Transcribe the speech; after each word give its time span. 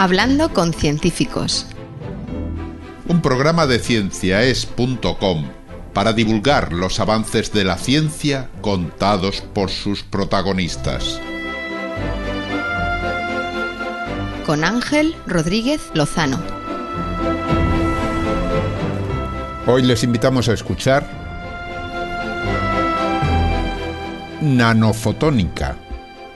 Hablando 0.00 0.52
con 0.54 0.72
científicos. 0.72 1.66
Un 3.08 3.20
programa 3.20 3.66
de 3.66 3.80
cienciaes.com 3.80 5.46
para 5.92 6.12
divulgar 6.12 6.72
los 6.72 7.00
avances 7.00 7.52
de 7.52 7.64
la 7.64 7.76
ciencia 7.78 8.48
contados 8.60 9.40
por 9.40 9.70
sus 9.70 10.04
protagonistas. 10.04 11.20
Con 14.46 14.62
Ángel 14.62 15.16
Rodríguez 15.26 15.80
Lozano. 15.94 16.38
Hoy 19.66 19.82
les 19.82 20.04
invitamos 20.04 20.48
a 20.48 20.52
escuchar 20.52 21.27
Nanofotónica. 24.40 25.76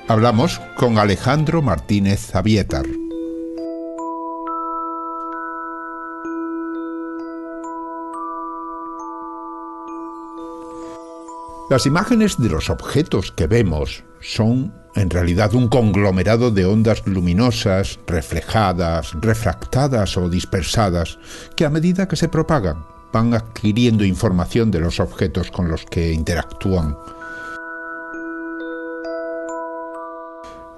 Hablamos 0.08 0.60
con 0.76 0.98
Alejandro 0.98 1.62
Martínez 1.62 2.34
Avietar. 2.34 2.84
Las 11.70 11.86
imágenes 11.86 12.36
de 12.38 12.48
los 12.48 12.70
objetos 12.70 13.30
que 13.30 13.46
vemos 13.46 14.02
son 14.20 14.74
en 14.96 15.08
realidad 15.08 15.54
un 15.54 15.68
conglomerado 15.68 16.50
de 16.50 16.66
ondas 16.66 17.06
luminosas, 17.06 18.00
reflejadas, 18.08 19.12
refractadas 19.20 20.16
o 20.16 20.28
dispersadas, 20.28 21.18
que 21.56 21.64
a 21.64 21.70
medida 21.70 22.08
que 22.08 22.16
se 22.16 22.28
propagan 22.28 22.84
van 23.12 23.32
adquiriendo 23.32 24.04
información 24.04 24.72
de 24.72 24.80
los 24.80 24.98
objetos 24.98 25.52
con 25.52 25.68
los 25.68 25.84
que 25.84 26.12
interactúan. 26.12 26.96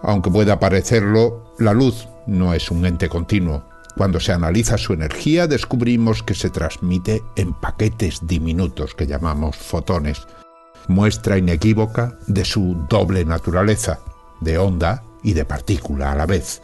Aunque 0.04 0.30
pueda 0.30 0.60
parecerlo, 0.60 1.54
la 1.58 1.72
luz 1.72 2.08
no 2.26 2.52
es 2.52 2.70
un 2.70 2.84
ente 2.84 3.08
continuo. 3.08 3.64
Cuando 3.96 4.20
se 4.20 4.32
analiza 4.32 4.76
su 4.76 4.92
energía 4.92 5.46
descubrimos 5.46 6.22
que 6.22 6.34
se 6.34 6.50
transmite 6.50 7.22
en 7.36 7.54
paquetes 7.54 8.26
diminutos 8.26 8.94
que 8.94 9.06
llamamos 9.06 9.56
fotones, 9.56 10.26
muestra 10.88 11.38
inequívoca 11.38 12.18
de 12.26 12.44
su 12.44 12.84
doble 12.88 13.24
naturaleza, 13.24 14.00
de 14.40 14.58
onda 14.58 15.02
y 15.22 15.32
de 15.32 15.46
partícula 15.46 16.12
a 16.12 16.16
la 16.16 16.26
vez. 16.26 16.60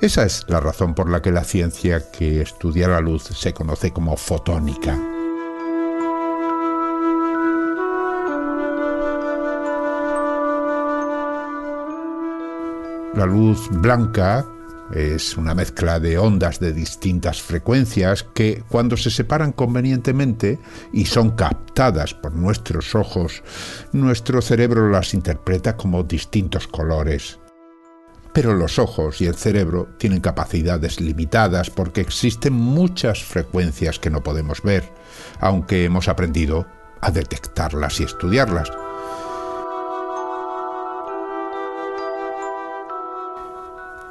Esa 0.00 0.24
es 0.24 0.44
la 0.46 0.60
razón 0.60 0.94
por 0.94 1.10
la 1.10 1.22
que 1.22 1.32
la 1.32 1.42
ciencia 1.42 2.12
que 2.12 2.42
estudia 2.42 2.86
la 2.86 3.00
luz 3.00 3.24
se 3.24 3.54
conoce 3.54 3.92
como 3.92 4.16
fotónica. 4.16 5.15
La 13.16 13.24
luz 13.24 13.70
blanca 13.70 14.46
es 14.92 15.38
una 15.38 15.54
mezcla 15.54 15.98
de 15.98 16.18
ondas 16.18 16.60
de 16.60 16.74
distintas 16.74 17.40
frecuencias 17.40 18.24
que, 18.34 18.62
cuando 18.68 18.98
se 18.98 19.10
separan 19.10 19.52
convenientemente 19.52 20.58
y 20.92 21.06
son 21.06 21.30
captadas 21.30 22.12
por 22.12 22.34
nuestros 22.34 22.94
ojos, 22.94 23.42
nuestro 23.92 24.42
cerebro 24.42 24.90
las 24.90 25.14
interpreta 25.14 25.78
como 25.78 26.02
distintos 26.02 26.68
colores. 26.68 27.38
Pero 28.34 28.52
los 28.52 28.78
ojos 28.78 29.22
y 29.22 29.26
el 29.26 29.34
cerebro 29.34 29.88
tienen 29.96 30.20
capacidades 30.20 31.00
limitadas 31.00 31.70
porque 31.70 32.02
existen 32.02 32.52
muchas 32.52 33.24
frecuencias 33.24 33.98
que 33.98 34.10
no 34.10 34.22
podemos 34.22 34.60
ver, 34.60 34.92
aunque 35.40 35.86
hemos 35.86 36.08
aprendido 36.08 36.66
a 37.00 37.10
detectarlas 37.10 37.98
y 38.00 38.04
estudiarlas. 38.04 38.70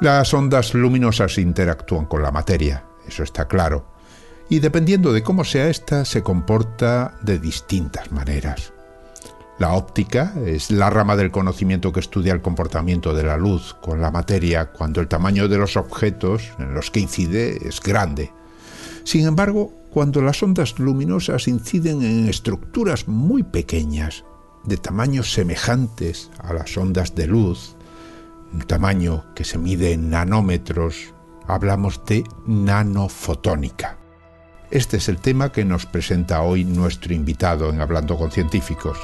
Las 0.00 0.34
ondas 0.34 0.74
luminosas 0.74 1.38
interactúan 1.38 2.04
con 2.04 2.22
la 2.22 2.30
materia, 2.30 2.84
eso 3.08 3.22
está 3.22 3.48
claro, 3.48 3.86
y 4.50 4.58
dependiendo 4.58 5.12
de 5.12 5.22
cómo 5.22 5.42
sea 5.42 5.68
ésta, 5.68 6.04
se 6.04 6.22
comporta 6.22 7.14
de 7.22 7.38
distintas 7.38 8.12
maneras. 8.12 8.74
La 9.58 9.72
óptica 9.72 10.34
es 10.44 10.70
la 10.70 10.90
rama 10.90 11.16
del 11.16 11.30
conocimiento 11.30 11.92
que 11.92 12.00
estudia 12.00 12.34
el 12.34 12.42
comportamiento 12.42 13.14
de 13.14 13.22
la 13.22 13.38
luz 13.38 13.74
con 13.80 14.02
la 14.02 14.10
materia 14.10 14.66
cuando 14.66 15.00
el 15.00 15.08
tamaño 15.08 15.48
de 15.48 15.56
los 15.56 15.78
objetos 15.78 16.42
en 16.58 16.74
los 16.74 16.90
que 16.90 17.00
incide 17.00 17.66
es 17.66 17.80
grande. 17.80 18.32
Sin 19.04 19.26
embargo, 19.26 19.72
cuando 19.90 20.20
las 20.20 20.42
ondas 20.42 20.78
luminosas 20.78 21.48
inciden 21.48 22.02
en 22.02 22.28
estructuras 22.28 23.08
muy 23.08 23.44
pequeñas, 23.44 24.24
de 24.64 24.76
tamaños 24.76 25.32
semejantes 25.32 26.30
a 26.38 26.52
las 26.52 26.76
ondas 26.76 27.14
de 27.14 27.26
luz, 27.26 27.75
un 28.52 28.60
tamaño 28.60 29.24
que 29.34 29.44
se 29.44 29.58
mide 29.58 29.92
en 29.92 30.10
nanómetros, 30.10 31.14
hablamos 31.46 32.04
de 32.06 32.24
nanofotónica. 32.46 33.98
Este 34.70 34.96
es 34.96 35.08
el 35.08 35.18
tema 35.18 35.52
que 35.52 35.64
nos 35.64 35.86
presenta 35.86 36.42
hoy 36.42 36.64
nuestro 36.64 37.14
invitado 37.14 37.70
en 37.70 37.80
Hablando 37.80 38.16
con 38.16 38.30
Científicos. 38.30 38.98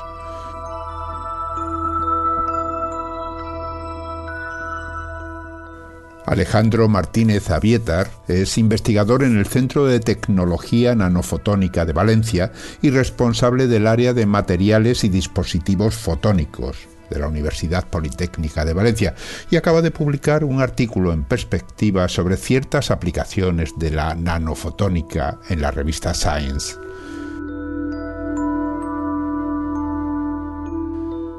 Alejandro 6.26 6.88
Martínez 6.88 7.50
Avietar 7.50 8.10
es 8.26 8.56
investigador 8.56 9.22
en 9.22 9.36
el 9.36 9.46
Centro 9.46 9.86
de 9.86 10.00
Tecnología 10.00 10.94
Nanofotónica 10.94 11.84
de 11.84 11.92
Valencia 11.92 12.52
y 12.80 12.90
responsable 12.90 13.66
del 13.66 13.86
área 13.86 14.14
de 14.14 14.24
materiales 14.24 15.04
y 15.04 15.08
dispositivos 15.10 15.94
fotónicos 15.94 16.88
de 17.12 17.20
la 17.20 17.28
Universidad 17.28 17.88
Politécnica 17.88 18.64
de 18.64 18.74
Valencia 18.74 19.14
y 19.50 19.56
acaba 19.56 19.82
de 19.82 19.90
publicar 19.90 20.44
un 20.44 20.60
artículo 20.60 21.12
en 21.12 21.24
perspectiva 21.24 22.08
sobre 22.08 22.36
ciertas 22.36 22.90
aplicaciones 22.90 23.78
de 23.78 23.90
la 23.90 24.14
nanofotónica 24.14 25.38
en 25.48 25.60
la 25.60 25.70
revista 25.70 26.14
Science. 26.14 26.76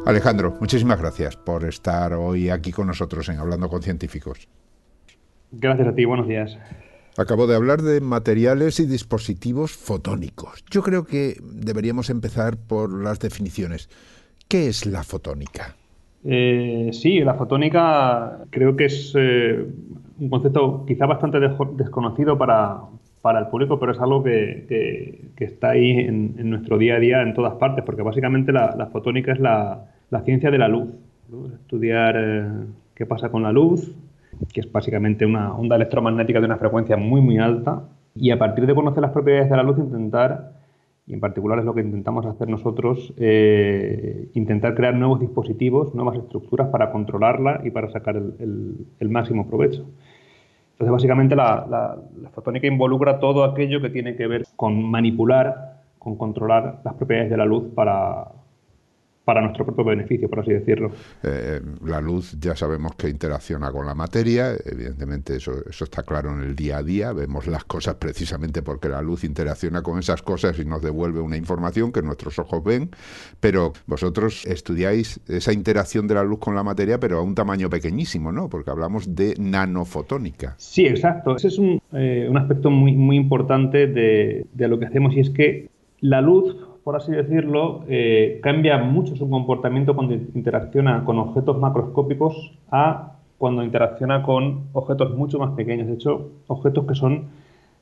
Alejandro, 0.06 0.57
muchísimas 0.59 1.00
gracias 1.00 1.38
por 1.38 1.63
estar 1.63 2.13
hoy 2.13 2.50
aquí 2.50 2.72
con 2.72 2.88
nosotros 2.88 3.29
en 3.29 3.40
Hablando 3.40 3.69
con 3.69 3.81
Científicos. 3.81 4.50
Gracias 5.51 5.88
a 5.88 5.95
ti, 5.95 6.03
buenos 6.03 6.28
días. 6.28 6.57
Acabo 7.16 7.45
de 7.45 7.55
hablar 7.55 7.84
de 7.84 8.01
materiales 8.01 8.79
y 8.79 8.85
dispositivos 8.85 9.72
fotónicos. 9.72 10.66
Yo 10.72 10.81
creo 10.81 11.05
que 11.05 11.38
deberíamos 11.41 12.09
empezar 12.09 12.57
por 12.57 12.91
las 13.03 13.19
definiciones. 13.19 13.88
¿Qué 14.53 14.68
es 14.68 14.86
la 14.86 15.02
fotónica? 15.02 15.75
Eh, 16.24 16.91
sí, 16.94 17.22
la 17.22 17.34
fotónica 17.34 18.46
creo 18.52 18.75
que 18.75 18.86
es 18.86 19.12
eh, 19.18 19.66
un 20.19 20.30
concepto 20.30 20.86
quizá 20.86 21.08
bastante 21.08 21.40
desconocido 21.40 22.38
para, 22.38 22.81
el 23.40 23.47
público, 23.47 23.80
pero 23.80 23.94
es 23.94 24.00
algo 24.00 24.22
que, 24.22 25.31
está 25.40 25.72
ahí 25.72 26.02
en, 26.02 26.52
nuestro 26.52 26.78
día 26.78 26.97
a 26.97 27.00
día 27.00 27.24
en 27.24 27.34
todas 27.34 27.56
partes, 27.56 27.84
porque 27.84 28.03
básicamente 28.03 28.52
la, 28.52 28.90
fotónica 28.91 29.31
es 29.31 29.40
la, 29.40 29.88
ciencia 30.24 30.52
de 30.52 30.59
la 30.59 30.68
luz. 30.68 30.90
Estudiar 31.56 32.16
eh, 32.16 32.46
qué 32.94 33.08
pasa 33.08 33.30
con 33.30 33.41
la 33.41 33.52
luz, 33.52 33.91
que 34.53 34.59
es 34.59 34.72
básicamente 34.72 35.25
una 35.25 35.52
onda 35.56 35.78
electromagnética 35.78 36.40
de 36.40 36.46
una 36.46 36.58
frecuencia 36.58 36.96
muy, 36.96 37.22
muy 37.22 37.40
alta, 37.40 37.85
y 38.14 38.30
a 38.30 38.38
partir 38.38 38.68
de 38.68 38.75
conocer 38.75 39.02
las 39.02 39.14
propiedades 39.14 39.50
de 39.50 39.58
la 39.58 39.64
luz 39.64 39.80
intentar 39.80 40.53
y 41.06 41.14
en 41.14 41.19
particular 41.19 41.59
es 41.59 41.66
lo 41.66 41.74
que 41.74 41.81
intentamos 41.81 42.25
hacer 42.25 42.47
nosotros, 42.47 43.14
eh, 43.18 44.30
intentar 44.34 44.74
crear 44.74 44.96
nuevos 44.96 45.19
dispositivos, 45.19 45.94
nuevas 45.94 46.18
estructuras 46.18 46.69
para 46.69 46.91
controlarla 46.91 47.62
y 47.64 47.72
para 47.72 47.90
sacar 47.91 48.16
el, 48.16 49.09
máximo 49.09 49.47
provecho. 49.47 49.86
Entonces, 50.74 50.91
básicamente 50.91 51.36
la, 51.36 51.68
la, 51.69 52.30
fotónica 52.30 52.68
involucra 52.68 53.19
todo 53.19 53.44
aquello 53.44 53.81
que 53.81 53.90
tiene 53.90 54.16
que 54.16 54.28
ver 54.28 54.44
con 54.56 54.81
manipular, 54.90 55.81
con 56.00 56.16
controlar 56.16 56.81
las 56.84 56.94
propiedades 56.96 57.30
de 57.30 57.38
la 57.38 57.46
luz 57.46 57.66
para, 57.75 58.30
para 59.25 59.41
nuestro 59.41 59.66
propio 59.66 59.85
beneficio, 59.85 60.29
por 60.29 60.41
así 60.41 60.51
decirlo. 60.51 60.91
Eh, 61.23 61.61
la 61.85 62.02
luz 62.02 62.35
ya 62.40 62.55
sabemos 62.55 62.96
que 62.96 63.09
interacciona 63.09 63.72
con 63.72 63.85
la 63.85 63.96
materia, 63.96 64.53
evidentemente 64.66 65.37
eso, 65.37 65.53
eso 65.70 65.85
está 65.85 66.03
claro 66.03 66.34
en 66.34 66.41
el 66.41 66.55
día 66.55 66.78
a 66.78 66.84
día, 66.84 67.14
vemos 67.14 67.47
las 67.47 67.64
cosas 67.64 67.96
precisamente 67.96 68.61
porque 68.61 68.90
la 68.90 69.02
luz 69.02 69.23
interacciona 69.23 69.81
con 69.81 69.99
esas 69.99 70.22
cosas 70.22 70.59
y 70.59 70.66
nos 70.66 70.81
devuelve 70.81 71.22
una 71.22 71.37
información 71.37 71.91
que 71.91 72.02
nuestros 72.02 72.37
ojos 72.37 72.64
ven, 72.64 72.90
pero 73.40 73.73
vosotros 73.87 74.46
estudiáis 74.46 75.22
esa 75.28 75.53
interacción 75.53 76.08
de 76.08 76.16
la 76.16 76.23
luz 76.23 76.40
con 76.40 76.55
la 76.55 76.64
materia, 76.64 76.99
pero 76.99 77.19
a 77.19 77.22
un 77.22 77.35
tamaño 77.35 77.69
pequeñísimo, 77.69 78.31
¿no? 78.31 78.49
Porque 78.49 78.72
hablamos 78.72 79.16
de 79.16 79.35
nanofotónica. 79.40 80.55
Sí, 80.58 80.85
exacto. 80.85 81.35
Ese 81.35 81.47
es 81.47 81.58
un, 81.58 81.81
eh, 81.93 82.28
un 82.29 82.37
aspecto 82.37 82.69
muy, 82.69 82.93
muy 82.93 83.16
importante 83.16 83.87
de, 83.87 84.46
de 84.53 84.67
lo 84.67 84.79
que 84.79 84.85
hacemos 84.85 85.16
y 85.16 85.22
es 85.22 85.29
que 85.29 85.69
la 86.02 86.19
luz 86.19 86.58
por 86.84 86.96
así 86.96 87.12
decirlo, 87.12 87.84
eh, 87.88 88.40
cambia 88.44 88.78
mucho 88.78 89.16
su 89.16 89.30
comportamiento 89.30 89.96
cuando 89.96 90.14
interacciona 90.14 91.06
con 91.06 91.18
objetos 91.20 91.58
macroscópicos 91.58 92.52
a 92.72 93.14
cuando 93.38 93.64
interacciona 93.64 94.24
con 94.24 94.66
objetos 94.74 95.16
mucho 95.16 95.40
más 95.40 95.52
pequeños. 95.52 95.88
De 95.88 95.94
hecho, 95.94 96.30
objetos 96.47 96.85
que 96.85 96.96
son 96.96 97.26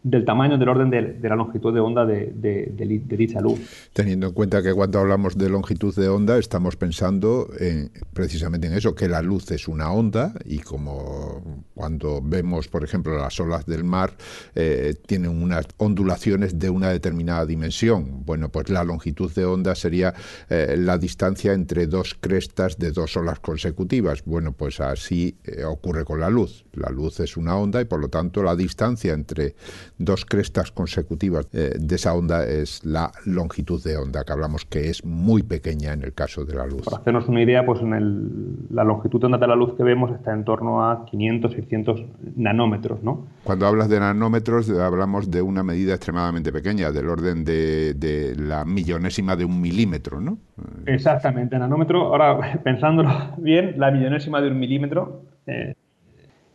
del 0.03 0.25
tamaño, 0.25 0.57
del 0.57 0.67
orden 0.67 0.89
de, 0.89 1.19
la 1.21 1.35
longitud 1.35 1.73
de 1.73 1.79
onda 1.79 2.05
de, 2.05 3.03
dicha 3.05 3.39
luz. 3.39 3.59
Teniendo 3.93 4.27
en 4.27 4.33
cuenta 4.33 4.63
que 4.63 4.73
cuando 4.73 4.99
hablamos 4.99 5.37
de 5.37 5.49
longitud 5.49 5.95
de 5.95 6.09
onda 6.09 6.37
estamos 6.37 6.75
pensando 6.75 7.47
en, 7.59 7.91
precisamente 8.13 8.67
en 8.67 8.73
eso, 8.73 8.95
que 8.95 9.07
la 9.07 9.21
luz 9.21 9.51
es 9.51 9.67
una 9.67 9.91
onda 9.91 10.33
y 10.45 10.59
como 10.59 11.65
cuando 11.75 12.21
vemos, 12.21 12.67
por 12.67 12.83
ejemplo, 12.83 13.17
las 13.17 13.39
olas 13.39 13.65
del 13.65 13.83
mar, 13.83 14.13
eh, 14.55 14.95
tienen 15.05 15.41
unas 15.41 15.67
ondulaciones 15.77 16.57
de 16.57 16.69
una 16.69 16.89
determinada 16.89 17.45
dimensión. 17.45 18.25
Bueno, 18.25 18.49
pues 18.49 18.69
la 18.69 18.83
longitud 18.83 19.31
de 19.33 19.45
onda 19.45 19.75
sería 19.75 20.13
eh, 20.49 20.75
la 20.77 20.97
distancia 20.97 21.53
entre 21.53 21.87
dos 21.87 22.15
crestas 22.19 22.77
de 22.77 22.91
dos 22.91 23.15
olas 23.17 23.39
consecutivas. 23.39 24.23
Bueno, 24.25 24.51
pues 24.53 24.79
así 24.79 25.37
eh, 25.43 25.63
ocurre 25.63 26.05
con 26.05 26.19
la 26.19 26.29
luz. 26.29 26.65
La 26.73 26.89
luz 26.89 27.19
es 27.19 27.37
una 27.37 27.55
onda 27.55 27.81
y 27.81 27.85
por 27.85 27.99
lo 27.99 28.09
tanto 28.09 28.41
la 28.41 28.55
distancia 28.55 29.13
entre 29.13 29.55
dos 30.03 30.25
crestas 30.25 30.71
consecutivas 30.71 31.47
eh, 31.53 31.73
de 31.79 31.95
esa 31.95 32.13
onda 32.13 32.45
es 32.45 32.83
la 32.85 33.11
longitud 33.25 33.83
de 33.83 33.97
onda, 33.97 34.23
que 34.23 34.31
hablamos 34.31 34.65
que 34.65 34.89
es 34.89 35.03
muy 35.05 35.43
pequeña 35.43 35.93
en 35.93 36.03
el 36.03 36.13
caso 36.13 36.45
de 36.45 36.55
la 36.55 36.65
luz. 36.65 36.83
Para 36.85 36.97
hacernos 36.97 37.27
una 37.27 37.41
idea, 37.41 37.65
pues 37.65 37.81
en 37.81 37.93
el, 37.93 38.67
la 38.69 38.83
longitud 38.83 39.19
de 39.19 39.25
onda 39.27 39.37
de 39.37 39.47
la 39.47 39.55
luz 39.55 39.75
que 39.75 39.83
vemos 39.83 40.11
está 40.11 40.33
en 40.33 40.43
torno 40.43 40.89
a 40.89 41.05
500, 41.05 41.51
600 41.53 42.05
nanómetros, 42.35 43.03
¿no? 43.03 43.27
Cuando 43.43 43.67
hablas 43.67 43.89
de 43.89 43.99
nanómetros, 43.99 44.69
hablamos 44.69 45.29
de 45.29 45.41
una 45.41 45.63
medida 45.63 45.93
extremadamente 45.93 46.51
pequeña, 46.51 46.91
del 46.91 47.07
orden 47.07 47.43
de, 47.43 48.35
la 48.37 48.65
millonésima 48.65 49.35
de 49.35 49.45
un 49.45 49.59
milímetro, 49.61 50.19
¿no? 50.19 50.37
Exactamente, 50.85 51.57
nanómetro, 51.57 52.07
ahora 52.07 52.59
pensándolo 52.63 53.09
bien, 53.37 53.75
la 53.77 53.91
millonésima 53.91 54.41
de 54.41 54.47
un 54.49 54.59
milímetro. 54.59 55.23
Eh, 55.47 55.75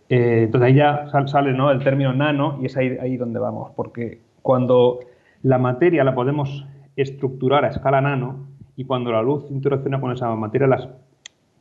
eh, 0.08 0.42
entonces 0.44 0.68
ahí 0.68 0.74
ya 0.74 1.08
sale 1.26 1.52
¿no? 1.52 1.70
el 1.70 1.82
término 1.82 2.12
nano 2.12 2.58
y 2.60 2.66
es 2.66 2.76
ahí, 2.76 3.16
donde 3.16 3.38
vamos, 3.38 3.72
porque 3.74 4.20
cuando 4.42 5.00
la 5.42 5.58
materia 5.58 6.04
la 6.04 6.14
podemos 6.14 6.66
estructurar 6.96 7.64
a 7.64 7.68
escala 7.68 8.00
nano 8.00 8.46
y 8.76 8.84
cuando 8.84 9.10
la 9.12 9.22
luz 9.22 9.50
interacciona 9.50 10.00
con 10.00 10.12
esa 10.12 10.34
materia, 10.34 10.66
las 10.66 10.88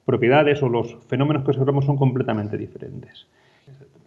propiedades 0.05 0.61
o 0.61 0.69
los 0.69 0.95
fenómenos 1.07 1.43
que 1.43 1.51
observamos 1.51 1.85
son 1.85 1.97
completamente 1.97 2.57
diferentes. 2.57 3.27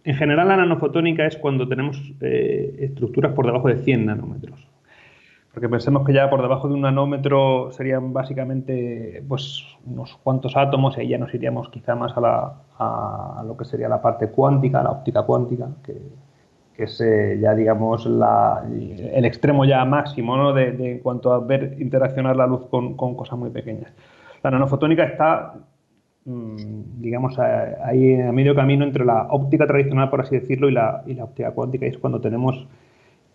En 0.03 0.15
general, 0.15 0.47
la 0.47 0.57
nanofotónica 0.57 1.25
es 1.25 1.35
cuando 1.37 1.67
tenemos 1.67 2.01
eh, 2.21 2.75
estructuras 2.79 3.33
por 3.33 3.45
debajo 3.45 3.67
de 3.67 3.77
100 3.77 4.05
nanómetros. 4.05 4.68
Porque 5.53 5.67
pensemos 5.67 6.05
que 6.05 6.13
ya 6.13 6.29
por 6.29 6.41
debajo 6.41 6.67
de 6.67 6.75
un 6.75 6.81
nanómetro 6.81 7.71
serían 7.71 8.13
básicamente 8.13 9.23
pues, 9.27 9.63
unos 9.85 10.15
cuantos 10.23 10.55
átomos 10.55 10.97
y 10.97 11.01
ahí 11.01 11.07
ya 11.09 11.17
nos 11.17 11.33
iríamos 11.33 11.69
quizá 11.69 11.95
más 11.95 12.15
a, 12.15 12.21
la, 12.21 12.53
a 12.77 13.43
lo 13.45 13.57
que 13.57 13.65
sería 13.65 13.89
la 13.89 14.01
parte 14.01 14.29
cuántica, 14.29 14.83
la 14.83 14.91
óptica 14.91 15.23
cuántica, 15.23 15.69
que, 15.83 15.97
es 16.77 17.01
eh, 17.01 17.37
ya 17.41 17.53
digamos 17.55 18.05
la, 18.05 18.63
el 18.71 19.25
extremo 19.25 19.65
ya 19.65 19.83
máximo 19.83 20.37
¿no? 20.37 20.53
de, 20.53 20.91
en 20.91 20.99
cuanto 20.99 21.33
a 21.33 21.39
ver 21.39 21.75
interaccionar 21.77 22.37
la 22.37 22.47
luz 22.47 22.67
con, 22.69 22.95
con 22.95 23.15
cosas 23.15 23.37
muy 23.37 23.49
pequeñas. 23.49 23.91
La 24.43 24.51
nanofotónica 24.51 25.03
está 25.03 25.55
mm, 26.23 27.01
digamos, 27.01 27.37
ahí 27.39 28.21
a 28.21 28.31
medio 28.31 28.55
camino 28.55 28.85
entre 28.85 29.03
la 29.03 29.27
óptica 29.29 29.67
tradicional, 29.67 30.09
por 30.09 30.21
así 30.21 30.39
decirlo, 30.39 30.69
y 30.69 30.73
la, 30.73 31.03
y 31.05 31.15
la 31.15 31.25
óptica 31.25 31.51
cuántica. 31.51 31.85
Y 31.85 31.89
es 31.89 31.97
cuando 31.97 32.21
tenemos 32.21 32.65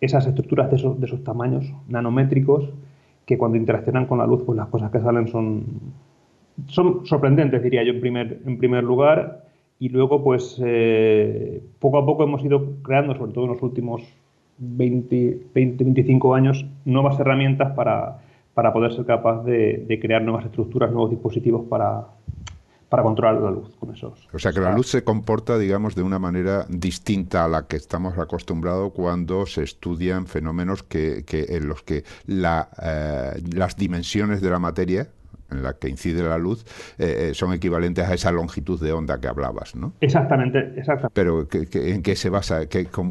esas 0.05 0.27
estructuras 0.27 0.71
de 0.71 0.77
esos, 0.77 0.99
de 1.01 1.07
esos 1.07 1.25
tamaños 1.25 1.73
nanométricos 1.89 2.71
que 3.27 3.39
cuando 3.39 3.57
interaccionan 3.57 4.07
con 4.07 4.19
la 4.19 4.27
luz, 4.27 4.43
pues 4.45 4.57
las 4.57 4.69
cosas 4.69 4.91
que 4.91 5.01
salen 5.01 5.29
son, 5.29 5.65
son 6.67 7.07
sorprendentes, 7.07 7.63
diría 7.63 7.83
yo, 7.83 7.93
en 7.93 8.01
primer, 8.01 8.41
en 8.45 8.59
primer 8.59 8.85
lugar. 8.85 9.45
Y 9.79 9.89
luego, 9.89 10.23
pues, 10.23 10.61
eh, 10.65 11.63
poco 11.79 11.99
a 11.99 12.07
poco 12.07 12.25
hemos 12.25 12.45
ido 12.45 12.75
creando, 12.83 13.15
sobre 13.15 13.33
todo 13.33 13.45
en 13.45 13.53
los 13.53 13.63
últimos 13.63 14.03
20, 14.59 15.41
20 15.55 15.85
25 15.85 16.35
años, 16.35 16.67
nuevas 16.85 17.19
herramientas 17.19 17.73
para, 17.75 18.19
para 18.53 18.73
poder 18.73 18.93
ser 18.93 19.05
capaz 19.07 19.43
de, 19.45 19.85
de 19.89 20.01
crear 20.01 20.23
nuevas 20.23 20.45
estructuras, 20.45 20.93
nuevos 20.93 21.11
dispositivos 21.11 21.67
para, 21.69 22.07
para 22.95 23.03
controlar 23.03 23.43
la 23.43 23.51
luz 23.51 23.75
con 23.81 23.93
esos. 23.93 24.29
O 24.33 24.39
sea 24.39 24.53
que 24.53 24.61
la 24.61 24.73
luz 24.73 24.87
se 24.87 25.03
comporta, 25.03 25.59
digamos, 25.59 25.97
de 25.97 26.03
una 26.03 26.21
manera 26.21 26.65
distinta 26.69 27.45
a 27.45 27.49
la 27.49 27.67
que 27.67 27.75
estamos 27.75 28.17
acostumbrados 28.19 28.93
cuando 28.93 29.47
se 29.47 29.65
estudian 29.65 30.29
fenómenos 30.29 30.85
que, 30.85 31.25
en 31.29 31.67
los 31.67 31.83
que 31.83 32.05
la, 32.27 32.69
eh, 32.81 33.43
las 33.53 33.77
dimensiones 33.77 34.41
de 34.41 34.49
la 34.49 34.61
materia 34.61 35.09
en 35.51 35.65
la 35.65 35.73
que 35.73 35.89
incide 35.89 36.23
la 36.23 36.39
luz 36.39 36.65
eh, 36.97 37.31
eh, 37.31 37.35
son 37.35 37.53
equivalentes 37.53 38.09
a 38.09 38.15
esa 38.15 38.31
longitud 38.31 38.81
de 38.81 38.93
onda 38.93 39.21
que 39.21 39.27
hablabas, 39.27 39.75
¿no? 39.75 39.95
Exactamente, 40.01 40.61
exactamente. 40.77 41.11
Pero 41.15 41.49
¿en 41.51 42.01
qué 42.01 42.15
se 42.15 42.31
basa? 42.31 42.61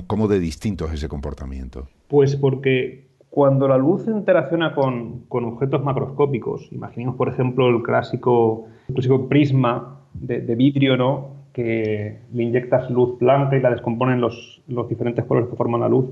cómo, 0.08 0.30
de 0.30 0.40
distinto 0.40 0.86
es 0.86 0.94
ese 0.94 1.10
comportamiento? 1.10 1.90
Pues 2.08 2.38
porque 2.38 3.10
cuando 3.34 3.68
la 3.68 3.80
luz 3.80 4.06
interacciona 4.06 4.76
con, 4.76 5.22
con 5.28 5.46
objetos 5.46 5.84
macroscópicos, 5.84 6.72
imaginemos 6.72 7.16
por 7.16 7.30
ejemplo 7.30 7.68
el 7.68 7.82
clásico 7.82 8.68
inclusive 8.88 9.26
prisma 9.28 10.02
de, 10.14 10.54
vidrio, 10.54 10.98
¿no? 10.98 11.30
Que 11.52 12.20
le 12.32 12.44
inyectas 12.44 12.92
luz 12.92 13.18
blanca 13.18 13.58
y 13.58 13.60
la 13.60 13.72
descomponen 13.72 14.22
los, 14.22 14.62
los 14.68 14.88
diferentes 14.88 15.26
colores 15.26 15.50
que 15.50 15.56
forman 15.56 15.82
la 15.82 15.90
luz. 15.90 16.12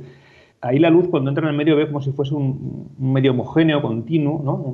Ahí 0.62 0.80
la 0.80 0.90
luz 0.90 1.10
cuando 1.10 1.30
entra 1.30 1.44
en 1.44 1.52
el 1.52 1.56
medio 1.56 1.76
ve 1.76 1.86
como 1.86 2.02
si 2.02 2.12
fuese 2.12 2.34
un, 2.34 2.90
medio 2.98 3.34
homogéneo, 3.34 3.84
continuo, 3.84 4.42
¿no? 4.44 4.74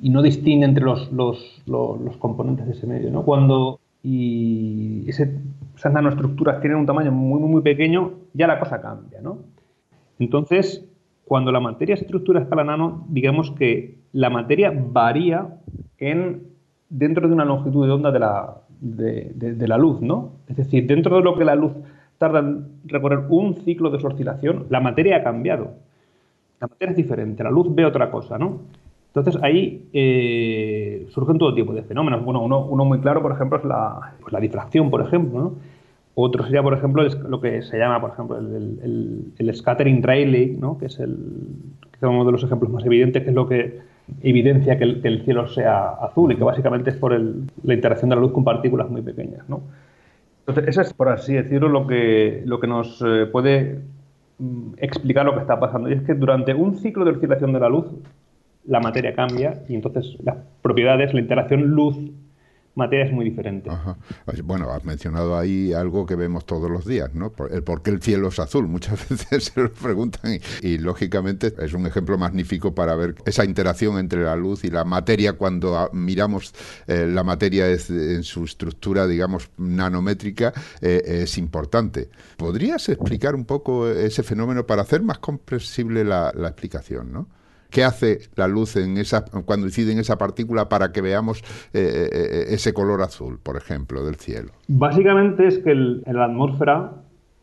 y 0.00 0.08
no 0.10 0.22
distingue 0.22 0.64
entre 0.66 0.84
los, 0.84 1.10
los, 1.10 1.64
los, 1.66 2.16
componentes 2.18 2.64
de 2.64 2.72
ese 2.74 2.86
medio, 2.86 3.10
¿no? 3.10 3.24
Cuando 3.24 3.80
y 4.04 5.10
esas 5.10 5.92
nanoestructuras 5.92 6.60
tienen 6.60 6.78
un 6.78 6.86
tamaño 6.86 7.10
muy, 7.10 7.40
muy, 7.40 7.50
muy 7.50 7.62
pequeño, 7.62 8.12
ya 8.34 8.46
la 8.46 8.60
cosa 8.60 8.80
cambia, 8.80 9.20
¿no? 9.20 9.38
Entonces, 10.20 10.88
cuando 11.32 11.50
la 11.50 11.60
materia 11.60 11.96
se 11.96 12.04
estructura 12.04 12.42
escala 12.42 12.62
nano, 12.62 13.06
digamos 13.08 13.52
que 13.52 13.96
la 14.12 14.28
materia 14.28 14.70
varía 14.70 15.60
en 15.96 16.42
dentro 16.90 17.26
de 17.26 17.32
una 17.32 17.46
longitud 17.46 17.86
de 17.86 17.90
onda 17.90 18.10
de 18.10 18.18
la, 18.18 18.58
de, 18.82 19.66
la 19.66 19.78
luz, 19.78 20.02
¿no? 20.02 20.32
Es 20.46 20.58
decir, 20.58 20.86
dentro 20.86 21.16
de 21.16 21.22
lo 21.22 21.34
que 21.38 21.46
la 21.46 21.54
luz 21.54 21.72
tarda 22.18 22.40
en 22.40 22.66
recorrer 22.84 23.20
un 23.30 23.54
ciclo 23.54 23.88
de 23.88 23.98
su 23.98 24.08
oscilación, 24.08 24.66
la 24.68 24.80
materia 24.80 25.16
ha 25.16 25.22
cambiado. 25.22 25.70
La 26.60 26.66
materia 26.66 26.90
es 26.90 26.96
diferente, 26.98 27.42
la 27.42 27.50
luz 27.50 27.74
ve 27.74 27.86
otra 27.86 28.10
cosa, 28.10 28.36
¿no? 28.36 28.60
Entonces 29.14 29.42
ahí 29.42 29.88
eh, 29.94 31.06
surgen 31.08 31.38
todo 31.38 31.54
tipo 31.54 31.72
de 31.72 31.82
fenómenos. 31.82 32.22
Bueno, 32.26 32.42
uno, 32.42 32.84
muy 32.84 33.00
claro, 33.00 33.22
por 33.22 33.32
ejemplo, 33.32 33.56
es 33.56 33.64
la, 33.64 34.16
pues 34.20 34.34
la 34.34 34.38
difracción, 34.38 34.90
por 34.90 35.00
ejemplo, 35.00 35.40
¿no? 35.40 35.52
Otro 36.14 36.44
sería, 36.44 36.62
por 36.62 36.74
ejemplo, 36.74 37.02
lo 37.04 37.40
que 37.40 37.62
se 37.62 37.78
llama, 37.78 38.00
por 38.00 38.10
ejemplo, 38.10 38.38
el, 38.38 39.32
el, 39.38 39.54
scattering 39.54 40.02
Rayleigh, 40.02 40.58
¿no? 40.58 40.76
que 40.76 40.86
es, 40.86 41.00
el, 41.00 41.16
que 41.98 42.06
uno 42.06 42.24
de 42.24 42.32
los 42.32 42.44
ejemplos 42.44 42.70
más 42.70 42.84
evidentes, 42.84 43.22
que 43.22 43.30
es 43.30 43.34
lo 43.34 43.48
que 43.48 43.80
evidencia 44.22 44.76
que 44.76 44.84
el, 44.84 45.22
cielo 45.24 45.48
sea 45.48 45.88
azul 45.88 46.32
y 46.32 46.36
que 46.36 46.44
básicamente 46.44 46.90
es 46.90 46.96
por 46.96 47.18
la 47.18 47.74
interacción 47.74 48.10
de 48.10 48.16
la 48.16 48.22
luz 48.22 48.32
con 48.32 48.44
partículas 48.44 48.90
muy 48.90 49.00
pequeñas. 49.00 49.48
¿no? 49.48 49.62
Entonces, 50.40 50.68
eso 50.68 50.82
es, 50.82 50.92
por 50.92 51.08
así 51.08 51.32
decirlo, 51.32 51.68
lo 51.68 51.86
que, 51.86 52.42
lo 52.44 52.60
que 52.60 52.66
nos 52.66 53.02
eh, 53.06 53.26
puede 53.26 53.80
mm, 54.38 54.72
explicar 54.78 55.24
lo 55.24 55.34
que 55.34 55.40
está 55.40 55.58
pasando. 55.58 55.88
Y 55.88 55.94
es 55.94 56.02
que 56.02 56.12
durante 56.12 56.52
un 56.52 56.76
ciclo 56.76 57.06
de 57.06 57.12
oscilación 57.12 57.54
de 57.54 57.60
la 57.60 57.70
luz, 57.70 57.86
la 58.66 58.80
materia 58.80 59.14
cambia 59.14 59.62
y 59.68 59.74
entonces 59.74 60.16
las 60.22 60.36
propiedades, 60.60 61.14
la 61.14 61.20
interacción 61.20 61.62
luz 61.62 61.96
materia 62.74 63.04
es 63.06 63.12
muy 63.12 63.24
diferente. 63.24 63.70
Bueno, 64.44 64.70
has 64.70 64.84
mencionado 64.84 65.36
ahí 65.36 65.72
algo 65.72 66.06
que 66.06 66.16
vemos 66.16 66.46
todos 66.46 66.70
los 66.70 66.86
días, 66.86 67.14
¿no? 67.14 67.32
El 67.50 67.62
por 67.62 67.82
qué 67.82 67.90
el 67.90 68.02
cielo 68.02 68.28
es 68.28 68.38
azul. 68.38 68.66
Muchas 68.72 69.08
veces 69.08 69.44
se 69.44 69.60
lo 69.60 69.72
preguntan 69.72 70.40
y, 70.62 70.78
lógicamente 70.78 71.52
es 71.58 71.74
un 71.74 71.86
ejemplo 71.86 72.18
magnífico 72.18 72.74
para 72.74 72.94
ver 72.94 73.14
esa 73.26 73.44
interacción 73.44 73.98
entre 73.98 74.22
la 74.22 74.36
luz 74.36 74.64
y 74.64 74.70
la 74.70 74.84
materia 74.84 75.34
cuando 75.34 75.90
miramos 75.92 76.52
eh, 76.86 77.06
la 77.06 77.22
materia 77.22 77.68
en 77.68 78.22
su 78.22 78.44
estructura, 78.44 79.06
digamos, 79.06 79.50
nanométrica, 79.58 80.52
eh, 80.80 81.02
es 81.22 81.38
importante. 81.38 82.08
¿Podrías 82.36 82.88
explicar 82.88 83.34
un 83.34 83.44
poco 83.44 83.88
ese 83.88 84.22
fenómeno 84.22 84.66
para 84.66 84.82
hacer 84.82 85.02
más 85.02 85.18
comprensible 85.18 86.04
la 86.04 86.30
explicación, 86.48 87.12
¿no? 87.12 87.28
¿Qué 87.72 87.84
hace 87.84 88.18
la 88.36 88.46
luz 88.48 88.76
cuando 89.46 89.66
incide 89.66 89.92
en 89.92 89.98
esa 89.98 90.18
partícula 90.18 90.68
para 90.68 90.92
que 90.92 91.00
veamos 91.00 91.42
eh, 91.72 91.80
eh, 91.80 92.08
eh, 92.12 92.44
ese 92.48 92.74
color 92.74 93.00
azul, 93.00 93.38
por 93.42 93.56
ejemplo, 93.56 94.04
del 94.04 94.16
cielo? 94.16 94.52
Básicamente 94.68 95.46
es 95.46 95.58
que 95.58 95.72
en 95.72 96.02
la 96.04 96.26
atmósfera, 96.26 96.92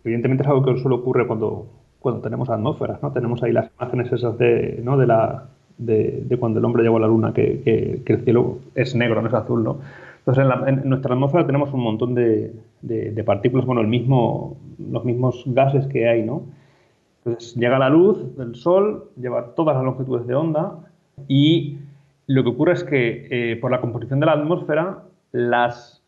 evidentemente 0.04 0.44
es 0.44 0.50
algo 0.50 0.64
que 0.64 0.80
solo 0.80 0.98
ocurre 0.98 1.26
cuando, 1.26 1.68
cuando 1.98 2.22
tenemos 2.22 2.48
atmósferas, 2.48 3.02
¿no? 3.02 3.12
Tenemos 3.12 3.42
ahí 3.42 3.52
las 3.52 3.72
imágenes 3.80 4.14
esas 4.14 4.38
de, 4.38 4.80
¿no? 4.84 4.98
de, 4.98 5.08
la, 5.08 5.50
de, 5.80 6.38
cuando 6.40 6.60
el 6.60 6.66
hombre 6.66 6.84
llegó 6.84 6.98
a 6.98 7.02
la 7.02 7.08
luna, 7.08 7.34
que, 7.34 8.04
el 8.06 8.24
cielo 8.24 8.60
es 8.76 8.94
negro, 8.94 9.24
no 9.24 9.30
es 9.30 9.34
azul, 9.34 9.64
¿no? 9.64 9.80
Entonces, 10.20 10.46
en, 10.68 10.88
nuestra 10.88 11.16
atmósfera 11.16 11.48
tenemos 11.48 11.74
un 11.74 11.82
montón 11.82 12.14
de, 12.14 12.54
de, 12.84 13.24
partículas, 13.24 13.66
bueno, 13.66 13.82
los 13.82 15.06
mismos 15.06 15.44
gases 15.48 15.88
que 15.88 16.08
hay, 16.08 16.22
¿no? 16.22 16.44
Entonces 17.24 17.56
llega 17.56 17.80
la 17.80 17.90
luz 17.90 18.36
del 18.38 18.56
Sol, 18.56 19.10
lleva 19.18 19.54
todas 19.56 19.76
las 19.76 19.84
longitudes 19.84 20.26
de 20.28 20.36
onda 20.36 20.80
y 21.28 21.78
lo 22.28 22.44
que 22.44 22.50
ocurre 22.50 22.74
es 22.74 22.84
que 22.84 23.28
eh, 23.30 23.56
por 23.58 23.72
la 23.72 23.82
composición 23.82 24.20
de 24.20 24.26
la 24.26 24.34
atmósfera, 24.34 25.04
las 25.32 26.02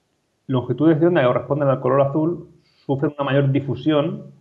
longitudes 0.48 1.00
de 1.00 1.08
onda 1.08 1.22
que 1.22 1.28
corresponden 1.28 1.68
al 1.70 1.82
color 1.82 2.02
azul 2.02 2.48
sufren 2.86 3.14
una 3.18 3.26
mayor 3.26 3.52
difusión 3.52 4.32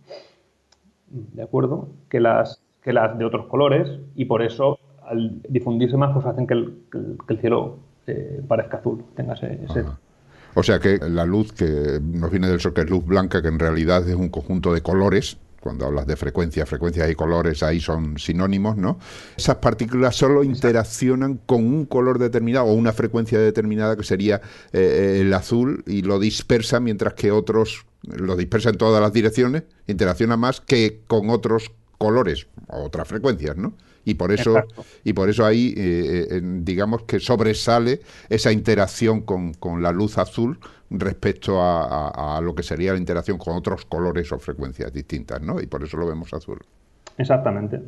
¿de 1.11 1.43
acuerdo? 1.43 1.89
Que 2.09 2.19
las, 2.19 2.61
que 2.83 2.93
las 2.93 3.17
de 3.17 3.25
otros 3.25 3.47
colores 3.47 3.89
y 4.15 4.25
por 4.25 4.41
eso 4.41 4.79
al 5.05 5.41
difundirse 5.49 5.97
más 5.97 6.13
pues 6.13 6.25
hacen 6.25 6.47
que 6.47 6.53
el, 6.53 7.39
cielo 7.39 7.79
eh, 8.07 8.41
parezca 8.47 8.77
azul, 8.77 9.03
tenga 9.15 9.33
ese, 9.33 9.59
O 10.55 10.63
sea 10.63 10.79
que 10.79 10.99
la 11.09 11.25
luz 11.25 11.51
que 11.51 11.99
nos 12.01 12.31
viene 12.31 12.47
del 12.47 12.59
sol, 12.59 12.73
que 12.73 12.81
es 12.81 12.89
luz 12.89 13.05
blanca, 13.05 13.41
que 13.41 13.49
en 13.49 13.59
realidad 13.59 14.07
es 14.07 14.15
un 14.15 14.29
conjunto 14.29 14.73
de 14.73 14.81
colores, 14.81 15.37
cuando 15.61 15.85
hablas 15.85 16.07
de 16.07 16.17
frecuencia, 16.17 16.65
frecuencias 16.65 17.09
y 17.09 17.15
colores 17.15 17.63
ahí 17.63 17.79
son 17.79 18.17
sinónimos, 18.17 18.75
¿no? 18.75 18.99
Esas 19.37 19.57
partículas 19.57 20.15
solo 20.15 20.43
interaccionan 20.43 21.39
con 21.45 21.65
un 21.65 21.85
color 21.85 22.19
determinado 22.19 22.65
o 22.65 22.73
una 22.73 22.91
frecuencia 22.91 23.39
determinada 23.39 23.95
que 23.95 24.03
sería 24.03 24.41
eh, 24.73 25.19
el 25.21 25.33
azul 25.33 25.83
y 25.87 26.01
lo 26.01 26.19
dispersa 26.19 26.79
mientras 26.79 27.13
que 27.13 27.31
otros 27.31 27.85
lo 28.03 28.35
dispersa 28.35 28.69
en 28.69 28.77
todas 28.77 28.99
las 28.99 29.13
direcciones, 29.13 29.63
interacciona 29.85 30.35
más 30.35 30.59
que 30.59 31.01
con 31.05 31.29
otros 31.29 31.71
colores 31.99 32.47
o 32.67 32.83
otras 32.83 33.07
frecuencias, 33.07 33.55
¿no? 33.55 33.75
y 34.03 34.15
por 34.15 34.31
eso 34.31 34.55
y 35.03 35.13
por 35.13 35.29
eso 35.29 35.45
ahí 35.45 35.73
eh, 35.77 36.27
eh, 36.31 36.41
digamos 36.43 37.03
que 37.03 37.19
sobresale 37.19 38.01
esa 38.29 38.51
interacción 38.51 39.21
con, 39.21 39.53
con 39.53 39.81
la 39.83 39.91
luz 39.91 40.17
azul 40.17 40.59
respecto 40.91 41.57
a, 41.61 42.39
lo 42.43 42.53
que 42.53 42.63
sería 42.63 42.91
la 42.91 42.99
interacción 42.99 43.37
con 43.37 43.55
otros 43.55 43.85
colores 43.85 44.31
o 44.31 44.39
frecuencias 44.39 44.91
distintas, 44.91 45.41
¿no? 45.41 45.61
Y 45.61 45.67
por 45.67 45.83
eso 45.83 45.97
lo 45.97 46.05
vemos 46.05 46.33
azul. 46.33 46.59
Exactamente. 47.21 47.81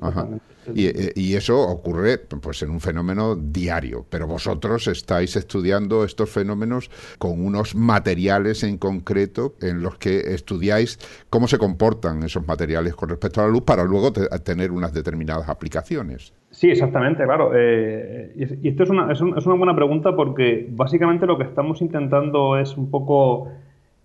Eh, 0.76 1.12
y, 1.16 1.34
eso 1.36 1.60
ocurre 1.60 2.20
pues 2.20 2.62
en 2.62 2.70
un 2.70 2.80
fenómeno 2.80 3.36
diario, 3.36 4.06
pero 4.10 4.28
vosotros 4.28 4.88
estáis 4.88 5.36
estudiando 5.36 6.04
estos 6.04 6.30
fenómenos 6.30 6.90
con 7.18 7.44
unos 7.44 7.76
materiales 7.76 8.64
en 8.64 8.78
concreto 8.78 9.56
en 9.62 9.82
los 9.82 9.98
que 9.98 10.34
estudiáis 10.34 11.00
cómo 11.30 11.48
se 11.48 11.58
comportan 11.58 12.24
esos 12.24 12.48
materiales 12.48 12.96
con 12.96 13.10
respecto 13.10 13.42
a 13.42 13.46
la 13.46 13.50
luz 13.50 13.64
para 13.64 13.84
luego 13.84 14.14
tener 14.14 14.72
unas 14.72 14.94
determinadas 14.94 15.50
aplicaciones. 15.50 16.34
Sí, 16.52 16.70
exactamente, 16.70 17.24
claro. 17.24 17.52
Eh, 17.56 18.32
y 18.62 18.70
esto 18.70 18.84
es 18.84 18.90
una, 18.92 19.12
es, 19.12 19.20
una 19.22 19.56
buena 19.56 19.76
pregunta 19.76 20.16
porque 20.16 20.68
básicamente 20.70 21.26
lo 21.26 21.38
que 21.38 21.46
estamos 21.46 21.82
intentando 21.82 22.60
es 22.60 22.78
un 22.78 22.92
poco, 22.92 23.50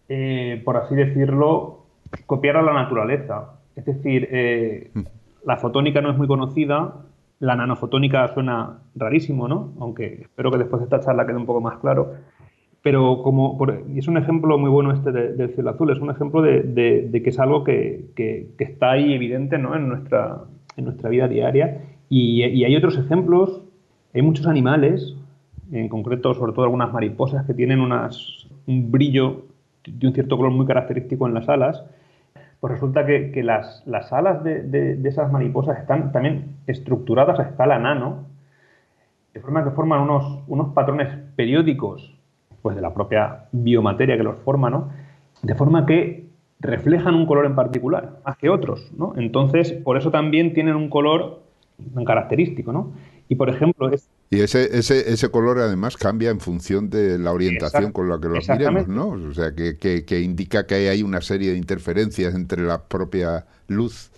eh, 0.08 0.62
por 0.64 0.78
así 0.78 0.94
decirlo, 0.94 1.84
copiar 2.24 2.56
a 2.56 2.62
la 2.62 2.72
naturaleza. 2.72 3.58
Es 3.76 3.84
decir, 3.84 4.28
eh, 4.32 4.90
la 5.44 5.56
fotónica 5.56 6.00
no 6.00 6.10
es 6.10 6.18
muy 6.18 6.26
conocida, 6.26 6.94
la 7.40 7.54
nanofotónica 7.54 8.28
suena 8.28 8.78
rarísimo, 8.94 9.48
¿no? 9.48 9.72
Aunque 9.80 10.22
espero 10.22 10.50
que 10.50 10.58
después 10.58 10.80
de 10.80 10.84
esta 10.84 11.00
charla 11.00 11.26
quede 11.26 11.36
un 11.36 11.46
poco 11.46 11.60
más 11.60 11.78
claro. 11.78 12.14
Pero 12.82 13.22
como, 13.22 13.58
y 13.92 13.98
es 13.98 14.08
un 14.08 14.16
ejemplo 14.16 14.56
muy 14.56 14.70
bueno 14.70 14.92
este 14.92 15.10
del 15.12 15.50
cielo 15.50 15.70
azul, 15.70 15.90
es 15.90 15.98
un 15.98 16.10
ejemplo 16.10 16.42
de, 16.42 17.10
que 17.12 17.30
es 17.30 17.38
algo 17.38 17.64
que, 17.64 18.06
está 18.58 18.92
ahí 18.92 19.12
evidente 19.12 19.58
¿no? 19.58 19.74
en, 19.74 19.88
nuestra, 19.88 20.44
en 20.76 20.84
nuestra 20.84 21.10
vida 21.10 21.28
diaria. 21.28 21.82
Y, 22.08 22.42
y, 22.44 22.64
hay 22.64 22.76
otros 22.76 22.96
ejemplos, 22.96 23.62
hay 24.14 24.22
muchos 24.22 24.46
animales, 24.46 25.16
en 25.72 25.88
concreto 25.88 26.34
sobre 26.34 26.52
todo 26.52 26.64
algunas 26.64 26.92
mariposas 26.92 27.44
que 27.46 27.54
tienen 27.54 27.80
unas, 27.80 28.48
un 28.66 28.90
brillo 28.90 29.42
de 29.84 30.06
un 30.06 30.14
cierto 30.14 30.36
color 30.36 30.52
muy 30.52 30.66
característico 30.66 31.26
en 31.26 31.34
las 31.34 31.48
alas, 31.48 31.84
pues 32.60 32.72
resulta 32.72 33.06
que, 33.06 33.42
las, 33.42 33.84
alas 34.12 34.42
de, 34.42 35.00
esas 35.04 35.30
mariposas 35.30 35.78
están 35.78 36.12
también 36.12 36.56
estructuradas 36.66 37.38
a 37.38 37.44
escala 37.44 37.78
nano, 37.78 38.26
de 39.32 39.40
forma 39.40 39.62
que 39.62 39.70
forman 39.70 40.00
unos, 40.00 40.42
unos 40.48 40.72
patrones 40.74 41.08
periódicos 41.36 42.14
pues 42.62 42.74
de 42.74 42.82
la 42.82 42.92
propia 42.92 43.44
biomateria 43.52 44.16
que 44.16 44.24
los 44.24 44.38
forma, 44.38 44.68
¿no? 44.68 44.88
De 45.42 45.54
forma 45.54 45.86
que 45.86 46.26
reflejan 46.60 47.14
un 47.14 47.26
color 47.26 47.46
en 47.46 47.54
particular, 47.54 48.18
más 48.24 48.36
que 48.36 48.50
otros, 48.50 48.90
¿no? 48.96 49.12
Entonces, 49.16 49.72
por 49.72 49.96
eso 49.96 50.10
también 50.10 50.54
tienen 50.54 50.74
un 50.74 50.90
color 50.90 51.42
característico, 52.04 52.72
¿no? 52.72 52.92
Y, 53.28 53.36
por 53.36 53.50
ejemplo, 53.50 53.90
es, 53.92 54.08
y 54.30 54.40
ese, 54.40 54.78
ese, 54.78 55.10
ese 55.10 55.30
color 55.30 55.58
además 55.58 55.96
cambia 55.96 56.30
en 56.30 56.40
función 56.40 56.90
de 56.90 57.18
la 57.18 57.32
orientación 57.32 57.92
con 57.92 58.08
la 58.08 58.20
que 58.20 58.28
los 58.28 58.48
miremos, 58.48 58.86
¿no? 58.86 59.08
O 59.08 59.32
sea, 59.32 59.54
que, 59.54 59.76
que, 59.78 60.20
indica 60.20 60.66
que 60.66 60.88
hay 60.88 61.02
una 61.02 61.22
serie 61.22 61.52
de 61.52 61.56
interferencias 61.56 62.34
entre 62.34 62.62
la 62.62 62.82
propia 62.82 63.46
luz 63.68 64.10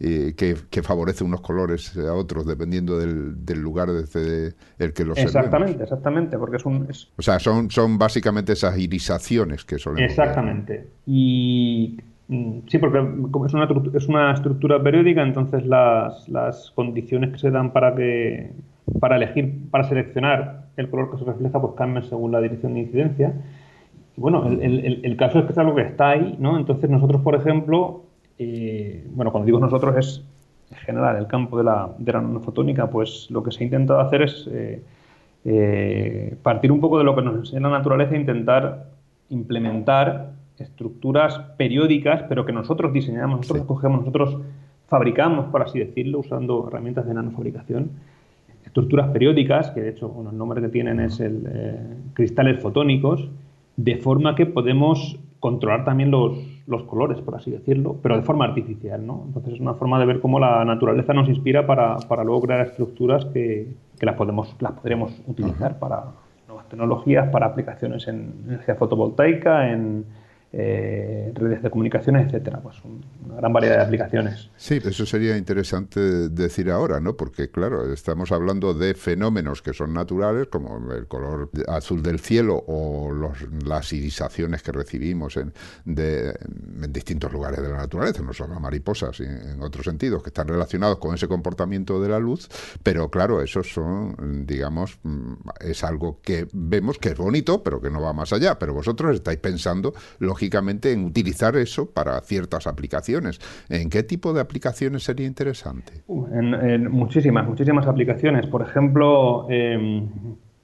eh, 0.00 0.34
que, 0.36 0.56
que, 0.68 0.82
favorece 0.82 1.24
unos 1.24 1.40
colores 1.40 1.96
a 1.96 2.12
otros 2.12 2.46
dependiendo 2.46 2.98
del, 2.98 3.46
del 3.46 3.60
lugar 3.60 3.90
desde 3.90 4.54
el 4.78 4.92
que 4.92 5.04
los 5.04 5.16
Exactamente, 5.16 5.84
exactamente, 5.84 6.36
porque 6.36 6.56
es 6.56 6.66
un... 6.66 6.86
O 7.16 7.22
sea, 7.22 7.38
son, 7.38 7.70
son 7.70 7.96
básicamente 7.96 8.52
esas 8.52 8.76
irisaciones 8.78 9.64
que 9.64 9.78
solemos 9.78 10.10
Exactamente. 10.10 10.88
Y 11.06 11.98
Sí, 12.28 12.78
porque 12.78 12.98
es 13.46 13.54
una, 13.54 13.68
es 13.94 14.08
una 14.08 14.32
estructura 14.32 14.82
periódica, 14.82 15.22
entonces 15.22 15.66
las, 15.66 16.26
las 16.28 16.70
condiciones 16.74 17.30
que 17.32 17.38
se 17.38 17.50
dan 17.50 17.72
para 17.72 17.94
que 17.94 18.52
para 19.00 19.16
elegir, 19.16 19.70
para 19.70 19.84
seleccionar 19.84 20.66
el 20.76 20.88
color 20.90 21.10
que 21.10 21.18
se 21.18 21.24
refleja, 21.24 21.60
pues 21.60 21.74
cambian 21.74 22.04
según 22.04 22.32
la 22.32 22.40
dirección 22.40 22.74
de 22.74 22.80
incidencia. 22.80 23.34
Y 24.16 24.20
bueno, 24.20 24.46
el, 24.46 25.16
caso 25.16 25.40
es 25.40 25.46
que 25.46 25.52
es 25.52 25.58
algo 25.58 25.74
que 25.74 25.82
está 25.82 26.10
ahí, 26.10 26.36
¿no? 26.38 26.56
Entonces 26.56 26.88
nosotros, 26.88 27.22
por 27.22 27.34
ejemplo, 27.34 28.04
eh, 28.38 29.06
bueno, 29.10 29.32
cuando 29.32 29.46
digo 29.46 29.58
nosotros 29.58 29.96
es 29.96 30.24
en 30.70 30.76
general 30.78 31.16
el 31.16 31.26
campo 31.26 31.58
de 31.58 31.64
la, 31.64 31.90
de 31.98 32.12
la 32.12 32.20
nanofotónica, 32.20 32.88
pues 32.88 33.28
lo 33.30 33.42
que 33.42 33.50
se 33.50 33.62
ha 33.62 33.64
intentado 33.64 34.00
hacer 34.00 34.22
es 34.22 34.48
eh, 34.50 34.82
eh, 35.44 36.36
partir 36.42 36.72
un 36.72 36.80
poco 36.80 36.98
de 36.98 37.04
lo 37.04 37.14
que 37.14 37.22
nos 37.22 37.36
enseña 37.36 37.68
la 37.68 37.78
naturaleza 37.78 38.14
e 38.14 38.20
intentar 38.20 38.86
implementar 39.30 40.33
estructuras 40.58 41.38
periódicas, 41.56 42.24
pero 42.28 42.44
que 42.44 42.52
nosotros 42.52 42.92
diseñamos, 42.92 43.40
nosotros 43.40 43.66
cogemos, 43.66 44.00
nosotros 44.00 44.38
fabricamos, 44.86 45.46
por 45.46 45.62
así 45.62 45.78
decirlo, 45.78 46.20
usando 46.20 46.68
herramientas 46.68 47.06
de 47.06 47.14
nanofabricación 47.14 47.90
estructuras 48.74 49.08
periódicas, 49.10 49.70
que 49.70 49.82
de 49.82 49.90
hecho 49.90 50.12
el 50.28 50.36
nombre 50.36 50.60
que 50.60 50.68
tienen 50.68 50.98
es 50.98 51.20
el 51.20 51.44
eh, 51.46 51.96
cristales 52.12 52.60
fotónicos, 52.60 53.28
de 53.76 53.96
forma 53.96 54.34
que 54.34 54.46
podemos 54.46 55.16
controlar 55.38 55.84
también 55.84 56.10
los, 56.10 56.38
los, 56.66 56.82
colores, 56.84 57.20
por 57.20 57.36
así 57.36 57.52
decirlo, 57.52 57.98
pero 58.02 58.16
de 58.16 58.22
forma 58.22 58.46
artificial, 58.46 59.06
¿no? 59.06 59.24
Entonces 59.26 59.54
es 59.54 59.60
una 59.60 59.74
forma 59.74 60.00
de 60.00 60.06
ver 60.06 60.20
cómo 60.20 60.40
la 60.40 60.64
naturaleza 60.64 61.12
nos 61.12 61.28
inspira 61.28 61.66
para, 61.66 61.98
para 62.08 62.24
luego 62.24 62.42
crear 62.42 62.66
estructuras 62.66 63.26
que, 63.26 63.68
que, 63.98 64.06
las, 64.06 64.16
podemos, 64.16 64.56
las 64.60 64.72
podremos 64.72 65.12
utilizar 65.28 65.78
para 65.78 66.06
nuevas 66.48 66.68
tecnologías, 66.68 67.28
para 67.28 67.46
aplicaciones 67.46 68.08
en 68.08 68.32
energía 68.46 68.74
fotovoltaica, 68.74 69.70
en 69.70 70.04
eh, 70.56 71.32
redes 71.34 71.62
de 71.62 71.70
comunicaciones, 71.70 72.26
etcétera. 72.26 72.60
Pues 72.62 72.76
una 72.84 73.36
gran 73.36 73.52
variedad 73.52 73.78
de 73.78 73.82
aplicaciones. 73.82 74.50
Sí, 74.56 74.80
eso 74.84 75.04
sería 75.04 75.36
interesante 75.36 76.00
decir 76.28 76.70
ahora, 76.70 77.00
¿no? 77.00 77.16
Porque, 77.16 77.50
claro, 77.50 77.92
estamos 77.92 78.30
hablando 78.30 78.72
de 78.72 78.94
fenómenos 78.94 79.62
que 79.62 79.72
son 79.72 79.92
naturales, 79.92 80.46
como 80.46 80.92
el 80.92 81.08
color 81.08 81.50
azul 81.66 82.02
del 82.02 82.20
cielo 82.20 82.62
o 82.68 83.12
las 83.66 83.92
irisaciones 83.92 84.62
que 84.62 84.70
recibimos 84.70 85.36
en, 85.36 85.52
en 85.86 86.92
distintos 86.92 87.32
lugares 87.32 87.60
de 87.60 87.68
la 87.68 87.78
naturaleza, 87.78 88.22
no 88.22 88.32
solo 88.32 88.60
mariposas, 88.60 89.18
y 89.18 89.24
en 89.24 89.60
otros 89.60 89.84
sentidos, 89.84 90.22
que 90.22 90.28
están 90.28 90.46
relacionados 90.46 90.98
con 90.98 91.14
ese 91.14 91.26
comportamiento 91.26 92.00
de 92.00 92.08
la 92.08 92.20
luz, 92.20 92.48
pero 92.82 93.10
claro, 93.10 93.42
esos 93.42 93.72
son, 93.72 94.46
digamos, 94.46 94.98
mm, 95.02 95.32
es 95.60 95.82
algo 95.82 96.20
que 96.22 96.46
vemos 96.52 96.98
que 96.98 97.08
es 97.08 97.16
bonito, 97.16 97.62
pero 97.62 97.80
que 97.80 97.90
no 97.90 98.00
va 98.00 98.12
más 98.12 98.32
allá. 98.32 98.58
Pero 98.58 98.72
vosotros 98.72 99.16
estáis 99.16 99.38
pensando, 99.38 99.94
lógicamente, 100.20 100.43
en 100.92 101.04
utilizar 101.04 101.56
eso 101.56 101.90
para 101.90 102.20
ciertas 102.20 102.66
aplicaciones. 102.66 103.40
¿En 103.68 103.90
qué 103.90 104.02
tipo 104.02 104.32
de 104.32 104.40
aplicaciones 104.40 105.04
sería 105.04 105.26
interesante? 105.26 106.04
En, 106.08 106.90
muchísimas, 106.90 107.46
muchísimas 107.46 107.86
aplicaciones. 107.86 108.46
Por 108.46 108.62
ejemplo, 108.62 109.46
em, 109.50 110.08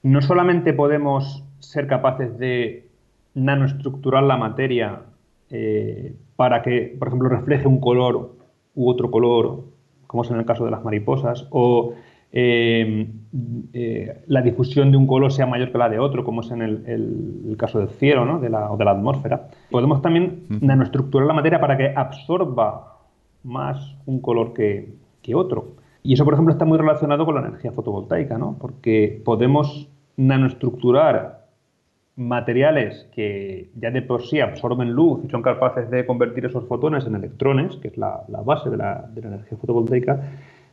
no 0.03 0.21
solamente 0.21 0.73
podemos 0.73 1.43
ser 1.59 1.87
capaces 1.87 2.37
de 2.37 2.89
nanoestructurar 3.33 4.23
la 4.23 4.37
materia 4.37 5.01
eh, 5.49 6.15
para 6.35 6.61
que, 6.61 6.95
por 6.97 7.07
ejemplo, 7.09 7.29
refleje 7.29 7.67
un 7.67 7.79
color 7.79 8.35
u 8.75 8.89
otro 8.89 9.11
color, 9.11 9.65
como 10.07 10.23
es 10.23 10.31
en 10.31 10.37
el 10.37 10.45
caso 10.45 10.65
de 10.65 10.71
las 10.71 10.83
mariposas, 10.83 11.47
o 11.51 11.93
eh, 12.31 13.07
eh, 13.73 14.23
la 14.27 14.41
difusión 14.41 14.91
de 14.91 14.97
un 14.97 15.07
color 15.07 15.31
sea 15.31 15.45
mayor 15.45 15.71
que 15.71 15.77
la 15.77 15.89
de 15.89 15.99
otro, 15.99 16.23
como 16.23 16.41
es 16.41 16.51
en 16.51 16.61
el, 16.61 17.55
caso 17.57 17.79
del 17.79 17.89
cielo 17.89 18.25
¿no? 18.25 18.39
de 18.39 18.49
la, 18.49 18.71
o 18.71 18.77
de 18.77 18.85
la 18.85 18.91
atmósfera. 18.91 19.47
Podemos 19.69 20.01
también 20.01 20.45
nanoestructurar 20.49 21.27
la 21.27 21.33
materia 21.33 21.61
para 21.61 21.77
que 21.77 21.93
absorba 21.95 22.97
más 23.43 23.95
un 24.05 24.19
color 24.19 24.53
que, 24.53 24.93
que, 25.21 25.35
otro. 25.35 25.75
Y 26.03 26.13
eso, 26.13 26.25
por 26.25 26.33
ejemplo, 26.33 26.51
está 26.51 26.65
muy 26.65 26.77
relacionado 26.77 27.25
con 27.25 27.35
la 27.35 27.41
energía 27.41 27.71
fotovoltaica, 27.71 28.37
¿no? 28.37 28.57
porque 28.59 29.21
podemos 29.23 29.89
nanoestructurar 30.17 31.41
materiales 32.17 33.09
que 33.15 33.69
ya 33.75 33.91
de 33.91 34.01
por 34.01 34.23
sí 34.23 34.41
absorben 34.41 34.91
luz 34.91 35.23
y 35.23 35.29
son 35.29 35.41
capaces 35.41 35.89
de 35.89 36.05
convertir 36.05 36.45
esos 36.45 36.67
fotones 36.67 37.05
en 37.05 37.15
electrones, 37.15 37.77
que 37.77 37.87
es 37.87 37.97
la, 37.97 38.23
la 38.27 38.41
base 38.41 38.69
de 38.69 38.77
la, 38.77 39.09
de 39.13 39.21
la 39.21 39.27
energía 39.29 39.57
fotovoltaica, 39.57 40.21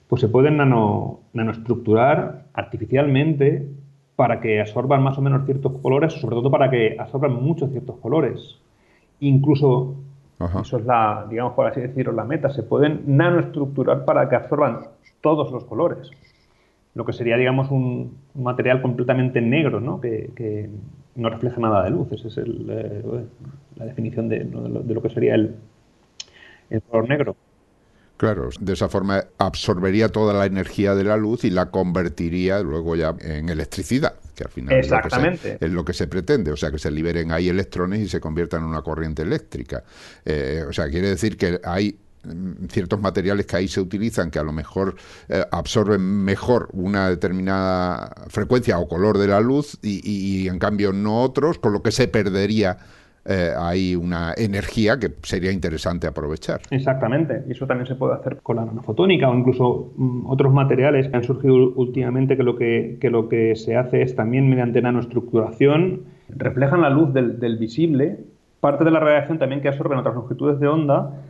pues 0.09 0.21
se 0.21 0.29
pueden 0.29 0.57
nano, 0.57 1.21
nanoestructurar 1.35 2.47
artificialmente 2.55 3.69
para 4.17 4.41
que 4.41 4.61
absorban 4.61 5.03
más 5.03 5.19
o 5.19 5.23
menos 5.23 5.45
ciertos 5.45 5.81
colores, 5.81 6.15
sobre 6.15 6.37
todo 6.37 6.51
para 6.51 6.71
que 6.71 6.97
absorban 6.99 7.35
muchos 7.35 7.71
ciertos 7.71 7.99
colores. 7.99 8.59
Incluso 9.21 9.95
Eso 10.61 10.79
es 10.79 10.85
la, 10.85 11.27
digamos, 11.29 11.55
por 11.55 11.67
así 11.67 11.81
decirlo, 11.81 12.13
la 12.13 12.25
meta. 12.25 12.49
Se 12.51 12.63
pueden 12.63 13.03
nanoestructurar 13.07 14.05
para 14.05 14.29
que 14.29 14.37
absorban 14.37 14.81
todos 15.21 15.53
los 15.53 15.65
colores. 15.65 16.11
Lo 16.95 17.05
que 17.05 17.13
sería, 17.13 17.37
digamos, 17.37 17.71
un, 17.71 18.17
material 18.35 18.81
completamente 18.83 19.41
negro, 19.41 19.81
¿no? 19.81 20.01
Que, 20.01 20.71
no 21.17 21.29
refleja 21.31 21.61
nada 21.61 21.83
de 21.83 21.91
luz. 21.91 22.13
Esa 22.13 22.29
es 22.29 22.39
eh, 22.39 23.03
la 23.77 23.85
definición 23.85 24.29
de, 24.29 24.45
lo 24.45 25.03
que 25.03 25.11
sería 25.11 25.35
el, 25.35 25.57
el 26.71 26.83
color 26.83 27.09
negro. 27.09 27.37
Claro, 28.19 28.51
de 28.59 28.73
esa 28.73 28.89
forma 28.89 29.27
absorbería 29.39 30.09
toda 30.09 30.35
la 30.35 30.45
energía 30.45 30.97
de 30.97 31.05
la 31.05 31.17
luz 31.17 31.45
y 31.45 31.51
la 31.51 31.71
convertiría 31.71 32.61
luego 32.61 32.97
ya 32.97 33.15
en 33.21 33.49
electricidad, 33.49 34.15
que 34.35 34.43
al 34.43 34.51
final 34.51 34.75
Es, 34.75 34.91
lo 35.71 35.85
que 35.85 35.93
se, 35.93 36.09
pretende, 36.09 36.51
o 36.51 36.57
sea, 36.57 36.73
que 36.73 36.81
se 36.81 36.91
liberen 36.91 37.31
ahí 37.31 37.49
electrones 37.49 38.01
y 38.01 38.09
se 38.09 38.19
conviertan 38.19 38.63
en 38.63 38.71
una 38.71 38.83
corriente 38.83 39.23
eléctrica. 39.23 39.85
Eh, 40.25 40.65
o 40.69 40.73
sea, 40.73 40.89
quiere 40.89 41.11
decir 41.11 41.37
que 41.37 41.61
hay 41.63 41.97
mm, 42.25 42.67
ciertos 42.67 43.01
materiales 43.01 43.47
que 43.47 43.55
ahí 43.55 43.69
se 43.69 43.81
utilizan 43.81 44.33
que 44.33 44.41
a 44.41 44.43
lo 44.43 44.53
mejor 44.53 44.97
eh, 45.29 45.45
absorben 45.53 46.01
mejor 46.01 46.71
una 46.73 47.09
determinada 47.11 48.13
frecuencia 48.27 48.81
o 48.81 48.89
color 48.89 49.17
de 49.19 49.29
la 49.29 49.39
luz 49.41 49.79
y 49.81 50.49
en 50.49 50.59
cambio 50.59 50.93
no 50.93 51.23
otros, 51.23 51.61
con 51.61 51.73
lo 51.73 51.85
que 51.85 51.93
se 51.93 52.09
perdería 52.09 52.79
eh, 53.25 53.53
hay 53.57 53.95
una 53.95 54.33
energía 54.37 54.99
que 54.99 55.11
sería 55.23 55.53
interesante 55.53 56.07
aprovechar. 56.07 56.61
Exactamente, 56.71 57.45
y 57.47 57.53
eso 57.53 57.67
también 57.67 57.87
se 57.87 57.95
puede 57.95 58.15
hacer 58.15 58.39
con 58.39 58.57
la 58.57 58.65
nanofotónica 58.65 59.29
o 59.29 59.35
incluso 59.35 59.93
mm, 59.97 60.27
otros 60.27 60.53
materiales 60.53 61.09
que 61.09 61.17
han 61.17 61.25
surgido 61.25 61.55
últimamente 61.75 62.37
que 62.37 62.43
lo 62.43 62.57
que, 62.57 62.99
lo 63.03 63.29
que 63.29 63.55
se 63.57 63.77
hace 63.77 64.03
es 64.03 64.15
también 64.15 64.49
mediante 64.49 64.81
nanoestructuración 64.81 66.05
reflejan 66.31 66.83
la 66.83 66.91
luz 66.91 67.13
del, 67.13 67.59
visible, 67.59 68.19
parte 68.61 68.85
de 68.85 68.91
la 68.91 69.01
radiación 69.01 69.39
también 69.39 69.61
que 69.61 69.69
absorben 69.69 69.99
otras 69.99 70.15
longitudes 70.15 70.59
de 70.61 70.69
onda, 70.69 71.23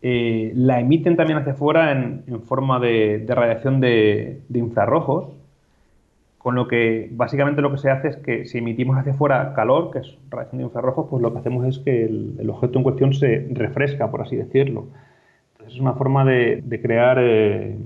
eh, 0.00 0.52
la 0.54 0.80
emiten 0.80 1.16
también 1.16 1.38
hacia 1.38 1.52
afuera 1.52 1.92
en, 1.92 2.42
forma 2.42 2.80
de, 2.80 3.24
radiación 3.28 3.80
de 3.80 4.42
infrarrojos 4.54 5.41
con 6.42 6.56
lo 6.56 6.66
que 6.66 7.08
básicamente 7.12 7.62
lo 7.62 7.70
que 7.70 7.78
se 7.78 7.88
hace 7.88 8.08
es 8.08 8.16
que 8.16 8.46
si 8.46 8.58
emitimos 8.58 8.98
hacia 8.98 9.12
afuera 9.12 9.54
calor, 9.54 9.92
que 9.92 10.00
es 10.00 10.18
radiación 10.28 10.58
de 10.58 10.64
infrarrojos, 10.64 11.06
pues 11.08 11.22
lo 11.22 11.32
que 11.32 11.38
hacemos 11.38 11.64
es 11.66 11.78
que 11.78 12.04
el, 12.04 12.50
objeto 12.50 12.78
en 12.78 12.82
cuestión 12.82 13.14
se 13.14 13.46
refresca, 13.52 14.10
por 14.10 14.22
así 14.22 14.34
decirlo. 14.34 14.88
Es 15.66 15.78
una 15.78 15.92
forma 15.92 16.24
de, 16.24 16.80
crear 16.82 17.18
eh, 17.20 17.76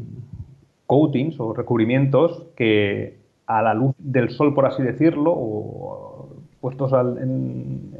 coatings 0.86 1.38
o 1.38 1.52
recubrimientos 1.52 2.46
que 2.56 3.18
a 3.46 3.60
la 3.60 3.74
luz 3.74 3.94
del 3.98 4.30
sol, 4.30 4.54
por 4.54 4.64
así 4.64 4.82
decirlo, 4.82 5.34
o 5.36 6.30
puestos 6.62 6.92
en, 6.94 7.92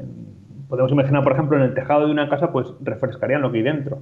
podemos 0.67 0.91
imaginar, 0.91 1.23
por 1.23 1.33
ejemplo, 1.33 1.55
en 1.57 1.63
el 1.63 1.75
tejado 1.75 2.07
de 2.07 2.11
una 2.11 2.29
casa, 2.29 2.51
pues 2.51 2.67
refrescarían 2.81 3.43
lo 3.43 3.51
que 3.51 3.59
hay 3.59 3.63
dentro 3.63 3.99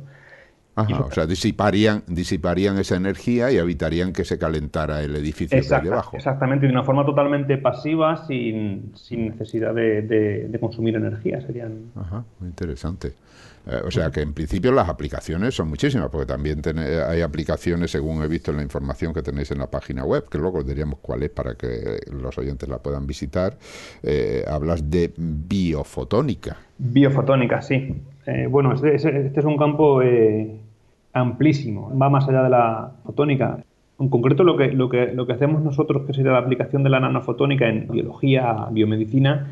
o 0.76 1.12
sea, 1.12 1.26
disiparían, 1.26 2.04
disiparían 2.08 2.78
esa 2.78 2.96
energía 2.96 3.52
y 3.52 3.58
evitarían 3.58 4.12
que 4.12 4.26
se 4.26 4.38
calentara 4.38 5.02
el 5.02 5.16
edificio 5.16 5.62
de 5.62 5.82
debajo. 5.82 6.18
Exactamente, 6.18 6.66
de 6.66 6.72
una 6.72 6.84
forma 6.84 7.06
totalmente 7.06 7.58
pasiva, 7.58 8.26
sin, 8.28 8.92
necesidad 9.10 9.74
de, 9.74 10.58
consumir 10.60 10.96
energía. 10.96 11.42
Serían... 11.42 11.92
Ajá, 11.96 12.26
muy 12.40 12.50
interesante. 12.50 13.14
Eh, 13.68 13.82
o 13.84 13.90
sea 13.90 14.12
que 14.12 14.22
en 14.22 14.34
principio 14.34 14.72
las 14.72 14.90
aplicaciones 14.90 15.56
son 15.56 15.70
muchísimas, 15.70 16.10
porque 16.10 16.28
también 16.28 16.62
hay 17.08 17.22
aplicaciones, 17.22 17.92
según 17.92 18.22
he 18.24 18.28
visto 18.28 18.52
en 18.52 18.58
la 18.58 18.64
información 18.64 19.14
que 19.14 19.22
tenéis 19.22 19.52
en 19.52 19.60
la 19.60 19.68
página 19.68 20.04
web, 20.04 20.30
que 20.30 20.38
luego 20.38 20.64
diríamos 20.64 21.00
cuál 21.02 21.24
es 21.24 21.32
para 21.32 21.56
que 21.56 22.00
los 22.12 22.38
oyentes 22.38 22.70
la 22.70 22.78
puedan 22.80 23.08
visitar. 23.08 23.58
Eh, 24.04 24.44
hablas 24.48 24.90
de 24.90 25.14
biofotónica. 25.18 26.58
Biofotónica, 26.78 27.62
sí. 27.62 28.02
Eh, 28.28 28.48
bueno, 28.50 28.74
este, 28.74 28.96
este, 28.96 29.32
es 29.40 29.46
un 29.46 29.58
campo 29.58 30.02
amplísimo, 31.16 31.98
va 31.98 32.10
más 32.10 32.28
allá 32.28 32.44
de 32.44 32.50
la 32.50 32.92
fotónica. 33.06 33.64
En 33.98 34.10
concreto, 34.10 34.44
lo 34.44 34.58
que, 34.58 34.74
lo 34.74 34.90
que, 34.90 35.14
lo 35.14 35.26
que 35.26 35.34
hacemos 35.34 35.64
nosotros, 35.64 36.06
que 36.06 36.14
sería 36.14 36.34
la 36.34 36.40
aplicación 36.40 36.84
de 36.84 36.90
la 36.90 37.00
nanofotónica 37.00 37.70
en 37.70 37.88
biología, 37.88 38.68
biomedicina, 38.70 39.48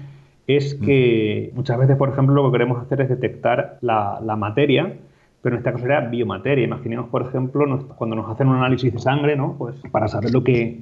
es 0.45 0.75
que 0.75 1.51
muchas 1.55 1.79
veces, 1.79 1.95
por 1.95 2.09
ejemplo, 2.09 2.35
lo 2.35 2.45
que 2.45 2.57
queremos 2.57 2.81
hacer 2.81 2.99
es 2.99 3.07
detectar 3.07 3.77
la, 3.79 4.19
materia, 4.37 4.97
pero 5.41 5.55
en 5.55 5.59
este 5.59 5.71
caso 5.71 5.83
sería 5.83 6.01
biomateria. 6.01 6.65
Imaginemos, 6.65 7.07
por 7.09 7.21
ejemplo, 7.21 7.65
cuando 7.95 8.17
nos 8.17 8.29
hacen 8.29 8.49
un 8.49 8.57
análisis 8.57 8.91
de 8.91 8.99
sangre, 8.99 9.37
¿no? 9.37 9.55
Pues 9.57 9.81
para 9.89 10.09
saber 10.09 10.33
lo 10.33 10.43
que 10.43 10.81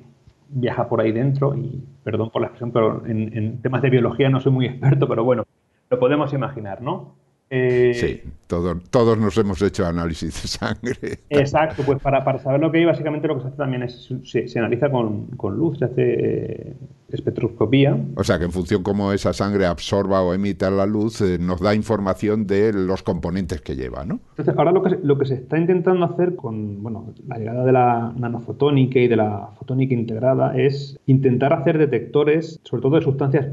viaja 0.49 0.89
por 0.89 0.99
ahí 0.99 1.11
dentro, 1.11 1.55
y 1.55 1.83
perdón 2.03 2.31
por 2.31 2.41
la 2.41 2.47
expresión, 2.47 2.71
pero 2.71 3.05
en, 3.05 3.37
en 3.37 3.61
temas 3.61 3.83
de 3.83 3.91
biología 3.91 4.29
no 4.29 4.39
soy 4.39 4.51
muy 4.51 4.65
experto, 4.65 5.07
pero 5.07 5.23
bueno, 5.23 5.43
lo 5.91 5.99
podemos 5.99 6.33
imaginar, 6.33 6.81
¿no? 6.81 7.20
Eh, 7.53 7.91
sí, 7.93 8.31
todos 8.47 9.17
nos 9.17 9.37
hemos 9.37 9.61
hecho 9.61 9.85
análisis 9.85 10.41
de 10.41 10.47
sangre. 10.47 11.19
Exacto, 11.29 11.83
pues 11.85 12.01
para, 12.01 12.23
saber 12.39 12.61
lo 12.61 12.71
que 12.71 12.77
hay, 12.77 12.85
básicamente 12.85 13.27
lo 13.27 13.35
que 13.35 13.41
se 13.41 13.47
hace 13.49 13.57
también 13.57 13.83
es, 13.83 14.09
se, 14.23 14.57
analiza 14.57 14.89
con, 14.89 15.27
luz, 15.57 15.77
se 15.77 15.83
hace 15.83 15.95
eh, 15.97 16.73
espectroscopía. 17.09 17.97
O 18.15 18.23
sea 18.23 18.39
que 18.39 18.45
en 18.45 18.53
función 18.53 18.83
cómo 18.83 19.11
esa 19.11 19.33
sangre 19.33 19.65
absorba 19.65 20.21
o 20.21 20.33
emita 20.33 20.71
la 20.71 20.85
luz, 20.85 21.19
eh, 21.19 21.39
nos 21.41 21.59
da 21.59 21.75
información 21.75 22.47
de 22.47 22.71
los 22.71 23.03
componentes 23.03 23.59
que 23.59 23.75
lleva, 23.75 24.05
¿no? 24.05 24.21
Entonces, 24.29 24.57
ahora 24.57 24.71
lo 24.71 24.81
que, 24.81 24.97
lo 25.03 25.17
que 25.17 25.25
se 25.25 25.33
está 25.33 25.57
intentando 25.57 26.05
hacer 26.05 26.37
con 26.37 26.81
bueno, 26.81 27.13
la 27.27 27.37
llegada 27.37 27.65
de 27.65 27.71
la 27.73 28.13
nanofotónica 28.15 28.97
y 28.97 29.09
de 29.09 29.17
la 29.17 29.49
fotónica 29.59 29.93
integrada 29.93 30.55
es 30.55 30.97
intentar 31.05 31.51
hacer 31.51 31.77
detectores, 31.77 32.61
sobre 32.63 32.81
todo 32.81 32.95
de 32.95 33.01
sustancias 33.01 33.47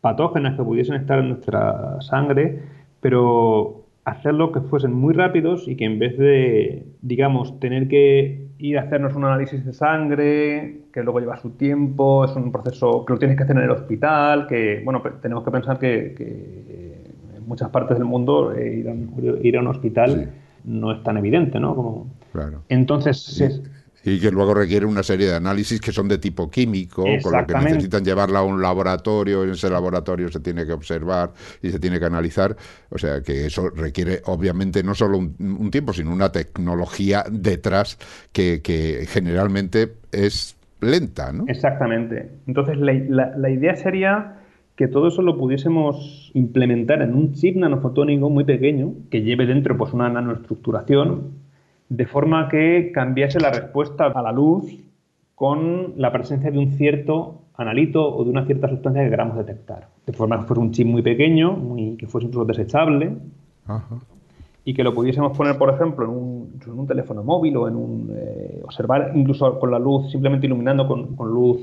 patógenas 0.00 0.56
que 0.56 0.62
pudiesen 0.62 0.94
estar 0.94 1.18
en 1.18 1.28
nuestra 1.28 2.00
sangre, 2.00 2.79
pero 3.00 3.86
hacerlo 4.04 4.52
que 4.52 4.60
fuesen 4.60 4.92
muy 4.92 5.14
rápidos 5.14 5.68
y 5.68 5.76
que 5.76 5.84
en 5.84 5.98
vez 5.98 6.16
de, 6.18 6.84
digamos, 7.02 7.58
tener 7.60 7.88
que 7.88 8.46
ir 8.58 8.78
a 8.78 8.82
hacernos 8.82 9.14
un 9.14 9.24
análisis 9.24 9.64
de 9.64 9.72
sangre, 9.72 10.80
que 10.92 11.02
luego 11.02 11.20
lleva 11.20 11.36
su 11.38 11.50
tiempo, 11.50 12.24
es 12.24 12.34
un 12.36 12.52
proceso 12.52 13.04
que 13.04 13.12
lo 13.12 13.18
tienes 13.18 13.36
que 13.36 13.44
hacer 13.44 13.56
en 13.56 13.62
el 13.62 13.70
hospital, 13.70 14.46
que, 14.46 14.82
bueno, 14.84 15.02
tenemos 15.22 15.44
que 15.44 15.50
pensar 15.50 15.78
que, 15.78 16.14
en 17.36 17.46
muchas 17.46 17.70
partes 17.70 17.96
del 17.96 18.06
mundo 18.06 18.52
eh, 18.52 18.84
ir, 19.42 19.56
a, 19.56 19.60
un 19.60 19.66
hospital 19.66 20.30
no 20.64 20.92
es 20.92 21.02
tan 21.02 21.16
evidente, 21.16 21.58
¿no? 21.58 21.74
Como, 21.74 22.06
claro. 22.32 22.62
Entonces, 22.68 23.62
y 24.04 24.18
que 24.18 24.30
luego 24.30 24.54
requiere 24.54 24.86
una 24.86 25.02
serie 25.02 25.26
de 25.26 25.34
análisis 25.34 25.80
que 25.80 25.92
son 25.92 26.08
de 26.08 26.18
tipo 26.18 26.50
químico, 26.50 27.04
con 27.22 27.32
lo 27.36 27.46
que 27.46 27.54
necesitan 27.54 28.04
llevarla 28.04 28.38
a 28.38 28.42
un 28.42 28.62
laboratorio, 28.62 29.44
en 29.44 29.50
ese 29.50 29.68
laboratorio 29.68 30.30
se 30.30 30.40
tiene 30.40 30.64
que 30.64 30.72
observar 30.72 31.32
y 31.62 31.70
se 31.70 31.78
tiene 31.78 31.98
que 31.98 32.06
analizar. 32.06 32.56
O 32.90 32.98
sea 32.98 33.22
que 33.22 33.46
eso 33.46 33.68
requiere, 33.70 34.22
obviamente, 34.24 34.82
no 34.82 34.94
solo 34.94 35.18
un, 35.18 35.70
tiempo, 35.70 35.92
sino 35.92 36.12
una 36.12 36.32
tecnología 36.32 37.24
detrás 37.30 37.98
que, 38.32 38.60
generalmente 39.08 39.92
es 40.12 40.56
lenta, 40.80 41.32
¿no? 41.32 41.44
Exactamente. 41.46 42.30
Entonces, 42.46 42.78
la, 42.78 43.36
la 43.36 43.50
idea 43.50 43.76
sería 43.76 44.36
que 44.76 44.88
todo 44.88 45.08
eso 45.08 45.20
lo 45.20 45.36
pudiésemos 45.36 46.30
implementar 46.32 47.02
en 47.02 47.14
un 47.14 47.34
chip 47.34 47.54
nanofotónico 47.56 48.30
muy 48.30 48.44
pequeño 48.44 48.94
que 49.10 49.20
lleve 49.22 49.44
dentro 49.44 49.76
pues 49.76 49.92
una 49.92 50.08
nanoestructuración 50.08 51.49
de 51.90 52.06
forma 52.06 52.48
que 52.48 52.92
cambiase 52.94 53.40
la 53.40 53.50
respuesta 53.50 54.06
a 54.06 54.22
la 54.22 54.32
luz 54.32 54.64
con 55.34 55.94
la 55.96 56.12
presencia 56.12 56.50
de 56.50 56.58
un 56.58 56.70
cierto 56.72 57.42
analito 57.56 58.16
o 58.16 58.24
de 58.24 58.30
una 58.30 58.46
cierta 58.46 58.68
sustancia 58.68 59.02
que 59.02 59.10
queramos 59.10 59.36
detectar. 59.36 59.88
De 60.06 60.12
forma 60.12 60.38
que 60.38 60.44
fuese 60.44 60.62
un 60.62 60.70
chip 60.70 60.86
muy 60.86 61.02
pequeño, 61.02 61.52
muy, 61.52 61.96
que 61.96 62.06
fuese 62.06 62.28
incluso 62.28 62.46
desechable, 62.46 63.16
y 64.64 64.74
que 64.74 64.84
lo 64.84 64.94
pudiésemos 64.94 65.36
poner, 65.36 65.58
por 65.58 65.70
ejemplo, 65.70 66.04
en 66.04 66.78
un, 66.78 66.86
teléfono 66.86 67.24
móvil 67.24 67.56
o 67.56 67.68
en 67.68 67.76
un. 67.76 68.12
Eh, 68.16 68.60
observar 68.64 69.12
incluso 69.14 69.58
con 69.58 69.70
la 69.70 69.78
luz, 69.78 70.10
simplemente 70.10 70.46
iluminando 70.46 70.86
con, 70.86 71.16
luz 71.30 71.60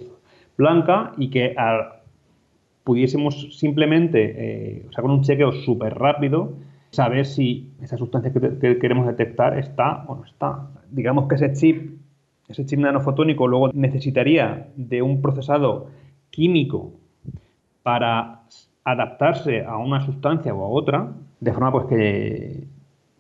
blanca, 0.57 1.13
y 1.17 1.29
que 1.29 1.55
pudiésemos 2.83 3.57
simplemente, 3.57 4.33
eh, 4.37 4.85
o 4.89 4.91
sea, 4.91 5.01
con 5.01 5.11
un 5.11 5.21
chequeo 5.21 5.51
súper 5.53 5.97
rápido, 5.97 6.53
saber 6.97 7.27
si 7.27 7.69
esa 7.79 7.95
sustancia 7.95 8.33
que, 8.33 8.79
queremos 8.79 9.05
detectar 9.05 9.57
está 9.59 10.03
o 10.07 10.15
no 10.15 10.25
está. 10.25 10.67
Digamos 10.89 11.27
que 11.27 11.35
ese 11.35 11.53
chip, 11.53 11.91
ese 12.47 12.65
chip 12.65 12.79
nanofotónico 12.79 13.47
luego 13.47 13.69
necesitaría 13.71 14.69
de 14.75 15.03
un 15.03 15.21
procesado 15.21 15.89
químico 16.31 16.93
para 17.83 18.41
adaptarse 18.83 19.63
a 19.63 19.77
una 19.77 20.03
sustancia 20.07 20.55
o 20.55 20.65
a 20.65 20.69
otra, 20.69 21.11
de 21.39 21.53
forma 21.53 21.71
pues 21.71 21.85
que 21.85 22.63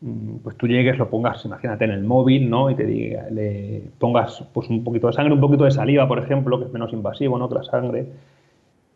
mm, 0.01 0.37
pues 0.37 0.57
tú 0.57 0.67
llegues, 0.67 0.97
lo 0.97 1.07
pongas, 1.11 1.45
imagínate 1.45 1.85
en 1.85 1.91
el 1.91 2.03
móvil, 2.03 2.49
¿no? 2.49 2.71
Y 2.71 2.75
te 2.75 2.85
diga, 2.85 3.29
le 3.29 3.83
pongas 3.99 4.43
pues 4.55 4.71
un 4.71 4.83
poquito 4.83 5.05
de 5.05 5.13
sangre, 5.13 5.35
un 5.35 5.41
poquito 5.41 5.65
de 5.65 5.71
saliva, 5.71 6.07
por 6.07 6.17
ejemplo, 6.17 6.57
que 6.57 6.65
es 6.65 6.73
menos 6.73 6.91
invasivo, 6.93 7.37
¿no? 7.37 7.47
Que 7.47 7.55
la 7.55 7.63
sangre. 7.63 8.07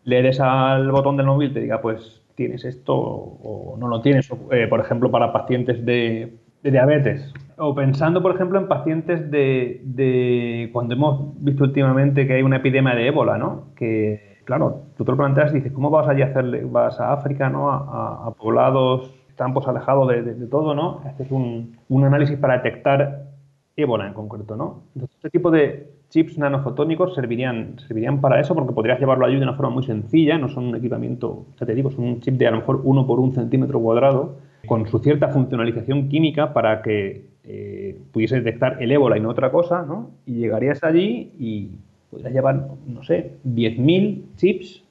Le 0.06 0.24
des 0.24 0.40
al 0.40 0.90
botón 0.92 1.18
del 1.18 1.28
móvil 1.28 1.52
y 1.52 1.54
te 1.54 1.60
diga, 1.60 1.82
pues 1.82 2.21
tienes 2.36 2.66
esto 2.66 2.96
o 2.96 3.78
no 3.78 3.88
lo 3.88 4.02
tienes, 4.02 4.30
eh, 4.52 4.68
por 4.68 4.80
ejemplo, 4.80 5.12
para 5.12 5.32
pacientes 5.32 5.86
de, 5.86 6.38
diabetes. 6.64 7.34
O 7.58 7.74
pensando, 7.74 8.22
por 8.22 8.36
ejemplo, 8.36 8.60
en 8.60 8.68
pacientes 8.68 9.30
de, 9.32 10.70
cuando 10.74 10.94
hemos 10.94 11.44
visto 11.44 11.64
últimamente 11.64 12.28
que 12.28 12.34
hay 12.34 12.44
una 12.44 12.58
epidemia 12.58 12.96
de 12.96 13.08
ébola, 13.08 13.38
¿no? 13.38 13.74
Que, 13.76 14.38
claro, 14.46 14.84
tú 14.98 15.06
te 15.06 15.12
lo 15.12 15.18
planteas 15.18 15.52
y 15.52 15.56
dices, 15.56 15.72
¿cómo 15.72 15.90
vas 15.90 16.08
allí 16.08 16.22
a 16.22 16.28
hacerle, 16.28 16.64
vas 16.66 17.00
a 17.00 17.14
África, 17.14 17.50
¿no? 17.50 17.72
A, 17.72 18.34
poblados 18.40 19.16
campos 19.36 19.68
alejados 19.68 20.08
de, 20.08 20.48
todo, 20.48 20.76
¿no? 20.76 21.02
Este 21.08 21.24
es 21.24 21.32
un, 21.32 21.78
un, 21.90 22.04
análisis 22.04 22.38
para 22.38 22.58
detectar 22.58 23.31
ébola 23.76 24.08
en 24.08 24.14
concreto, 24.14 24.56
¿no? 24.56 24.84
Entonces, 24.96 25.16
este 25.18 25.30
tipo 25.30 25.52
de 25.52 25.88
chips 26.10 26.38
nanofotónicos 26.38 27.16
servirían, 27.16 27.80
servirían 27.80 28.20
para 28.20 28.40
eso 28.40 28.54
porque 28.54 28.74
podrías 28.74 29.00
llevarlo 29.00 29.26
allí 29.26 29.38
de 29.38 29.44
una 29.44 29.54
forma 29.54 29.72
muy 29.72 29.84
sencilla, 29.84 30.38
no 30.38 30.50
son 30.50 30.66
un 30.66 30.76
equipamiento, 30.76 31.46
ya 31.60 31.66
te 31.66 31.74
digo, 31.74 31.90
son 31.90 32.04
un 32.04 32.20
chip 32.20 32.36
de 32.36 32.48
a 32.48 32.52
lo 32.52 32.58
mejor 32.58 32.82
uno 32.84 33.08
por 33.08 33.20
un 33.20 33.34
centímetro 33.34 33.80
cuadrado, 33.80 34.36
con 34.68 34.88
su 34.88 35.00
cierta 35.00 35.30
funcionalización 35.30 36.10
química 36.10 36.54
para 36.54 36.82
que 36.82 37.26
eh, 37.44 37.98
pudiese 38.12 38.36
detectar 38.36 38.82
el 38.84 38.92
ébola 38.92 39.18
y 39.18 39.22
no 39.22 39.30
otra 39.30 39.52
cosa, 39.52 39.84
¿no? 39.84 40.12
Y 40.26 40.36
llegarías 40.36 40.84
allí 40.84 41.32
y 41.40 41.72
podrías 42.12 42.34
llevar, 42.34 42.68
no 42.86 43.04
sé, 43.04 43.38
10.000 43.46 44.36
chips 44.36 44.84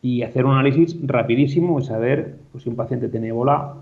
y 0.00 0.22
hacer 0.22 0.44
un 0.44 0.52
análisis 0.52 0.96
rapidísimo 1.06 1.78
y 1.78 1.84
saber 1.84 2.38
pues, 2.50 2.64
si 2.64 2.70
un 2.70 2.76
paciente 2.76 3.08
tiene 3.08 3.28
ébola 3.28 3.74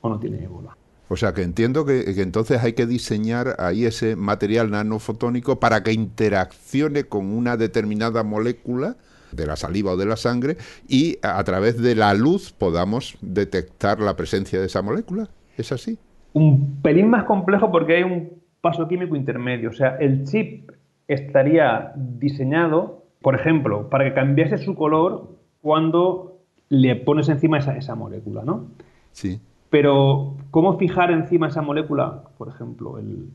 o 0.00 0.08
no 0.08 0.18
tiene 0.18 0.42
ébola. 0.42 0.75
O 1.08 1.16
sea 1.16 1.32
que 1.34 1.42
entiendo 1.42 1.84
que, 1.84 2.02
entonces 2.20 2.62
hay 2.62 2.72
que 2.72 2.86
diseñar 2.86 3.56
ahí 3.58 3.84
ese 3.84 4.16
material 4.16 4.70
nanofotónico 4.70 5.60
para 5.60 5.82
que 5.82 5.92
interaccione 5.92 7.04
con 7.04 7.26
una 7.26 7.56
determinada 7.56 8.24
molécula 8.24 8.96
de 9.32 9.46
la 9.46 9.56
saliva 9.56 9.92
o 9.92 9.96
de 9.96 10.06
la 10.06 10.16
sangre 10.16 10.56
y 10.88 11.18
a, 11.22 11.42
través 11.44 11.80
de 11.80 11.94
la 11.94 12.14
luz 12.14 12.52
podamos 12.52 13.16
detectar 13.20 14.00
la 14.00 14.16
presencia 14.16 14.58
de 14.58 14.66
esa 14.66 14.82
molécula. 14.82 15.28
¿Es 15.56 15.70
así? 15.72 15.98
Un 16.32 16.80
pelín 16.82 17.08
más 17.08 17.24
complejo 17.24 17.70
porque 17.70 17.96
hay 17.96 18.02
un 18.02 18.30
paso 18.60 18.88
químico 18.88 19.14
intermedio. 19.14 19.70
O 19.70 19.72
sea, 19.72 19.96
el 20.00 20.24
chip 20.24 20.70
estaría 21.06 21.92
diseñado, 21.94 23.04
por 23.22 23.36
ejemplo, 23.36 23.88
para 23.88 24.04
que 24.04 24.14
cambiase 24.14 24.58
su 24.58 24.74
color 24.74 25.36
cuando 25.62 26.40
le 26.68 26.96
pones 26.96 27.28
encima 27.28 27.58
esa, 27.58 27.76
esa 27.76 27.94
molécula, 27.94 28.42
¿no? 28.44 28.66
Sí. 29.12 29.40
Pero, 29.70 30.36
¿cómo 30.50 30.78
fijar 30.78 31.10
encima 31.10 31.48
esa 31.48 31.62
molécula, 31.62 32.22
por 32.38 32.48
ejemplo, 32.48 32.98
el, 32.98 33.28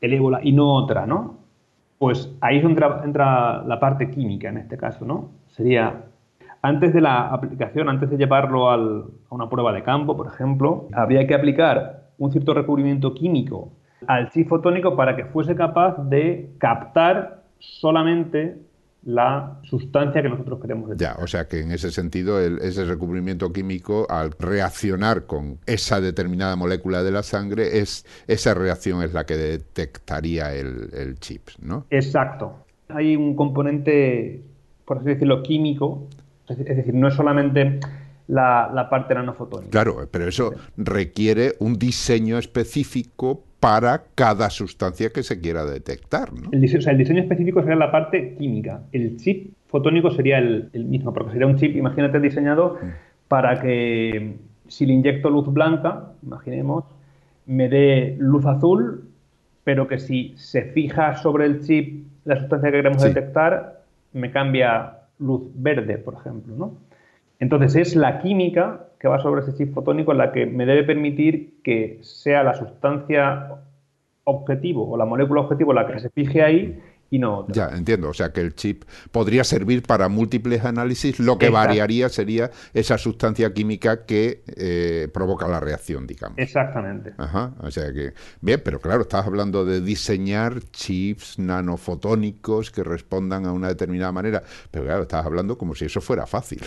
ébola 0.00 0.40
y 0.42 0.52
no 0.52 0.74
otra, 0.74 1.06
¿no? 1.06 1.38
Pues 1.98 2.34
ahí 2.40 2.58
entra, 2.58 3.02
entra 3.04 3.62
la 3.62 3.78
parte 3.78 4.10
química 4.10 4.48
en 4.48 4.58
este 4.58 4.76
caso, 4.76 5.04
¿no? 5.04 5.30
Sería, 5.48 6.04
antes 6.62 6.92
de 6.92 7.00
la 7.00 7.28
aplicación, 7.28 7.88
antes 7.88 8.10
de 8.10 8.16
llevarlo 8.16 8.70
a 8.70 9.04
una 9.30 9.48
prueba 9.48 9.72
de 9.72 9.82
campo, 9.82 10.16
por 10.16 10.26
ejemplo, 10.26 10.88
habría 10.92 11.26
que 11.26 11.34
aplicar 11.34 12.02
un 12.18 12.30
cierto 12.30 12.54
recubrimiento 12.54 13.14
químico 13.14 13.72
al 14.06 14.30
chip 14.30 14.48
fotónico 14.48 14.96
para 14.96 15.16
que 15.16 15.24
fuese 15.24 15.54
capaz 15.54 15.96
de 16.08 16.50
captar 16.58 17.42
solamente 17.58 18.58
la 19.04 19.58
sustancia 19.62 20.22
que 20.22 20.28
nosotros 20.28 20.60
queremos 20.60 20.90
detectar. 20.90 21.16
Ya, 21.16 21.22
o 21.22 21.26
sea 21.26 21.48
que 21.48 21.60
en 21.60 21.72
ese 21.72 21.90
sentido 21.90 22.40
ese 22.40 22.84
recubrimiento 22.84 23.52
químico 23.52 24.06
al 24.08 24.30
reaccionar 24.38 25.26
con 25.26 25.58
esa 25.66 26.00
determinada 26.00 26.54
molécula 26.56 27.02
de 27.02 27.10
la 27.10 27.22
sangre 27.22 27.78
es 27.78 28.06
esa 28.28 28.54
reacción 28.54 29.02
es 29.02 29.12
la 29.12 29.24
que 29.24 29.36
detectaría 29.36 30.54
el, 30.54 31.18
chip, 31.18 31.48
¿no? 31.60 31.86
Exacto. 31.90 32.64
Hay 32.88 33.16
un 33.16 33.34
componente, 33.34 34.42
por 34.84 34.98
así 34.98 35.06
decirlo, 35.06 35.42
químico, 35.42 36.06
es 36.48 36.58
decir, 36.58 36.94
no 36.94 37.08
es 37.08 37.14
solamente 37.14 37.80
la, 38.28 38.70
la 38.72 38.88
parte 38.88 39.14
nanofotónica. 39.14 39.70
Claro, 39.70 40.08
pero 40.10 40.28
eso 40.28 40.52
requiere 40.76 41.54
un 41.58 41.78
diseño 41.78 42.38
específico 42.38 43.44
para 43.62 44.02
cada 44.16 44.50
sustancia 44.50 45.10
que 45.10 45.22
se 45.22 45.40
quiera 45.40 45.64
detectar. 45.64 46.32
¿no? 46.32 46.50
El, 46.50 46.60
diseño, 46.60 46.80
o 46.80 46.82
sea, 46.82 46.92
el 46.94 46.98
diseño 46.98 47.22
específico 47.22 47.60
sería 47.60 47.76
la 47.76 47.92
parte 47.92 48.34
química. 48.34 48.82
El 48.90 49.18
chip 49.18 49.52
fotónico 49.68 50.10
sería 50.10 50.38
el, 50.38 50.68
mismo, 50.74 51.14
porque 51.14 51.30
sería 51.30 51.46
un 51.46 51.54
chip, 51.54 51.76
imagínate, 51.76 52.18
diseñado 52.18 52.78
mm. 52.82 52.86
para 53.28 53.60
que 53.60 54.34
si 54.66 54.84
le 54.84 54.94
inyecto 54.94 55.30
luz 55.30 55.46
blanca, 55.46 56.08
imaginemos, 56.24 56.86
me 57.46 57.68
dé 57.68 58.16
luz 58.18 58.44
azul, 58.46 59.04
pero 59.62 59.86
que 59.86 60.00
si 60.00 60.34
se 60.36 60.62
fija 60.62 61.14
sobre 61.18 61.46
el 61.46 61.60
chip 61.64 62.08
la 62.24 62.40
sustancia 62.40 62.68
que 62.68 62.78
queremos 62.78 63.00
detectar, 63.00 63.84
me 64.12 64.32
cambia 64.32 65.02
luz 65.20 65.42
verde, 65.54 65.98
por 65.98 66.14
ejemplo. 66.14 66.56
¿no? 66.56 66.74
Entonces 67.38 67.76
es 67.76 67.94
la 67.94 68.18
química 68.18 68.86
que 69.02 69.08
va 69.08 69.18
sobre 69.18 69.40
ese 69.40 69.52
chip 69.56 69.74
fotónico 69.74 70.14
la 70.14 70.30
que 70.30 70.46
me 70.46 70.64
debe 70.64 70.84
permitir 70.84 71.60
que 71.64 71.98
sea 72.02 72.44
la 72.44 72.54
sustancia 72.54 73.48
objetivo 74.22 74.88
o 74.88 74.96
la 74.96 75.04
molécula 75.04 75.40
objetivo 75.40 75.72
la 75.72 75.88
que 75.88 75.98
se 75.98 76.08
fije 76.10 76.40
ahí 76.40 76.80
y 77.12 77.18
no 77.18 77.46
Ya, 77.48 77.68
entiendo. 77.68 78.08
O 78.08 78.14
sea 78.14 78.32
que 78.32 78.40
el 78.40 78.54
chip 78.54 78.84
podría 79.10 79.44
servir 79.44 79.82
para 79.82 80.08
múltiples 80.08 80.64
análisis. 80.64 81.20
Lo 81.20 81.36
que 81.36 81.50
variaría 81.50 82.08
sería 82.08 82.50
esa 82.72 82.96
sustancia 82.96 83.52
química 83.52 84.06
que 84.06 84.42
eh, 84.56 85.08
provoca 85.12 85.46
la 85.46 85.60
reacción, 85.60 86.06
digamos. 86.06 86.38
Exactamente. 86.38 87.12
Ajá. 87.18 87.52
O 87.60 87.70
sea 87.70 87.92
que. 87.92 88.14
Bien, 88.40 88.62
pero 88.64 88.80
claro, 88.80 89.02
estás 89.02 89.26
hablando 89.26 89.66
de 89.66 89.82
diseñar 89.82 90.60
chips 90.70 91.38
nanofotónicos 91.38 92.70
que 92.70 92.82
respondan 92.82 93.44
a 93.44 93.52
una 93.52 93.68
determinada 93.68 94.12
manera. 94.12 94.42
Pero 94.70 94.86
claro, 94.86 95.02
estás 95.02 95.26
hablando 95.26 95.58
como 95.58 95.74
si 95.74 95.84
eso 95.84 96.00
fuera 96.00 96.24
fácil. 96.24 96.62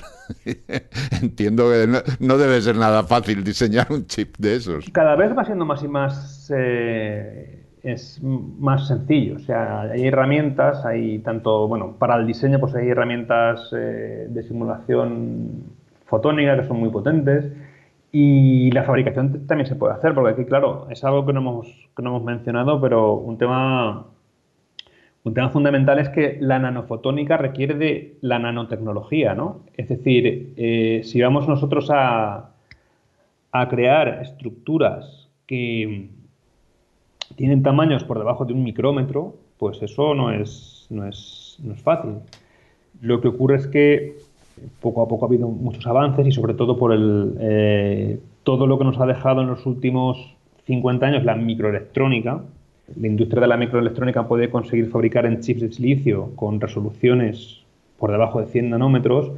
Entiendo 1.23 1.71
que 1.71 1.87
no, 2.19 2.37
debe 2.37 2.61
ser 2.61 2.75
nada 2.75 3.03
fácil 3.03 3.43
diseñar 3.43 3.87
un 3.89 4.05
chip 4.05 4.35
de 4.37 4.57
esos. 4.57 4.85
Cada 4.93 5.15
vez 5.15 5.35
va 5.35 5.43
siendo 5.43 5.65
más 5.65 5.81
y 5.81 5.87
más. 5.87 6.53
Eh, 6.55 7.64
es 7.85 8.19
más 8.23 8.87
sencillo. 8.87 9.35
O 9.35 9.39
sea, 9.39 9.81
hay 9.81 10.07
herramientas, 10.07 10.83
hay 10.85 11.19
tanto, 11.19 11.67
bueno, 11.67 11.95
para 11.99 12.15
el 12.15 12.25
diseño 12.25 12.59
pues 12.59 12.73
hay 12.75 12.89
herramientas 12.89 13.69
eh, 13.73 14.25
de 14.27 14.43
simulación 14.43 15.63
fotónica 16.05 16.57
que 16.57 16.67
son 16.67 16.79
muy 16.79 16.89
potentes 16.89 17.45
y 18.11 18.71
la 18.71 18.83
fabricación 18.83 19.45
también 19.45 19.67
se 19.67 19.75
puede 19.75 19.93
hacer, 19.93 20.15
porque 20.15 20.31
aquí, 20.31 20.45
claro, 20.45 20.87
es 20.89 21.03
algo 21.03 21.25
que 21.25 21.33
no 21.33 21.41
hemos, 21.41 21.67
que 21.95 22.01
no 22.01 22.09
hemos 22.11 22.23
mencionado, 22.23 22.81
pero 22.81 23.13
un 23.13 23.37
tema, 23.37 24.07
un 25.23 25.33
tema 25.33 25.49
fundamental 25.49 25.99
es 25.99 26.09
que 26.09 26.37
la 26.39 26.57
nanofotónica 26.57 27.37
requiere 27.37 27.75
de 27.75 28.17
la 28.21 28.39
nanotecnología, 28.39 29.35
¿no? 29.35 29.61
Es 29.75 29.89
decir, 29.89 30.53
eh, 30.57 31.01
si 31.03 31.21
vamos 31.21 31.47
nosotros 31.47 31.89
a, 31.91 32.51
a 33.51 33.69
crear 33.69 34.21
estructuras 34.21 35.29
que 35.45 36.09
tienen 37.35 37.63
tamaños 37.63 38.03
por 38.03 38.17
debajo 38.17 38.45
de 38.45 38.53
un 38.53 38.63
micrómetro, 38.63 39.35
pues 39.57 39.81
eso 39.81 40.13
no 40.13 40.31
es, 40.31 40.87
no 40.89 41.07
es, 41.07 41.57
no 41.63 41.73
es 41.73 41.81
fácil. 41.81 42.15
Lo 43.01 43.21
que 43.21 43.27
ocurre 43.27 43.57
es 43.57 43.67
que 43.67 44.17
poco 44.81 45.01
a 45.01 45.07
poco 45.07 45.25
ha 45.25 45.27
habido 45.27 45.47
muchos 45.47 45.85
avances 45.87 46.25
y 46.27 46.31
sobre 46.31 46.53
todo 46.53 46.77
por 46.77 46.93
el, 46.93 47.35
eh, 47.39 48.19
todo 48.43 48.67
lo 48.67 48.77
que 48.77 48.85
nos 48.85 48.99
ha 48.99 49.05
dejado 49.05 49.41
en 49.41 49.47
los 49.47 49.65
últimos 49.65 50.35
50 50.65 51.05
años 51.05 51.23
la 51.23 51.35
microelectrónica. 51.35 52.41
La 52.95 53.07
industria 53.07 53.41
de 53.41 53.47
la 53.47 53.57
microelectrónica 53.57 54.27
puede 54.27 54.49
conseguir 54.49 54.89
fabricar 54.89 55.25
en 55.25 55.41
chips 55.41 55.61
de 55.61 55.71
silicio 55.71 56.31
con 56.35 56.61
resoluciones 56.61 57.61
por 57.97 58.11
debajo 58.11 58.41
de 58.41 58.47
100 58.47 58.69
nanómetros, 58.69 59.31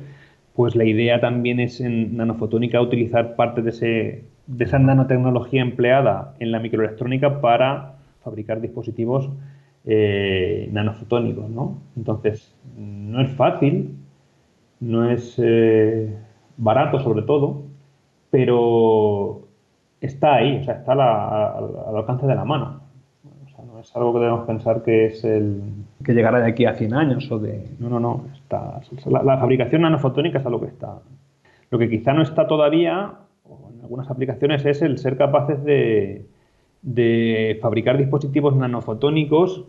pues 0.55 0.75
la 0.75 0.83
idea 0.83 1.21
también 1.21 1.59
es 1.59 1.79
en 1.79 2.17
nanofotónica 2.17 2.81
utilizar 2.81 3.35
parte 3.35 3.61
de 3.61 3.69
ese 3.69 4.23
de 4.47 4.63
esa 4.63 4.79
nanotecnología 4.79 5.61
empleada 5.61 6.33
en 6.39 6.51
la 6.51 6.59
microelectrónica 6.59 7.41
para 7.41 7.95
fabricar 8.23 8.61
dispositivos 8.61 9.29
eh, 9.85 10.69
nanofotónicos, 10.71 11.49
¿no? 11.49 11.77
Entonces, 11.95 12.55
no 12.77 13.21
es 13.21 13.29
fácil, 13.31 13.95
no 14.79 15.09
es 15.09 15.35
eh, 15.37 16.13
barato 16.57 16.99
sobre 16.99 17.21
todo, 17.23 17.63
pero 18.29 19.47
está 20.01 20.35
ahí, 20.35 20.59
o 20.59 20.63
sea, 20.63 20.75
está 20.75 20.93
al 20.93 21.95
alcance 21.95 22.25
de 22.25 22.35
la 22.35 22.45
mano. 22.45 22.81
O 23.45 23.49
sea, 23.49 23.65
no 23.65 23.79
es 23.79 23.95
algo 23.95 24.13
que 24.13 24.19
debemos 24.19 24.45
pensar 24.45 24.83
que 24.83 25.05
es 25.05 25.23
el 25.23 25.61
que 26.03 26.13
llegará 26.13 26.39
de 26.39 26.47
aquí 26.47 26.65
a 26.65 26.73
100 26.73 26.93
años 26.93 27.31
o 27.31 27.39
de... 27.39 27.69
No, 27.79 27.89
no, 27.89 27.99
no. 27.99 28.25
Está, 28.33 28.81
la, 29.05 29.23
la 29.23 29.37
fabricación 29.37 29.81
nanofotónica 29.81 30.39
es 30.39 30.45
algo 30.45 30.61
que 30.61 30.67
está. 30.67 30.99
Lo 31.69 31.79
que 31.79 31.89
quizá 31.89 32.13
no 32.13 32.21
está 32.21 32.47
todavía 32.47 33.13
algunas 33.87 34.09
aplicaciones 34.09 34.65
es 34.65 34.81
el 34.81 34.97
ser 34.97 35.17
capaces 35.17 35.63
de, 35.63 36.25
fabricar 37.61 37.97
dispositivos 37.97 38.53
nanofotónicos 38.55 39.63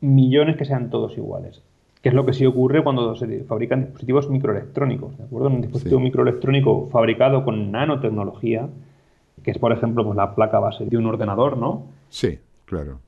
millones 0.00 0.56
que 0.56 0.66
sean 0.66 0.90
todos 0.90 1.16
iguales. 1.16 1.62
Que 2.02 2.10
es 2.10 2.14
lo 2.14 2.24
que 2.26 2.34
sí 2.34 2.44
ocurre 2.46 2.82
cuando 2.82 3.16
se 3.16 3.44
fabrican 3.44 3.80
dispositivos 3.80 4.28
microelectrónicos. 4.28 5.16
¿De 5.16 5.24
acuerdo? 5.24 5.48
Un 5.48 5.62
dispositivo 5.62 6.00
microelectrónico 6.00 6.88
fabricado 6.90 7.44
con 7.44 7.72
nanotecnología, 7.72 8.68
que 9.42 9.50
es, 9.50 9.58
por 9.58 9.72
ejemplo, 9.72 10.04
pues, 10.04 10.16
la 10.16 10.34
placa 10.34 10.60
base 10.60 10.84
de 10.84 10.96
un 10.96 11.06
ordenador, 11.06 11.56
¿no? 11.56 11.86
Sí, 12.08 12.38
claro 12.66 12.98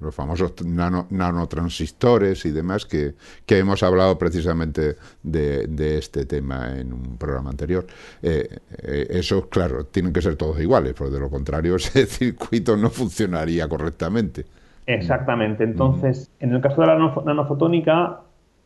los 0.00 0.14
famosos 0.14 0.54
nanotransistores 0.64 2.44
y 2.44 2.52
demás 2.52 2.86
que, 2.86 3.14
hemos 3.48 3.82
hablado 3.82 4.16
precisamente 4.18 4.96
de, 5.22 5.98
este 5.98 6.24
tema 6.26 6.78
en 6.78 6.92
un 6.92 7.16
programa 7.16 7.50
anterior. 7.50 7.86
Eh, 8.22 8.48
eh, 8.82 9.06
esos, 9.10 9.46
claro, 9.46 9.86
tienen 9.86 10.12
que 10.12 10.22
ser 10.22 10.36
todos 10.36 10.60
iguales, 10.60 10.94
porque 10.94 11.14
de 11.14 11.20
lo 11.20 11.30
contrario 11.30 11.76
ese 11.76 12.06
circuito 12.06 12.76
no 12.76 12.90
funcionaría 12.90 13.68
correctamente. 13.68 14.44
Exactamente. 14.86 15.64
Entonces, 15.64 16.30
en 16.38 16.52
el 16.52 16.60
caso 16.60 16.80
de 16.80 16.86
la 16.86 16.98
nanofotónica 17.24 18.20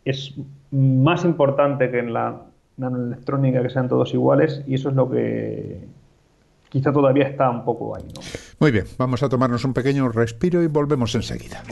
es 0.05 0.35
más 0.71 1.25
importante 1.25 1.91
que 1.91 1.99
en 1.99 2.13
la 2.13 2.43
nanoelectrónica 2.77 3.63
que 3.63 3.71
sean 3.71 3.89
todos 3.89 4.13
iguales 4.15 4.63
y 4.67 4.75
eso 4.75 4.89
es 4.91 4.95
lo 4.95 5.11
que 5.11 5.87
quizá 6.69 6.93
todavía 6.93 7.25
está 7.25 7.51
un 7.51 7.65
poco 7.65 7.97
ahí. 7.97 8.05
¿no? 8.15 8.21
Muy 8.61 8.73
bien, 8.73 8.85
vamos 8.99 9.23
a 9.23 9.31
tomarnos 9.31 9.65
un 9.65 9.73
pequeño 9.73 10.11
respiro 10.11 10.63
y 10.63 10.67
volvemos 10.67 11.15
enseguida. 11.15 11.63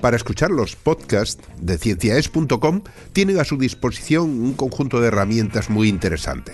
Para 0.00 0.16
escuchar 0.16 0.52
los 0.52 0.76
podcasts 0.76 1.42
de 1.60 1.76
cienciaes.com 1.76 2.82
tienen 3.12 3.40
a 3.40 3.44
su 3.44 3.58
disposición 3.58 4.30
un 4.40 4.54
conjunto 4.54 5.00
de 5.00 5.08
herramientas 5.08 5.68
muy 5.68 5.88
interesante. 5.88 6.52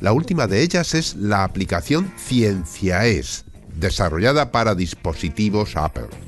La 0.00 0.12
última 0.12 0.46
de 0.46 0.62
ellas 0.62 0.94
es 0.94 1.16
la 1.16 1.42
aplicación 1.42 2.12
Cienciaes, 2.16 3.44
desarrollada 3.74 4.52
para 4.52 4.76
dispositivos 4.76 5.76
Apple. 5.76 6.25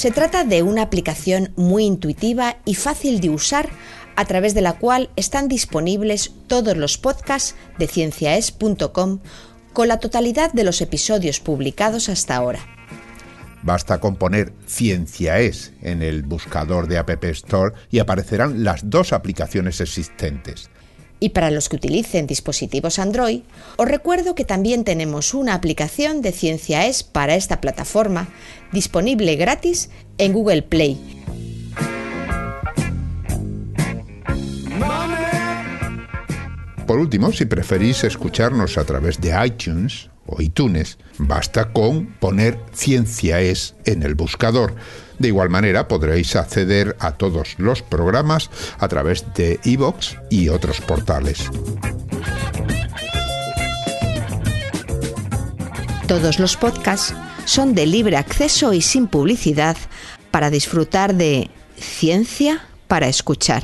Se 0.00 0.10
trata 0.10 0.44
de 0.44 0.62
una 0.62 0.80
aplicación 0.80 1.52
muy 1.56 1.84
intuitiva 1.84 2.56
y 2.64 2.74
fácil 2.74 3.20
de 3.20 3.28
usar 3.28 3.68
a 4.16 4.24
través 4.24 4.54
de 4.54 4.62
la 4.62 4.78
cual 4.78 5.10
están 5.14 5.46
disponibles 5.46 6.32
todos 6.46 6.74
los 6.74 6.96
podcasts 6.96 7.54
de 7.78 7.86
cienciaes.com 7.86 9.18
con 9.74 9.88
la 9.88 10.00
totalidad 10.00 10.54
de 10.54 10.64
los 10.64 10.80
episodios 10.80 11.38
publicados 11.38 12.08
hasta 12.08 12.34
ahora. 12.34 12.60
Basta 13.62 14.00
con 14.00 14.16
poner 14.16 14.54
Ciencia 14.66 15.38
es 15.38 15.74
en 15.82 16.00
el 16.00 16.22
buscador 16.22 16.88
de 16.88 16.96
App 16.96 17.22
Store 17.24 17.74
y 17.90 17.98
aparecerán 17.98 18.64
las 18.64 18.88
dos 18.88 19.12
aplicaciones 19.12 19.82
existentes. 19.82 20.70
Y 21.20 21.28
para 21.30 21.50
los 21.50 21.68
que 21.68 21.76
utilicen 21.76 22.26
dispositivos 22.26 22.98
Android, 22.98 23.42
os 23.76 23.86
recuerdo 23.86 24.34
que 24.34 24.46
también 24.46 24.84
tenemos 24.84 25.34
una 25.34 25.54
aplicación 25.54 26.22
de 26.22 26.32
Ciencia 26.32 26.86
es 26.86 27.02
para 27.02 27.34
esta 27.34 27.60
plataforma, 27.60 28.28
disponible 28.72 29.36
gratis 29.36 29.90
en 30.16 30.32
Google 30.32 30.62
Play. 30.62 30.98
Por 36.86 36.98
último, 36.98 37.30
si 37.30 37.44
preferís 37.44 38.02
escucharnos 38.02 38.76
a 38.76 38.84
través 38.84 39.20
de 39.20 39.32
iTunes 39.46 40.10
o 40.30 40.40
iTunes, 40.40 40.98
basta 41.18 41.72
con 41.72 42.06
poner 42.06 42.58
Ciencia 42.72 43.40
es 43.40 43.74
en 43.84 44.02
el 44.02 44.14
buscador. 44.14 44.74
De 45.18 45.28
igual 45.28 45.50
manera 45.50 45.88
podréis 45.88 46.36
acceder 46.36 46.96
a 46.98 47.12
todos 47.12 47.56
los 47.58 47.82
programas 47.82 48.50
a 48.78 48.88
través 48.88 49.24
de 49.34 49.60
iVoox 49.64 50.16
y 50.30 50.48
otros 50.48 50.80
portales. 50.80 51.50
Todos 56.06 56.38
los 56.38 56.56
podcasts 56.56 57.14
son 57.44 57.74
de 57.74 57.86
libre 57.86 58.16
acceso 58.16 58.72
y 58.72 58.80
sin 58.80 59.06
publicidad 59.06 59.76
para 60.30 60.50
disfrutar 60.50 61.14
de 61.14 61.50
ciencia 61.76 62.62
para 62.88 63.08
escuchar. 63.08 63.62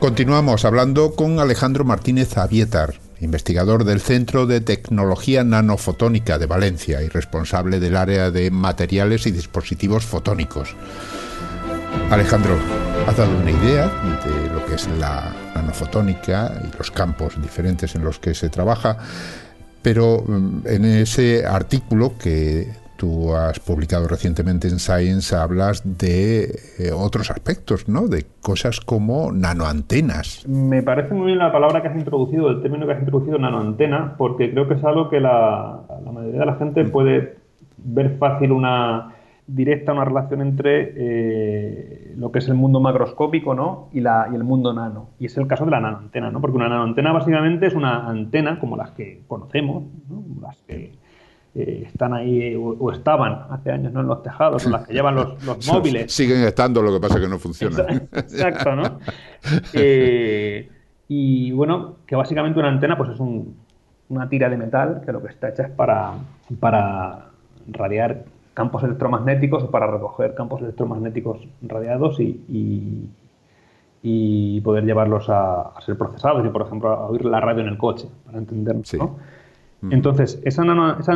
Continuamos 0.00 0.64
hablando 0.64 1.14
con 1.14 1.40
Alejandro 1.40 1.84
Martínez 1.84 2.38
Avietar, 2.38 2.94
investigador 3.20 3.84
del 3.84 4.00
Centro 4.00 4.46
de 4.46 4.62
Tecnología 4.62 5.44
Nanofotónica 5.44 6.38
de 6.38 6.46
Valencia 6.46 7.02
y 7.02 7.08
responsable 7.08 7.80
del 7.80 7.96
área 7.96 8.30
de 8.30 8.50
materiales 8.50 9.26
y 9.26 9.30
dispositivos 9.30 10.06
fotónicos. 10.06 10.74
Alejandro, 12.10 12.56
has 13.06 13.14
dado 13.14 13.36
una 13.36 13.50
idea 13.50 13.88
de 14.24 14.54
lo 14.54 14.64
que 14.64 14.76
es 14.76 14.88
la 14.98 15.34
nanofotónica 15.54 16.62
y 16.66 16.78
los 16.78 16.90
campos 16.90 17.34
diferentes 17.42 17.94
en 17.94 18.02
los 18.02 18.18
que 18.18 18.34
se 18.34 18.48
trabaja, 18.48 18.96
pero 19.82 20.24
mm, 20.26 20.60
en 20.64 20.84
ese 20.86 21.44
artículo 21.44 22.16
que 22.16 22.72
tú 23.00 23.34
has 23.34 23.58
publicado 23.60 24.06
recientemente 24.06 24.68
en 24.68 24.78
Science, 24.78 25.34
hablas 25.34 25.82
de 25.98 26.42
eh, 26.78 26.92
otros 26.94 27.30
aspectos, 27.30 27.88
¿no? 27.88 28.08
De 28.08 28.26
cosas 28.42 28.78
como 28.80 29.32
nanoantenas. 29.32 30.46
Me 30.46 30.82
parece 30.82 31.14
muy 31.14 31.28
bien 31.28 31.38
la 31.38 31.50
palabra 31.50 31.80
que 31.80 31.88
has 31.88 31.96
introducido, 31.96 32.50
el 32.50 32.60
término 32.60 32.84
que 32.86 32.92
has 32.92 32.98
introducido, 32.98 33.38
nanoantena, 33.38 34.16
porque 34.18 34.50
creo 34.50 34.68
que 34.68 34.74
es 34.74 34.84
algo 34.84 35.08
que 35.08 35.18
la, 35.18 35.80
mayoría 36.12 36.40
de 36.40 36.46
la 36.46 36.56
gente 36.56 36.84
mm. 36.84 36.90
puede 36.90 37.36
ver 37.78 38.18
fácil 38.18 38.52
una 38.52 39.14
directa 39.46 39.92
una 39.92 40.04
relación 40.04 40.42
entre 40.42 40.92
eh, 40.94 42.14
lo 42.16 42.30
que 42.30 42.38
es 42.38 42.48
el 42.48 42.54
mundo 42.54 42.78
macroscópico 42.80 43.52
¿no? 43.54 43.88
y, 43.92 44.00
la, 44.00 44.28
y 44.30 44.36
el 44.36 44.44
mundo 44.44 44.74
nano. 44.74 45.08
Y 45.18 45.26
es 45.26 45.36
el 45.38 45.46
caso 45.46 45.64
de 45.64 45.70
la 45.70 45.80
nanoantena, 45.80 46.30
¿no? 46.30 46.40
porque 46.42 46.56
una 46.56 46.68
nanoantena 46.68 47.12
básicamente 47.12 47.66
es 47.66 47.74
una 47.74 48.06
antena 48.06 48.60
como 48.60 48.76
las 48.76 48.90
que 48.90 49.22
conocemos, 49.26 49.84
¿no? 50.08 50.22
las 50.42 50.56
que 50.68 50.99
eh, 51.54 51.84
están 51.86 52.14
ahí 52.14 52.54
o, 52.56 52.92
estaban 52.92 53.46
hace 53.50 53.72
años 53.72 53.92
¿no? 53.92 54.00
en 54.00 54.06
los 54.06 54.22
tejados, 54.22 54.64
en 54.66 54.72
las 54.72 54.86
que 54.86 54.92
llevan 54.92 55.16
los, 55.16 55.66
móviles. 55.72 56.12
Siguen 56.12 56.42
estando, 56.44 56.80
lo 56.80 56.92
que 56.92 57.00
pasa 57.00 57.16
es 57.16 57.20
que 57.22 57.28
no 57.28 57.38
funcionan. 57.38 58.08
Exacto, 58.12 58.76
¿no? 58.76 58.98
Eh, 59.72 60.68
y 61.08 61.50
bueno, 61.52 61.96
que 62.06 62.14
básicamente 62.14 62.58
una 62.58 62.68
antena 62.68 62.96
pues 62.96 63.10
es 63.10 63.20
una 63.20 64.28
tira 64.28 64.50
de 64.50 64.58
metal 64.58 65.00
que 65.04 65.12
lo 65.12 65.22
que 65.22 65.28
está 65.28 65.48
hecha 65.48 65.62
es 65.62 65.70
para, 65.70 66.12
para 66.60 67.30
radiar 67.66 68.24
campos 68.54 68.84
electromagnéticos 68.84 69.64
o 69.64 69.70
para 69.70 69.90
recoger 69.90 70.34
campos 70.34 70.60
electromagnéticos 70.60 71.48
radiados 71.62 72.20
y, 72.20 73.08
y, 74.02 74.60
poder 74.60 74.84
llevarlos 74.84 75.26
a, 75.30 75.72
ser 75.80 75.96
procesados 75.96 76.44
y, 76.44 76.48
por 76.50 76.62
ejemplo, 76.62 76.90
a 76.90 77.06
oír 77.06 77.24
la 77.24 77.40
radio 77.40 77.62
en 77.62 77.68
el 77.68 77.78
coche, 77.78 78.08
para 78.26 78.38
entendernos, 78.38 78.92
¿no? 78.94 79.16
Entonces, 79.90 80.40
esa, 80.44 80.64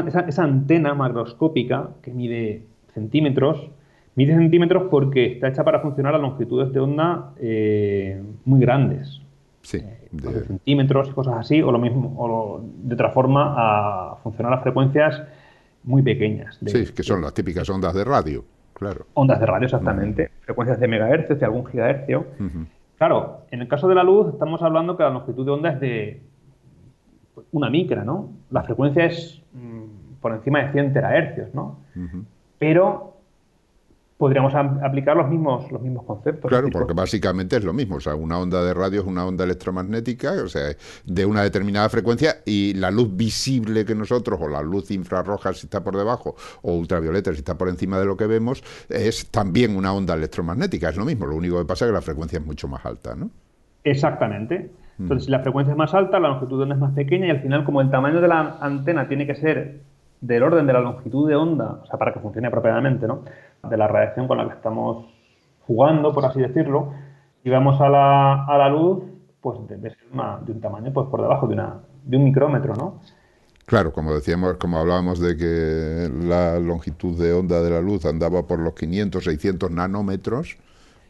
esa, 0.07 0.42
antena 0.42 0.94
macroscópica 0.94 1.90
que 2.03 2.12
mide 2.12 2.62
centímetros, 2.94 3.70
mide 4.14 4.35
centímetros 4.35 4.85
porque 4.90 5.33
está 5.33 5.48
hecha 5.48 5.64
para 5.64 5.81
funcionar 5.81 6.14
a 6.14 6.18
longitudes 6.18 6.72
de 6.72 6.81
onda 6.81 7.33
eh, 7.38 8.22
muy 8.44 8.61
grandes. 8.61 9.20
Sí, 9.61 9.79
eh, 9.79 10.44
centímetros 10.46 11.09
y 11.09 11.12
cosas 11.12 11.35
así, 11.37 11.62
o 11.62 11.72
lo 11.72 11.79
mismo, 11.79 12.14
o 12.18 12.62
de 12.62 12.94
otra 12.94 13.11
forma 13.11 13.55
a 13.57 14.16
funcionar 14.22 14.53
a 14.55 14.59
frecuencias 14.61 15.22
muy 15.83 16.03
pequeñas. 16.03 16.59
sí, 16.64 16.87
que 16.94 17.03
son 17.03 17.20
las 17.20 17.35
típicas 17.35 17.68
ondas 17.68 17.94
de 17.94 18.05
radio, 18.05 18.44
claro. 18.72 19.07
Ondas 19.14 19.40
de 19.40 19.46
radio, 19.46 19.66
exactamente. 19.66 20.31
Frecuencias 20.40 20.81
de 20.81 20.88
megahercios, 20.88 21.38
de 21.38 21.44
algún 21.44 21.66
gigahercio. 21.66 22.27
Claro, 22.96 23.42
en 23.50 23.61
el 23.61 23.68
caso 23.68 23.88
de 23.88 23.94
la 23.94 24.03
luz 24.03 24.33
estamos 24.33 24.62
hablando 24.62 24.96
que 24.96 25.03
la 25.03 25.11
longitud 25.11 25.44
de 25.44 25.50
onda 25.50 25.70
es 25.70 25.81
de 25.81 26.22
una 27.53 27.70
micra, 27.70 28.05
¿no? 28.05 28.31
La 28.51 28.62
frecuencia 28.62 29.07
es 29.07 29.42
mm, 29.53 30.20
por 30.20 30.33
encima 30.33 30.64
de 30.64 30.73
100 30.73 30.92
terahercios, 30.92 31.55
¿no? 31.55 31.79
Pero 32.59 33.14
podríamos 34.16 34.55
aplicar 34.55 35.16
los 35.16 35.29
mismos, 35.29 35.70
los 35.73 35.83
mismos 35.83 36.05
conceptos. 36.05 36.49
Claro, 36.49 36.68
porque 36.70 36.94
básicamente 36.94 37.57
es 37.57 37.64
lo 37.64 37.73
mismo. 37.73 37.97
O 37.97 38.01
sea, 38.01 38.14
una 38.14 38.38
onda 38.38 38.64
de 38.64 38.73
radio 38.73 39.01
es 39.01 39.07
una 39.07 39.27
onda 39.27 39.44
electromagnética, 39.44 40.33
o 40.42 40.49
sea, 40.49 40.75
de 41.05 41.27
una 41.27 41.42
determinada 41.42 41.88
frecuencia, 41.88 42.37
y 42.47 42.75
la 42.75 42.90
luz 42.90 43.14
visible 43.14 43.85
que 43.85 43.94
nosotros, 43.94 44.40
o 44.40 44.49
la 44.49 44.62
luz 44.62 44.90
infrarroja 44.92 45.53
si 45.53 45.66
está 45.66 45.83
por 45.83 45.97
debajo, 45.97 46.37
o 46.62 46.75
ultravioleta 46.75 47.33
si 47.33 47.38
está 47.38 47.59
por 47.59 47.68
encima 47.68 47.99
de 47.99 48.07
lo 48.07 48.16
que 48.16 48.27
vemos, 48.27 48.62
es 48.88 49.31
también 49.31 49.77
una 49.77 49.92
onda 49.92 50.14
electromagnética. 50.14 50.88
Es 50.88 50.97
lo 50.97 51.05
mismo. 51.05 51.27
Lo 51.27 51.37
único 51.37 51.59
que 51.59 51.64
pasa 51.64 51.85
es 51.85 51.90
que 51.90 51.94
la 51.94 52.03
frecuencia 52.03 52.38
es 52.38 52.47
mucho 52.47 52.68
más 52.68 52.87
alta, 52.87 53.14
¿no? 53.14 53.31
Exactamente. 53.83 54.70
Entonces, 54.98 55.24
si 55.24 55.30
la 55.30 55.40
frecuencia 55.40 55.72
es 55.72 55.78
más 55.78 55.92
alta, 55.92 56.20
la 56.20 56.28
longitud 56.28 56.57
de 56.57 56.62
onda 56.62 56.74
es 56.76 56.80
más 56.80 56.92
pequeña 56.92 57.26
y 57.26 57.30
al 57.30 57.40
final, 57.40 57.64
como 57.64 57.80
el 57.80 57.90
tamaño 57.90 58.20
de 58.20 58.28
la 58.28 58.59
antena 58.61 59.09
tiene 59.09 59.26
que 59.26 59.35
ser 59.35 59.80
del 60.20 60.42
orden 60.42 60.66
de 60.66 60.72
la 60.72 60.80
longitud 60.80 61.28
de 61.28 61.35
onda, 61.35 61.80
o 61.83 61.87
sea, 61.87 61.98
para 61.98 62.12
que 62.12 62.20
funcione 62.20 62.48
apropiadamente, 62.48 63.07
¿no? 63.07 63.24
De 63.68 63.76
la 63.76 63.88
radiación 63.88 64.28
con 64.28 64.38
la 64.38 64.46
que 64.46 64.54
estamos 64.54 65.07
jugando, 65.66 66.12
por 66.12 66.24
así 66.24 66.40
decirlo, 66.40 66.92
y 67.42 67.50
vamos 67.50 67.80
a 67.80 67.88
la, 67.88 68.44
a 68.44 68.57
la 68.59 68.68
luz, 68.68 69.02
pues 69.40 69.59
debe 69.68 69.90
ser 69.90 69.98
de 70.46 70.52
un 70.52 70.61
tamaño 70.61 70.92
pues 70.92 71.09
por 71.09 71.20
debajo 71.20 71.46
de, 71.46 71.54
una, 71.54 71.80
de 72.04 72.16
un 72.16 72.24
micrómetro, 72.24 72.74
¿no? 72.74 73.00
Claro, 73.66 73.92
como 73.92 74.14
decíamos, 74.14 74.54
como 74.54 74.78
hablábamos 74.78 75.20
de 75.20 75.37
que 75.37 76.11
la 76.26 76.59
longitud 76.59 77.18
de 77.18 77.33
onda 77.33 77.62
de 77.62 77.70
la 77.70 77.80
luz 77.80 78.04
andaba 78.04 78.46
por 78.46 78.59
los 78.59 78.74
500, 78.74 79.24
600 79.24 79.70
nanómetros, 79.70 80.59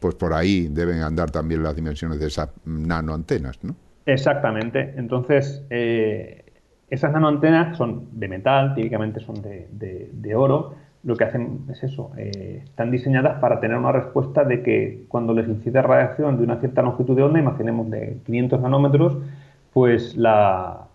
pues 0.05 0.13
por 0.13 0.35
ahí 0.35 0.67
deben 0.67 1.01
andar 1.01 1.31
también 1.31 1.63
las 1.63 1.75
dimensiones 1.75 2.19
de 2.19 2.27
esas 2.27 2.51
nanoantenas, 2.63 3.63
¿no? 3.63 3.75
Exactamente. 4.05 4.93
Entonces, 4.97 5.65
eh, 5.71 6.45
esas 6.91 7.11
nanoantenas 7.11 7.75
son 7.75 8.07
de 8.11 8.27
metal, 8.27 8.75
típicamente 8.75 9.19
son 9.19 9.41
de, 9.41 10.35
oro. 10.35 10.75
Lo 11.01 11.15
que 11.15 11.23
hacen 11.23 11.61
es 11.71 11.81
eso, 11.81 12.11
eh, 12.17 12.61
están 12.65 12.91
diseñadas 12.91 13.39
para 13.39 13.59
tener 13.59 13.77
una 13.77 13.91
respuesta 13.91 14.43
de 14.43 14.61
que 14.61 15.05
cuando 15.07 15.33
les 15.33 15.47
incide 15.47 15.81
radiación 15.81 16.37
de 16.37 16.43
una 16.43 16.59
cierta 16.59 16.83
longitud 16.83 17.15
de 17.15 17.23
onda, 17.23 17.39
imaginemos 17.39 17.89
de 17.89 18.19
500 18.27 18.61
nanómetros, 18.61 19.17
pues 19.73 20.15
la, 20.15 20.85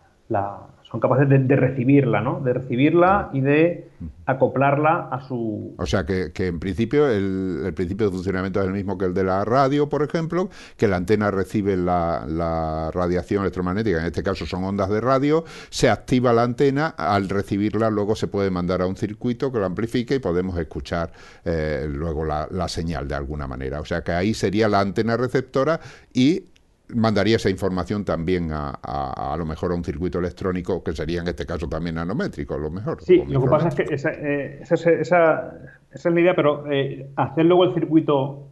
son 0.91 0.99
capaces 0.99 1.29
de, 1.29 1.57
recibirla, 1.57 2.21
¿no? 2.21 2.41
De 2.41 2.53
recibirla 2.53 3.31
y 3.33 3.41
de 3.41 3.89
acoplarla 4.27 5.09
a 5.13 5.21
su... 5.27 5.75
O 5.79 5.87
sea, 5.87 6.05
que, 6.05 6.33
en 6.35 6.59
principio 6.59 7.09
el, 7.09 7.73
principio 7.77 8.07
de 8.07 8.13
funcionamiento 8.13 8.61
es 8.61 8.67
el 8.67 8.73
mismo 8.73 8.99
que 8.99 9.05
el 9.05 9.15
de 9.15 9.23
la 9.23 9.45
radio, 9.45 9.89
por 9.89 10.03
ejemplo, 10.03 10.51
que 10.77 10.89
la 10.89 10.97
antena 10.97 11.31
recibe 11.31 11.77
la, 11.77 12.91
radiación 12.93 13.43
electromagnética, 13.43 14.01
en 14.01 14.07
este 14.07 14.25
caso 14.25 14.47
son 14.47 14.65
ondas 14.65 14.89
de 14.89 15.01
radio, 15.01 15.45
se 15.69 15.89
activa 15.89 16.33
la 16.33 16.43
antena, 16.43 16.89
al 16.89 17.29
recibirla 17.29 17.89
luego 17.89 18.17
se 18.17 18.27
puede 18.27 18.51
mandar 18.51 18.83
a 18.83 18.87
un 18.87 18.97
circuito 18.97 19.53
que 19.53 19.59
lo 19.61 19.67
amplifique 19.67 20.17
y 20.17 20.19
podemos 20.19 20.59
escuchar 20.59 21.13
eh, 21.45 21.87
luego 21.89 22.25
la, 22.25 22.49
la 22.51 22.67
señal 22.67 23.07
de 23.07 23.15
alguna 23.15 23.47
manera. 23.47 23.81
O 23.81 23.85
sea, 23.85 24.03
que 24.03 24.11
ahí 24.11 24.35
sería 24.35 24.69
la 24.69 24.81
antena 24.81 25.17
receptora 25.17 25.79
y 26.13 26.47
mandaría 26.95 27.37
esa 27.37 27.51
información 27.51 28.05
también 28.05 28.53
a, 28.53 28.71
a, 28.71 29.37
lo 29.37 29.45
mejor 29.45 29.73
a 29.73 29.75
un 29.75 29.85
circuito 29.85 30.19
electrónico 30.19 30.83
que 30.83 30.93
sería 30.93 31.21
en 31.21 31.29
este 31.29 31.47
caso 31.47 31.69
también 31.69 31.97
nanométrico, 31.97 32.55
a 32.55 32.59
lo 32.59 32.71
mejor. 32.71 33.03
Sí, 33.03 33.23
lo 33.27 33.43
que 33.43 33.49
pasa 33.49 33.69
es 33.69 33.75
que 33.75 33.95
esa, 33.95 34.11
eh, 34.11 34.63
esa, 34.63 35.53
es 35.93 36.05
la 36.05 36.21
idea, 36.21 36.35
pero 36.35 36.71
eh, 36.71 37.11
hacer 37.17 37.47
luego 37.47 37.65
el 37.65 37.75
circuito 37.75 38.47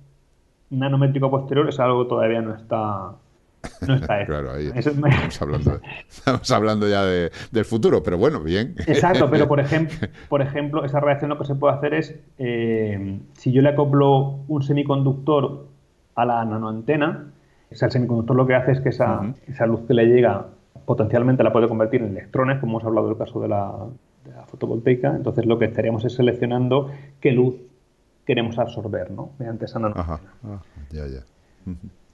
nanométrico 0.71 1.31
posterior 1.31 1.69
es 1.69 1.79
algo 1.81 2.05
que 2.05 2.09
todavía 2.09 2.43
no 2.43 2.55
está. 2.55 3.13
No 3.87 3.95
está 3.95 4.25
claro, 4.27 4.53
ahí 4.53 4.71
estamos, 4.75 5.43
hablando, 5.43 5.81
estamos 6.09 6.51
hablando 6.51 6.89
ya 6.89 7.05
del 7.05 7.65
futuro, 7.65 8.03
pero 8.03 8.19
bueno, 8.19 8.41
bien. 8.41 8.75
Exacto, 8.87 9.29
pero 9.31 9.49
por 9.49 9.61
ejemplo, 9.61 10.09
por 10.29 10.43
ejemplo, 10.43 10.85
esa 10.85 11.01
reacción 11.01 11.31
lo 11.31 11.39
que 11.39 11.45
se 11.45 11.55
puede 11.55 11.75
hacer 11.75 11.95
es, 11.95 12.15
eh, 12.39 13.19
si 13.35 13.53
yo 13.53 13.63
le 13.63 13.71
acoplo 13.71 14.41
un 14.47 14.63
semiconductor 14.63 15.67
a 16.15 16.25
la 16.25 16.45
nanoantena, 16.45 17.33
el 17.71 17.91
semiconductor 17.91 18.37
lo 18.37 18.47
que 18.47 18.55
hace 18.55 18.73
es 18.73 18.81
que 18.81 18.89
esa, 18.91 19.35
esa, 19.47 19.67
luz 19.67 19.81
que 19.87 19.95
le 19.95 20.07
llega 20.07 20.47
potencialmente 20.85 21.43
la 21.43 21.53
puede 21.53 21.69
convertir 21.69 22.03
en 22.03 22.11
electrones, 22.11 22.59
como 22.61 22.73
hemos 22.73 22.85
hablado 22.85 23.09
del 23.09 23.19
caso 23.19 23.41
de 23.41 23.49
la, 23.49 23.73
fotovoltaica. 24.47 25.15
Entonces 25.17 25.47
lo 25.47 25.59
que 25.59 25.67
estaríamos 25.67 26.05
es 26.05 26.15
seleccionando 26.15 26.91
qué 27.21 27.33
luz 27.33 27.57
queremos 28.27 28.59
absorber 28.59 29.11
¿no? 29.11 29.31
mediante 29.39 29.65
esa 29.65 29.79
nanoantena. 29.79 30.21
ya, 30.91 31.07
ya. 31.07 31.21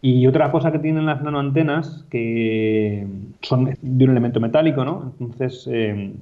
Y 0.01 0.27
otra 0.27 0.51
cosa 0.53 0.71
que 0.71 0.79
tienen 0.79 1.07
las 1.07 1.23
nanoantenas, 1.23 2.05
que 2.11 3.07
son 3.41 3.65
de 3.81 4.05
un 4.05 4.11
elemento 4.11 4.39
metálico, 4.39 4.85
¿no? 4.85 5.15
Entonces, 5.19 5.67
eh, 5.73 6.13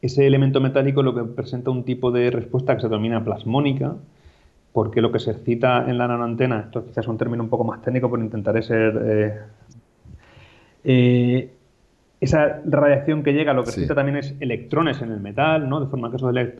ese 0.00 0.26
elemento 0.26 0.60
metálico 0.60 1.02
lo 1.02 1.14
que 1.14 1.24
presenta 1.24 1.70
un 1.70 1.82
tipo 1.82 2.12
de 2.12 2.30
respuesta 2.30 2.76
que 2.76 2.82
se 2.82 2.88
denomina 2.88 3.24
plasmónica, 3.24 3.96
porque 4.72 5.00
lo 5.00 5.10
que 5.10 5.18
se 5.18 5.30
excita 5.30 5.88
en 5.88 5.98
la 5.98 6.08
nanoantena, 6.08 6.60
esto 6.60 6.84
quizás 6.84 7.04
es 7.04 7.08
un 7.08 7.18
término 7.18 7.42
un 7.42 7.48
poco 7.48 7.64
más 7.64 7.82
técnico, 7.82 8.10
pero 8.10 8.22
intentaré 8.22 8.62
ser... 8.62 9.02
Eh, 9.04 9.40
eh, 10.84 11.54
esa 12.20 12.60
radiación 12.64 13.22
que 13.22 13.32
llega 13.32 13.52
lo 13.52 13.62
que 13.62 13.70
excita 13.70 13.94
también 13.94 14.16
es 14.16 14.34
electrones 14.40 15.00
en 15.02 15.12
el 15.12 15.20
metal, 15.20 15.68
¿no? 15.68 15.80
de 15.80 15.86
forma 15.86 16.10
que 16.10 16.16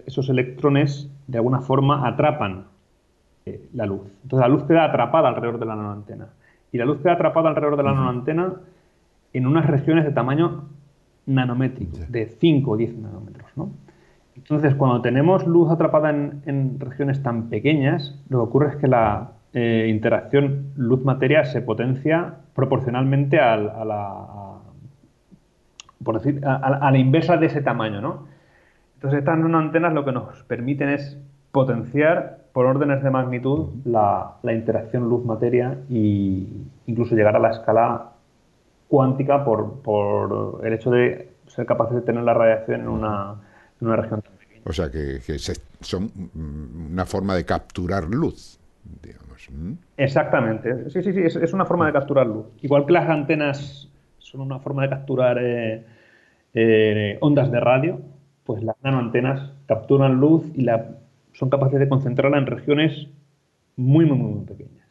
esos, 0.07 0.29
electrones 0.29 1.11
de 1.27 1.39
alguna 1.39 1.61
forma 1.61 2.07
atrapan 2.07 2.67
eh, 3.45 3.69
la 3.75 3.87
luz. 3.87 4.03
Entonces 4.23 4.41
la 4.41 4.49
luz 4.49 4.65
queda 4.65 4.85
atrapada 4.85 5.29
alrededor 5.29 5.59
de 5.59 5.67
la 5.67 5.75
nanoantena. 5.75 6.29
Y 6.71 6.79
la 6.79 6.85
luz 6.85 6.99
queda 6.99 7.15
atrapada 7.15 7.49
alrededor 7.49 7.77
de 7.77 7.83
la 7.83 7.93
nanoantena 7.93 8.55
en 9.33 9.47
unas 9.47 9.67
regiones 9.67 10.05
de 10.05 10.13
tamaño 10.13 10.69
nanométrico, 11.27 11.99
de 12.09 12.27
5 12.27 12.71
o 12.71 12.77
10 12.77 12.99
nanómetros. 12.99 13.51
¿no? 13.57 13.71
Entonces, 14.39 14.75
cuando 14.75 15.03
tenemos 15.03 15.47
luz 15.47 15.71
atrapada 15.71 16.11
en, 16.11 16.81
regiones 16.81 17.23
tan 17.23 17.49
pequeñas, 17.49 18.19
lo 18.29 18.39
que 18.39 18.45
ocurre 18.45 18.69
es 18.71 18.77
que 18.77 18.89
la 18.89 19.33
eh, 19.53 19.87
interacción 19.91 20.73
luz-materia 20.77 21.45
se 21.45 21.61
potencia 21.61 22.35
proporcionalmente 22.55 23.39
a, 23.41 23.57
la, 23.57 24.59
por 26.03 26.21
decir, 26.21 26.45
a, 26.45 26.91
la 26.91 26.99
inversa 26.99 27.37
de 27.37 27.47
ese 27.47 27.63
tamaño, 27.63 28.01
¿no? 28.01 28.27
Entonces, 28.95 29.21
estas 29.21 29.39
nanoantenas 29.39 29.93
lo 29.93 30.05
que 30.05 30.13
nos 30.13 30.43
permiten 30.45 30.89
es 30.89 31.21
potenciar 31.53 32.39
por 32.53 32.67
órdenes 32.67 33.03
de 33.03 33.11
magnitud 33.11 33.69
la, 33.85 34.37
interacción 34.45 35.09
luz-materia 35.09 35.79
e 35.91 36.47
incluso 36.87 37.15
llegar 37.15 37.37
a 37.37 37.39
la 37.39 37.51
escala 37.51 38.11
cuántica 38.89 39.45
por, 39.45 39.83
por 39.83 40.65
el 40.65 40.73
hecho 40.73 40.91
de 40.91 41.31
ser 41.47 41.67
capaces 41.67 41.97
de 41.97 42.03
tener 42.03 42.25
la 42.25 42.35
radiación 42.35 42.81
en 42.81 42.89
una 42.89 43.37
en 43.81 43.87
una 43.87 43.97
región. 43.97 44.23
O 44.69 44.73
sea, 44.73 44.91
que, 44.91 45.21
son 45.81 46.11
una 46.35 47.07
forma 47.07 47.35
de 47.35 47.45
capturar 47.45 48.05
luz, 48.05 48.61
digamos. 49.03 49.49
Exactamente. 49.97 50.91
Sí, 50.91 51.03
sí, 51.03 51.13
sí, 51.13 51.21
es, 51.23 51.53
una 51.55 51.65
forma 51.65 51.87
de 51.87 51.93
capturar 51.95 52.27
luz. 52.27 52.47
Igual 52.61 52.85
que 52.85 52.93
las 52.93 53.09
antenas 53.09 53.89
son 54.19 54.43
una 54.43 54.59
forma 54.59 54.83
de 54.83 54.91
capturar 54.91 55.39
eh, 55.41 55.87
eh, 56.53 57.17
ondas 57.21 57.51
de 57.51 57.61
radio, 57.61 58.01
pues 58.45 58.63
las 58.63 58.77
nanoantenas 58.83 59.53
capturan 59.67 60.17
luz 60.17 60.45
y 60.55 60.63
la, 60.63 60.99
son 61.33 61.49
capaces 61.49 61.81
de 61.81 61.89
concentrarla 61.89 62.37
en 62.37 62.47
regiones 62.47 63.09
muy, 63.77 64.05
muy, 64.05 64.19
muy, 64.19 64.45
pequeñas. 64.45 64.87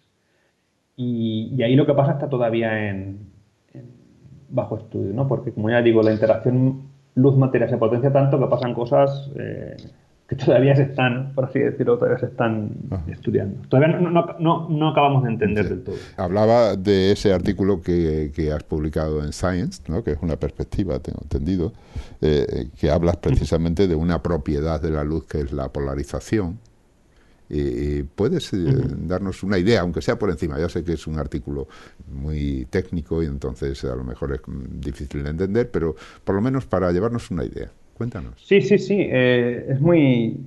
Y, 0.96 1.62
ahí 1.62 1.76
lo 1.76 1.86
que 1.86 1.94
pasa 1.94 2.14
está 2.14 2.30
todavía 2.30 2.90
en, 2.90 3.30
bajo 4.50 4.78
estudio, 4.78 5.14
¿no? 5.14 5.28
Porque, 5.28 5.52
como 5.52 5.70
ya 5.70 5.84
digo, 5.84 6.02
la 6.02 6.14
interacción 6.14 6.97
luz-materia 7.18 7.68
se 7.68 7.78
potencia 7.78 8.12
tanto 8.12 8.40
que 8.40 8.46
pasan 8.46 8.74
cosas 8.74 9.30
eh, 9.36 9.76
que 10.28 10.36
todavía 10.36 10.76
se 10.76 10.84
están, 10.84 11.32
por 11.34 11.46
así 11.46 11.60
decirlo, 11.60 11.98
todavía 11.98 12.20
se 12.20 12.26
están 12.26 12.72
estudiando. 13.08 13.66
Todavía 13.70 13.98
no, 13.98 14.90
acabamos 14.90 15.24
de 15.24 15.30
entender 15.30 15.70
del 15.70 15.84
todo. 15.84 15.96
Hablaba 16.18 16.76
de 16.76 17.14
ese 17.14 17.34
artículo 17.34 17.82
que, 17.82 18.52
has 18.54 18.64
publicado 18.64 19.24
en 19.24 19.32
Science, 19.32 19.82
¿no? 19.88 20.04
que 20.04 20.12
es 20.12 20.18
una 20.22 20.36
perspectiva, 20.36 21.00
tengo 21.00 21.20
entendido, 21.22 21.72
eh, 22.22 22.68
que 22.78 22.92
hablas 22.92 23.16
precisamente 23.18 23.88
de 23.88 23.96
una 23.96 24.22
propiedad 24.22 24.82
de 24.82 24.92
la 24.92 25.06
luz 25.06 25.26
que 25.28 25.40
es 25.40 25.54
la 25.54 25.70
polarización 25.70 26.60
¿Puedes 28.16 28.54
eh, 28.54 28.58
darnos 29.08 29.44
una 29.44 29.58
idea, 29.58 29.82
aunque 29.82 30.02
sea 30.02 30.20
por 30.20 30.30
encima? 30.30 30.60
Ya 30.60 30.68
sé 30.68 30.84
que 30.84 30.94
es 30.94 31.08
un 31.08 31.18
artículo 31.18 31.68
muy 32.12 32.68
técnico 32.70 33.24
y 33.24 33.26
entonces 33.26 33.84
a 33.86 33.96
lo 33.96 34.04
mejor 34.04 34.34
es 34.34 34.42
difícil 34.82 35.24
de 35.24 35.30
entender, 35.30 35.70
pero 35.72 35.96
por 36.24 36.36
lo 36.36 36.42
menos 36.42 36.66
para 36.66 36.92
llevarnos 36.92 37.32
una 37.32 37.46
idea. 37.46 37.70
Cuéntanos. 37.94 38.34
Sí, 38.38 38.62
sí, 38.62 38.78
sí. 38.78 38.98
Eh, 39.00 39.66
es 39.70 39.82
muy. 39.82 40.40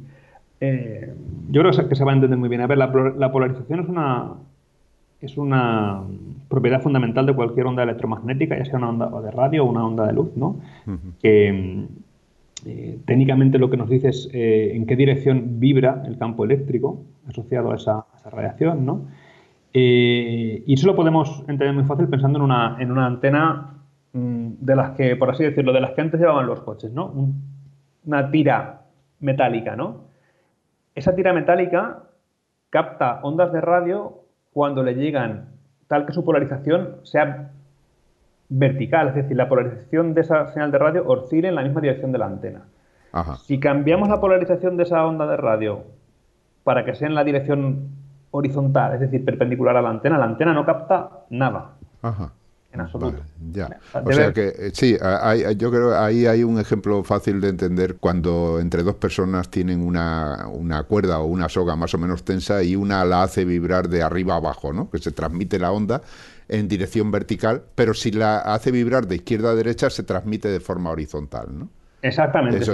Eh, 0.61 1.13
yo 1.51 1.63
creo 1.63 1.89
que 1.89 1.97
se 1.97 2.05
va 2.05 2.13
a 2.13 2.15
entender 2.15 2.39
muy 2.39 2.49
bien. 2.49 2.61
A 2.61 2.67
ver, 2.67 2.79
la, 2.79 3.33
polarización 3.33 3.81
es 3.81 3.89
una, 3.89 4.35
es 5.21 5.37
una 5.37 6.03
propiedad 6.49 6.81
fundamental 6.81 7.27
de 7.27 7.35
cualquier 7.35 7.67
onda 7.67 7.83
electromagnética, 7.83 8.57
ya 8.57 8.67
sea 8.67 8.77
una 8.77 8.91
onda 8.91 9.21
de 9.21 9.31
radio 9.33 9.65
o 9.65 9.71
una 9.71 9.85
onda 9.85 10.07
de 10.07 10.13
luz, 10.13 10.31
¿no? 10.37 10.61
Que 11.21 11.89
eh, 12.67 12.99
técnicamente 13.07 13.59
lo 13.59 13.71
que 13.71 13.77
nos 13.77 13.89
dice 13.89 14.09
es 14.09 14.29
eh, 14.33 14.75
en 14.75 14.87
qué 14.87 14.97
dirección 14.97 15.61
vibra 15.61 16.03
el 16.07 16.19
campo 16.19 16.45
eléctrico 16.45 17.05
asociado 17.29 17.73
a 17.73 17.77
esa, 17.77 18.07
radiación, 18.31 18.85
¿no? 18.85 19.09
Eh, 19.73 20.63
y 20.67 20.75
eso 20.75 20.87
lo 20.87 20.97
podemos 20.97 21.45
entender 21.49 21.73
muy 21.73 21.85
fácil 21.85 22.09
pensando 22.09 22.39
en 22.39 22.45
una, 22.45 22.77
en 22.81 22.91
una 22.91 23.07
antena 23.07 23.79
mm, 24.13 24.49
de 24.61 24.77
las 24.77 24.91
que, 24.91 25.17
por 25.17 25.31
así 25.31 25.45
decirlo, 25.45 25.73
de 25.73 25.81
las 25.81 25.93
que 25.93 26.01
antes 26.01 26.21
llevaban 26.21 26.47
los 26.47 26.61
coches, 26.61 26.93
¿no? 26.93 27.33
una 28.05 28.31
tira 28.31 28.83
metálica, 29.21 29.77
¿no? 29.77 30.05
Esa 30.95 31.15
tira 31.15 31.33
metálica 31.33 32.05
capta 32.71 33.21
ondas 33.23 33.53
de 33.53 33.61
radio 33.61 34.25
cuando 34.53 34.83
le 34.83 34.95
llegan 34.95 35.51
tal 35.87 36.07
que 36.07 36.13
su 36.13 36.25
polarización 36.25 36.97
sea 37.03 37.53
vertical, 38.51 39.09
es 39.09 39.15
decir, 39.15 39.37
la 39.37 39.49
polarización 39.49 40.13
de 40.13 40.21
esa 40.21 40.53
señal 40.53 40.71
de 40.73 40.79
radio 40.79 41.07
oscila 41.07 41.49
en 41.49 41.55
la 41.55 41.63
misma 41.63 41.81
dirección 41.81 42.13
de 42.13 42.19
la 42.19 42.27
antena. 42.27 42.63
Si 43.45 43.59
cambiamos 43.59 44.09
la 44.09 44.21
polarización 44.21 44.77
de 44.77 44.85
esa 44.85 45.05
onda 45.05 45.27
de 45.27 45.37
radio 45.37 45.85
para 46.63 46.85
que 46.85 46.95
sea 46.95 47.09
en 47.09 47.15
la 47.15 47.25
dirección 47.25 47.89
horizontal, 48.31 48.95
es 48.95 49.01
decir, 49.01 49.25
perpendicular 49.25 49.77
a 49.77 49.83
la 49.83 49.91
antena, 49.91 50.19
la 50.19 50.27
antena 50.27 50.53
no 50.53 50.65
capta 50.65 51.25
nada. 51.31 51.73
En 52.73 52.81
absoluto. 52.81 53.21
ya. 53.51 53.69
O 54.05 54.13
sea 54.13 54.33
que 54.33 54.49
eh, 54.57 54.71
sí, 54.73 54.97
yo 55.57 55.71
creo 55.73 55.91
que 55.91 55.97
ahí 55.97 56.27
hay 56.27 56.45
un 56.45 56.61
ejemplo 56.61 57.03
fácil 57.03 57.41
de 57.41 57.49
entender 57.49 57.97
cuando 57.97 58.61
entre 58.61 58.85
dos 58.85 58.95
personas 58.95 59.49
tienen 59.49 59.85
una, 59.85 60.47
una, 60.47 60.85
cuerda 60.85 61.19
o 61.19 61.27
una 61.27 61.49
soga 61.49 61.75
más 61.75 61.95
o 61.95 61.99
menos 61.99 62.25
tensa 62.25 62.63
y 62.63 62.77
una 62.77 63.05
la 63.05 63.25
hace 63.25 63.45
vibrar 63.45 63.89
de 63.89 64.05
arriba 64.05 64.35
a 64.35 64.37
abajo, 64.37 64.73
¿no? 64.73 64.89
Que 64.89 64.99
se 64.99 65.11
transmite 65.11 65.59
la 65.59 65.73
onda 65.73 66.01
en 66.51 66.69
dirección 66.69 67.11
vertical, 67.11 67.63
pero 67.75 67.95
si 67.95 68.11
la 68.11 68.39
hace 68.39 68.73
vibrar 68.73 69.07
de 69.07 69.17
izquierda 69.17 69.51
a 69.51 69.55
derecha 69.55 69.89
se 69.89 70.03
transmite 70.03 70.49
de 70.49 70.61
forma 70.61 70.91
horizontal, 70.91 71.47
¿no? 71.57 71.69
Exactamente. 72.03 72.65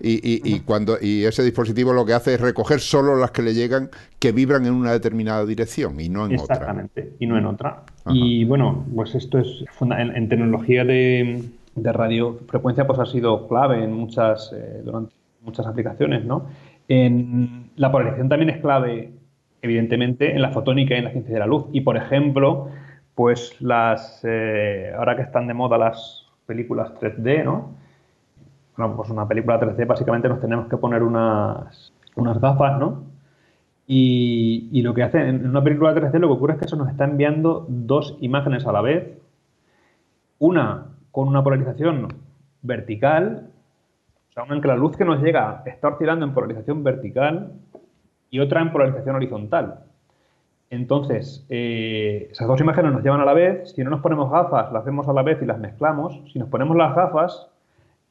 Y, 0.00 0.60
cuando 0.60 0.96
y 1.00 1.24
ese 1.24 1.42
dispositivo 1.44 1.92
lo 1.92 2.06
que 2.06 2.14
hace 2.14 2.34
es 2.34 2.40
recoger 2.40 2.80
solo 2.80 3.14
las 3.14 3.30
que 3.30 3.42
le 3.42 3.52
llegan 3.52 3.90
que 4.18 4.32
vibran 4.32 4.64
en 4.64 4.72
una 4.72 4.92
determinada 4.92 5.44
dirección 5.44 6.00
y 6.00 6.08
no 6.08 6.26
en 6.26 6.38
otra. 6.38 6.56
Exactamente, 6.56 7.12
y 7.18 7.26
no 7.26 7.36
en 7.36 7.46
otra. 7.46 7.82
Y 8.06 8.44
bueno, 8.44 8.86
pues 8.94 9.14
esto 9.14 9.38
es 9.38 9.64
en, 9.80 10.28
tecnología 10.28 10.84
de, 10.84 11.44
de, 11.74 11.92
radiofrecuencia 11.92 12.86
pues 12.86 12.98
ha 12.98 13.06
sido 13.06 13.46
clave 13.46 13.84
en 13.84 13.92
muchas 13.92 14.52
eh, 14.54 14.80
durante 14.82 15.14
muchas 15.42 15.66
aplicaciones, 15.66 16.24
¿no? 16.24 16.46
En 16.88 17.70
la 17.76 17.92
polarización 17.92 18.28
también 18.30 18.50
es 18.50 18.62
clave, 18.62 19.12
evidentemente, 19.60 20.32
en 20.32 20.40
la 20.40 20.50
fotónica 20.50 20.94
y 20.94 20.98
en 20.98 21.04
la 21.04 21.10
ciencia 21.10 21.34
de 21.34 21.40
la 21.40 21.46
luz. 21.46 21.66
Y 21.72 21.82
por 21.82 21.98
ejemplo, 21.98 22.70
pues 23.16 23.60
las, 23.62 24.20
eh, 24.24 24.92
ahora 24.96 25.16
que 25.16 25.22
están 25.22 25.48
de 25.48 25.54
moda 25.54 25.78
las 25.78 26.26
películas 26.46 26.92
3D, 27.00 27.44
¿no? 27.44 27.74
bueno, 28.76 28.94
pues 28.94 29.08
una 29.08 29.26
película 29.26 29.58
3D 29.58 29.86
básicamente 29.86 30.28
nos 30.28 30.40
tenemos 30.40 30.68
que 30.68 30.76
poner 30.76 31.02
unas, 31.02 31.92
unas 32.14 32.38
gafas, 32.40 32.78
¿no? 32.78 33.04
Y, 33.88 34.82
lo 34.82 34.92
que 34.92 35.02
hace 35.02 35.28
en 35.28 35.48
una 35.48 35.62
película 35.64 35.94
3D 35.94 36.18
lo 36.18 36.28
que 36.28 36.34
ocurre 36.34 36.52
es 36.54 36.58
que 36.58 36.64
eso 36.66 36.76
nos 36.76 36.90
está 36.90 37.04
enviando 37.04 37.64
dos 37.68 38.18
imágenes 38.20 38.66
a 38.66 38.72
la 38.72 38.82
vez. 38.82 39.18
Una 40.38 40.88
con 41.10 41.28
una 41.28 41.42
polarización 41.42 42.08
vertical, 42.60 43.48
o 44.28 44.32
sea, 44.34 44.42
una 44.42 44.56
en 44.56 44.60
que 44.60 44.68
la 44.68 44.76
luz 44.76 44.96
que 44.96 45.06
nos 45.06 45.22
llega 45.22 45.62
está 45.64 45.88
oscilando 45.88 46.26
en 46.26 46.34
polarización 46.34 46.84
vertical 46.84 47.52
y 48.28 48.40
otra 48.40 48.60
en 48.60 48.72
polarización 48.72 49.16
horizontal. 49.16 49.84
Entonces, 50.70 51.46
eh, 51.48 52.28
esas 52.30 52.48
dos 52.48 52.60
imágenes 52.60 52.92
nos 52.92 53.02
llevan 53.02 53.20
a 53.20 53.24
la 53.24 53.34
vez. 53.34 53.72
Si 53.72 53.84
no 53.84 53.90
nos 53.90 54.00
ponemos 54.00 54.30
gafas, 54.30 54.72
las 54.72 54.84
vemos 54.84 55.08
a 55.08 55.12
la 55.12 55.22
vez 55.22 55.40
y 55.42 55.46
las 55.46 55.58
mezclamos. 55.58 56.20
Si 56.32 56.38
nos 56.38 56.48
ponemos 56.48 56.76
las 56.76 56.94
gafas, 56.94 57.48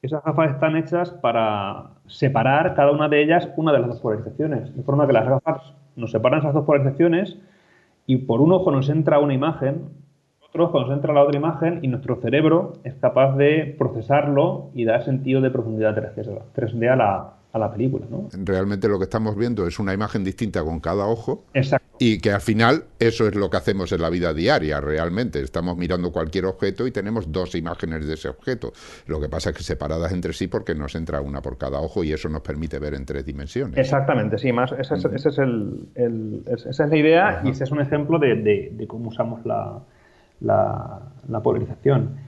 esas 0.02 0.24
gafas 0.24 0.52
están 0.52 0.76
hechas 0.76 1.10
para 1.10 1.90
separar 2.06 2.74
cada 2.74 2.92
una 2.92 3.08
de 3.08 3.22
ellas 3.22 3.48
una 3.56 3.72
de 3.72 3.80
las 3.80 3.88
dos 3.88 4.00
polarizaciones. 4.00 4.74
De 4.74 4.82
forma 4.82 5.06
que 5.06 5.12
las 5.12 5.28
gafas 5.28 5.74
nos 5.96 6.10
separan 6.10 6.40
esas 6.40 6.54
dos 6.54 6.64
polarizaciones 6.64 7.38
y 8.06 8.18
por 8.18 8.40
un 8.40 8.52
ojo 8.52 8.70
nos 8.70 8.88
entra 8.88 9.18
una 9.18 9.34
imagen, 9.34 9.90
otro 10.46 10.64
ojo 10.64 10.80
nos 10.80 10.90
entra 10.90 11.12
la 11.12 11.22
otra 11.22 11.38
imagen 11.38 11.80
y 11.82 11.88
nuestro 11.88 12.16
cerebro 12.16 12.74
es 12.84 12.94
capaz 12.94 13.36
de 13.36 13.74
procesarlo 13.78 14.70
y 14.74 14.84
dar 14.84 15.02
sentido 15.02 15.40
de 15.40 15.50
profundidad 15.50 15.96
3D 15.96 16.90
a 16.90 16.96
la, 16.96 17.32
a 17.56 17.58
la 17.58 17.72
película. 17.72 18.06
¿no? 18.10 18.28
Realmente 18.44 18.88
lo 18.88 18.98
que 18.98 19.04
estamos 19.04 19.36
viendo 19.36 19.66
es 19.66 19.78
una 19.78 19.92
imagen 19.92 20.24
distinta 20.24 20.62
con 20.62 20.80
cada 20.80 21.06
ojo. 21.06 21.44
Exacto. 21.54 21.86
Y 21.98 22.18
que 22.20 22.30
al 22.30 22.40
final 22.40 22.84
eso 22.98 23.26
es 23.26 23.34
lo 23.34 23.48
que 23.48 23.56
hacemos 23.56 23.90
en 23.92 24.02
la 24.02 24.10
vida 24.10 24.34
diaria, 24.34 24.80
realmente. 24.80 25.40
Estamos 25.40 25.76
mirando 25.76 26.12
cualquier 26.12 26.44
objeto 26.44 26.86
y 26.86 26.90
tenemos 26.90 27.32
dos 27.32 27.54
imágenes 27.54 28.06
de 28.06 28.14
ese 28.14 28.28
objeto. 28.28 28.72
Lo 29.06 29.20
que 29.20 29.28
pasa 29.28 29.50
es 29.50 29.56
que 29.56 29.62
separadas 29.62 30.12
entre 30.12 30.32
sí 30.32 30.46
porque 30.46 30.74
nos 30.74 30.94
entra 30.94 31.20
una 31.20 31.40
por 31.40 31.56
cada 31.58 31.80
ojo 31.80 32.04
y 32.04 32.12
eso 32.12 32.28
nos 32.28 32.42
permite 32.42 32.78
ver 32.78 32.94
en 32.94 33.06
tres 33.06 33.24
dimensiones. 33.24 33.78
Exactamente, 33.78 34.38
sí, 34.38 34.52
más 34.52 34.72
ese 34.72 34.94
es, 34.94 35.04
ese 35.04 35.28
es 35.30 35.38
el, 35.38 36.42
esa 36.46 36.84
es 36.84 36.90
la 36.90 36.96
idea 36.96 37.40
y 37.44 37.50
ese 37.50 37.64
es 37.64 37.70
un 37.70 37.80
ejemplo 37.80 38.18
de, 38.18 38.70
de, 38.72 38.86
cómo 38.86 39.08
usamos 39.08 39.44
la, 39.46 39.80
la, 40.40 41.00
la 41.28 41.42
polarización. 41.42 42.25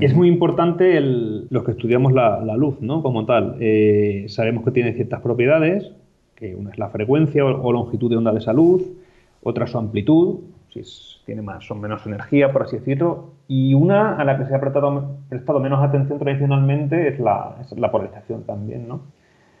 Es 0.00 0.14
muy 0.14 0.28
importante 0.28 0.96
el, 0.96 1.46
los 1.50 1.64
que 1.64 1.72
estudiamos 1.72 2.12
la, 2.12 2.40
luz, 2.56 2.80
¿no? 2.80 3.02
Como 3.02 3.26
tal. 3.26 3.56
Eh, 3.60 4.26
sabemos 4.28 4.64
que 4.64 4.70
tiene 4.70 4.92
ciertas 4.92 5.20
propiedades, 5.20 5.92
que 6.34 6.54
una 6.54 6.70
es 6.70 6.78
la 6.78 6.88
frecuencia 6.88 7.44
o, 7.44 7.72
longitud 7.72 8.10
de 8.10 8.16
onda 8.16 8.32
de 8.32 8.38
esa 8.38 8.52
luz, 8.52 8.82
otra 9.42 9.66
su 9.66 9.78
amplitud, 9.78 10.40
si 10.70 10.82
tiene 11.24 11.42
más 11.42 11.70
o 11.70 11.74
menos 11.74 12.04
energía, 12.06 12.52
por 12.52 12.62
así 12.62 12.78
decirlo, 12.78 13.34
y 13.46 13.74
una 13.74 14.16
a 14.16 14.24
la 14.24 14.36
que 14.38 14.46
se 14.46 14.54
ha 14.54 14.60
prestado, 14.60 15.18
prestado 15.28 15.60
menos 15.60 15.82
atención 15.82 16.18
tradicionalmente 16.18 17.08
es 17.08 17.20
la, 17.20 17.56
es 17.60 17.78
la 17.78 17.92
polarización 17.92 18.42
también, 18.42 18.88
¿no? 18.88 19.02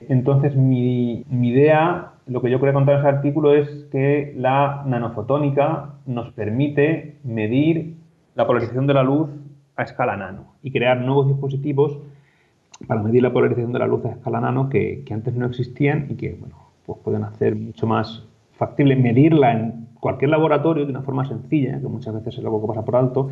Entonces, 0.08 0.56
mi, 0.56 1.24
mi, 1.30 1.50
idea, 1.50 2.12
lo 2.26 2.42
que 2.42 2.50
yo 2.50 2.58
quería 2.58 2.74
contar 2.74 2.96
en 2.96 3.00
ese 3.00 3.08
artículo 3.08 3.54
es 3.54 3.68
que 3.92 4.34
la 4.36 4.82
nanofotónica 4.86 5.94
nos 6.04 6.32
permite 6.32 7.16
medir 7.22 7.94
la 8.34 8.46
polarización 8.46 8.86
de 8.86 8.94
la 8.94 9.02
luz 9.02 9.30
a 9.76 9.82
escala 9.82 10.16
nano 10.16 10.54
y 10.62 10.70
crear 10.70 11.00
nuevos 11.00 11.28
dispositivos 11.28 11.98
para 12.86 13.02
medir 13.02 13.22
la 13.22 13.32
polarización 13.32 13.72
de 13.72 13.78
la 13.78 13.86
luz 13.86 14.04
a 14.04 14.10
escala 14.10 14.40
nano 14.40 14.68
que, 14.68 15.04
antes 15.10 15.34
no 15.34 15.46
existían 15.46 16.06
y 16.10 16.14
que 16.14 16.36
bueno, 16.38 16.56
pues 16.86 16.98
pueden 17.02 17.24
hacer 17.24 17.54
mucho 17.56 17.86
más 17.86 18.24
factible 18.56 18.96
medirla 18.96 19.52
en 19.52 19.88
cualquier 20.00 20.30
laboratorio 20.30 20.84
de 20.84 20.90
una 20.90 21.02
forma 21.02 21.24
sencilla, 21.24 21.80
que 21.80 21.88
muchas 21.88 22.14
veces 22.14 22.38
es 22.38 22.44
algo 22.44 22.60
que 22.60 22.68
pasa 22.68 22.84
por 22.84 22.96
alto. 22.96 23.30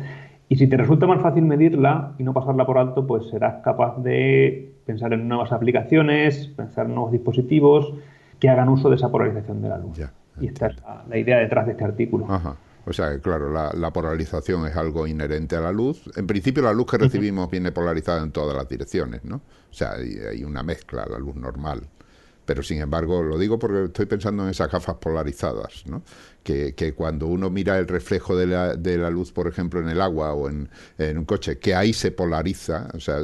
Y 0.49 0.55
si 0.55 0.67
te 0.67 0.75
resulta 0.75 1.05
más 1.05 1.21
fácil 1.21 1.43
medirla 1.43 2.13
y 2.17 2.23
no 2.23 2.33
pasarla 2.33 2.65
por 2.65 2.77
alto, 2.77 3.05
pues 3.05 3.29
serás 3.29 3.61
capaz 3.63 4.01
de 4.01 4.73
pensar 4.85 5.13
en 5.13 5.27
nuevas 5.27 5.51
aplicaciones, 5.51 6.47
pensar 6.47 6.87
en 6.87 6.95
nuevos 6.95 7.11
dispositivos 7.11 7.93
que 8.39 8.49
hagan 8.49 8.69
uso 8.69 8.89
de 8.89 8.95
esa 8.95 9.09
polarización 9.09 9.61
de 9.61 9.69
la 9.69 9.77
luz. 9.77 9.99
y 10.41 10.47
esta 10.47 10.67
es 10.67 10.75
la, 11.07 11.17
idea 11.17 11.37
detrás 11.37 11.65
de 11.65 11.73
este 11.73 11.83
artículo. 11.83 12.25
O 12.85 12.91
sea, 12.91 13.17
claro, 13.19 13.49
la, 13.49 13.93
polarización 13.93 14.67
es 14.67 14.75
algo 14.75 15.07
inherente 15.07 15.55
a 15.55 15.61
la 15.61 15.71
luz. 15.71 16.01
En 16.15 16.27
principio, 16.27 16.63
la 16.63 16.73
luz 16.73 16.87
que 16.91 16.97
recibimos 16.97 17.49
viene 17.49 17.71
polarizada 17.71 18.21
en 18.21 18.31
todas 18.31 18.55
las 18.55 18.67
direcciones, 18.67 19.23
¿no? 19.23 19.37
O 19.37 19.73
sea, 19.73 19.93
hay, 19.93 20.43
una 20.43 20.63
mezcla, 20.63 21.05
la 21.09 21.17
luz 21.17 21.35
normal. 21.35 21.87
Pero 22.45 22.61
sin 22.61 22.81
embargo, 22.81 23.23
lo 23.23 23.37
digo 23.37 23.57
porque 23.57 23.85
estoy 23.85 24.05
pensando 24.05 24.43
en 24.43 24.49
esas 24.49 24.69
gafas 24.69 24.97
polarizadas, 24.97 25.85
¿no? 25.85 26.03
Que, 26.43 26.93
cuando 26.93 27.27
uno 27.27 27.49
mira 27.49 27.79
el 27.79 27.87
reflejo 27.87 28.35
de 28.35 28.47
la, 28.47 28.75
de 28.75 28.97
la, 28.97 29.09
luz, 29.09 29.31
por 29.31 29.47
ejemplo, 29.47 29.79
en 29.79 29.87
el 29.87 30.01
agua 30.01 30.33
o 30.33 30.49
en, 30.49 30.69
un 30.99 31.23
coche, 31.23 31.59
que 31.59 31.73
ahí 31.73 31.93
se 31.93 32.11
polariza, 32.11 32.89
o 32.93 32.99
sea, 32.99 33.19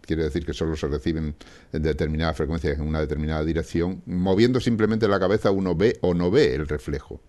quiere 0.00 0.24
decir 0.24 0.46
que 0.46 0.54
solo 0.54 0.76
se 0.76 0.88
reciben 0.88 1.34
en 1.74 1.82
determinadas 1.82 2.38
frecuencias 2.38 2.78
en 2.78 2.88
una 2.88 3.00
determinada 3.00 3.44
dirección, 3.44 4.00
moviendo 4.06 4.60
simplemente 4.60 5.08
la 5.08 5.20
cabeza 5.20 5.50
uno 5.50 5.74
ve 5.74 5.98
o 6.00 6.14
no 6.14 6.30
ve 6.30 6.54
el 6.54 6.66
reflejo. 6.66 7.20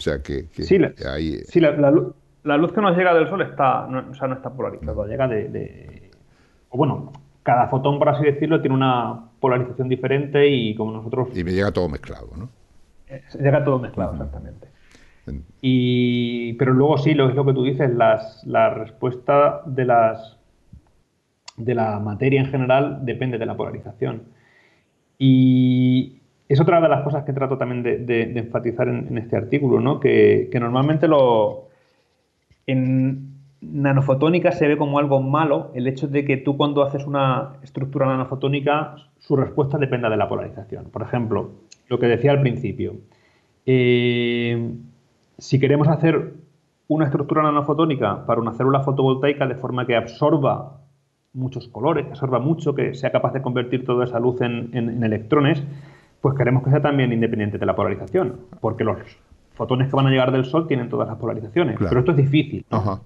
O 0.00 0.02
sea 0.02 0.22
que, 0.22 0.46
sí, 0.52 0.78
la, 0.78 0.94
la, 2.42 2.56
luz, 2.56 2.72
que 2.72 2.80
nos 2.80 2.96
llega 2.96 3.12
del 3.12 3.28
Sol 3.28 3.42
está, 3.42 3.86
no, 3.86 4.10
o 4.10 4.14
sea, 4.14 4.28
no 4.28 4.34
está 4.36 4.48
polarizada, 4.48 5.06
llega 5.06 5.28
de, 5.28 6.10
O 6.70 6.78
bueno, 6.78 7.12
cada 7.42 7.68
fotón, 7.68 7.98
por 7.98 8.08
así 8.08 8.24
decirlo, 8.24 8.62
tiene 8.62 8.76
una 8.76 9.26
polarización 9.40 9.90
diferente 9.90 10.48
y 10.48 10.74
como 10.74 10.92
nosotros... 10.92 11.36
Y 11.36 11.44
me 11.44 11.52
llega 11.52 11.70
todo 11.70 11.86
mezclado, 11.90 12.30
¿no? 12.34 12.48
Eh, 13.08 13.22
llega 13.38 13.62
todo 13.62 13.78
mezclado, 13.78 14.12
exactamente. 14.12 14.68
Y, 15.60 16.54
pero 16.54 16.72
luego 16.72 16.96
sí, 16.96 17.12
lo 17.12 17.28
es 17.28 17.34
lo 17.34 17.44
que 17.44 17.52
tú 17.52 17.62
dices, 17.62 17.94
las, 17.94 18.42
la 18.46 18.72
respuesta 18.72 19.60
de 19.66 19.84
las 19.84 20.38
de 21.58 21.74
la 21.74 21.98
materia 21.98 22.40
en 22.40 22.46
general 22.46 23.04
depende 23.04 23.36
de 23.36 23.44
la 23.44 23.54
polarización. 23.54 24.22
Y, 25.18 26.19
es 26.50 26.60
otra 26.60 26.80
de 26.80 26.88
las 26.88 27.02
cosas 27.02 27.22
que 27.22 27.32
trato 27.32 27.56
también 27.56 27.84
de, 27.84 28.22
enfatizar 28.36 28.88
en, 28.88 29.16
este 29.16 29.36
artículo, 29.36 29.78
¿no? 29.78 30.00
que, 30.00 30.50
normalmente 30.60 31.06
lo, 31.06 31.68
en 32.66 33.36
nanofotónica 33.60 34.50
se 34.50 34.66
ve 34.66 34.76
como 34.76 34.98
algo 34.98 35.22
malo 35.22 35.70
el 35.74 35.86
hecho 35.86 36.08
de 36.08 36.24
que 36.24 36.38
tú 36.38 36.56
cuando 36.56 36.82
haces 36.82 37.06
una 37.06 37.52
estructura 37.62 38.06
nanofotónica 38.06 38.96
su 39.20 39.36
respuesta 39.36 39.78
dependa 39.78 40.10
de 40.10 40.16
la 40.16 40.28
polarización. 40.28 40.86
Por 40.86 41.02
ejemplo, 41.02 41.52
lo 41.88 42.00
que 42.00 42.06
decía 42.06 42.32
al 42.32 42.40
principio, 42.40 42.96
eh, 43.64 44.74
si 45.38 45.60
queremos 45.60 45.86
hacer 45.86 46.34
una 46.88 47.04
estructura 47.04 47.44
nanofotónica 47.44 48.26
para 48.26 48.40
una 48.40 48.54
célula 48.54 48.80
fotovoltaica 48.80 49.46
de 49.46 49.54
forma 49.54 49.86
que 49.86 49.94
absorba 49.94 50.80
muchos 51.32 51.68
colores, 51.68 52.06
que 52.06 52.10
absorba 52.10 52.40
mucho, 52.40 52.74
que 52.74 52.92
sea 52.94 53.12
capaz 53.12 53.34
de 53.34 53.40
convertir 53.40 53.84
toda 53.84 54.04
esa 54.04 54.18
luz 54.18 54.40
en 54.40 55.04
electrones, 55.04 55.62
pues 56.20 56.36
queremos 56.36 56.62
que 56.62 56.70
sea 56.70 56.80
también 56.80 57.12
independiente 57.12 57.58
de 57.58 57.66
la 57.66 57.74
polarización, 57.74 58.40
porque 58.60 58.84
los 58.84 58.98
fotones 59.54 59.88
que 59.88 59.96
van 59.96 60.06
a 60.06 60.10
llegar 60.10 60.32
del 60.32 60.44
Sol 60.44 60.66
tienen 60.66 60.88
todas 60.88 61.08
las 61.08 61.18
polarizaciones. 61.18 61.76
Pero 61.78 62.00
esto 62.00 62.12
es 62.12 62.16
difícil. 62.16 62.64
Ajá, 62.70 63.00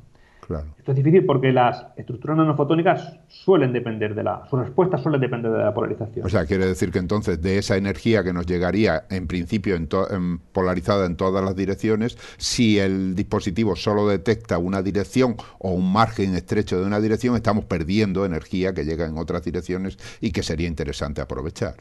claro. 0.47 0.67
Esto 0.79 0.93
es 0.93 0.97
difícil 0.97 1.25
porque 1.25 1.53
las 1.53 1.87
estructuras 1.97 2.37
nanofotónicas 2.37 3.19
suelen 3.29 3.73
depender 3.73 4.15
de 4.15 4.25
la. 4.25 4.47
Su 4.51 4.57
respuesta 4.57 4.99
suele 4.99 5.19
depender 5.19 5.51
de 5.51 5.59
la 5.59 5.73
polarización. 5.73 6.27
O 6.27 6.29
sea, 6.29 6.45
quiere 6.45 6.67
decir 6.67 6.91
que 6.91 6.99
entonces 6.99 7.41
de 7.41 7.59
esa 7.59 7.77
energía 7.77 8.23
que 8.25 8.33
nos 8.33 8.47
llegaría 8.47 9.05
en 9.11 9.27
principio 9.27 9.77
en 9.77 10.39
polarizada 10.53 11.07
en 11.07 11.17
todas 11.17 11.45
las 11.45 11.57
direcciones, 11.57 12.19
si 12.37 12.79
el 12.79 13.15
dispositivo 13.15 13.77
solo 13.77 14.09
detecta 14.09 14.59
una 14.59 14.83
dirección 14.83 15.37
o 15.59 15.71
un 15.71 15.93
margen 15.93 16.35
estrecho 16.35 16.81
de 16.81 16.87
una 16.87 17.01
dirección, 17.01 17.37
estamos 17.37 17.65
perdiendo 17.65 18.25
energía 18.25 18.75
que 18.75 18.85
llega 18.85 19.07
en 19.07 19.19
otras 19.19 19.45
direcciones 19.45 19.99
y 20.21 20.33
que 20.33 20.43
sería 20.43 20.69
interesante 20.69 21.21
aprovechar. 21.21 21.77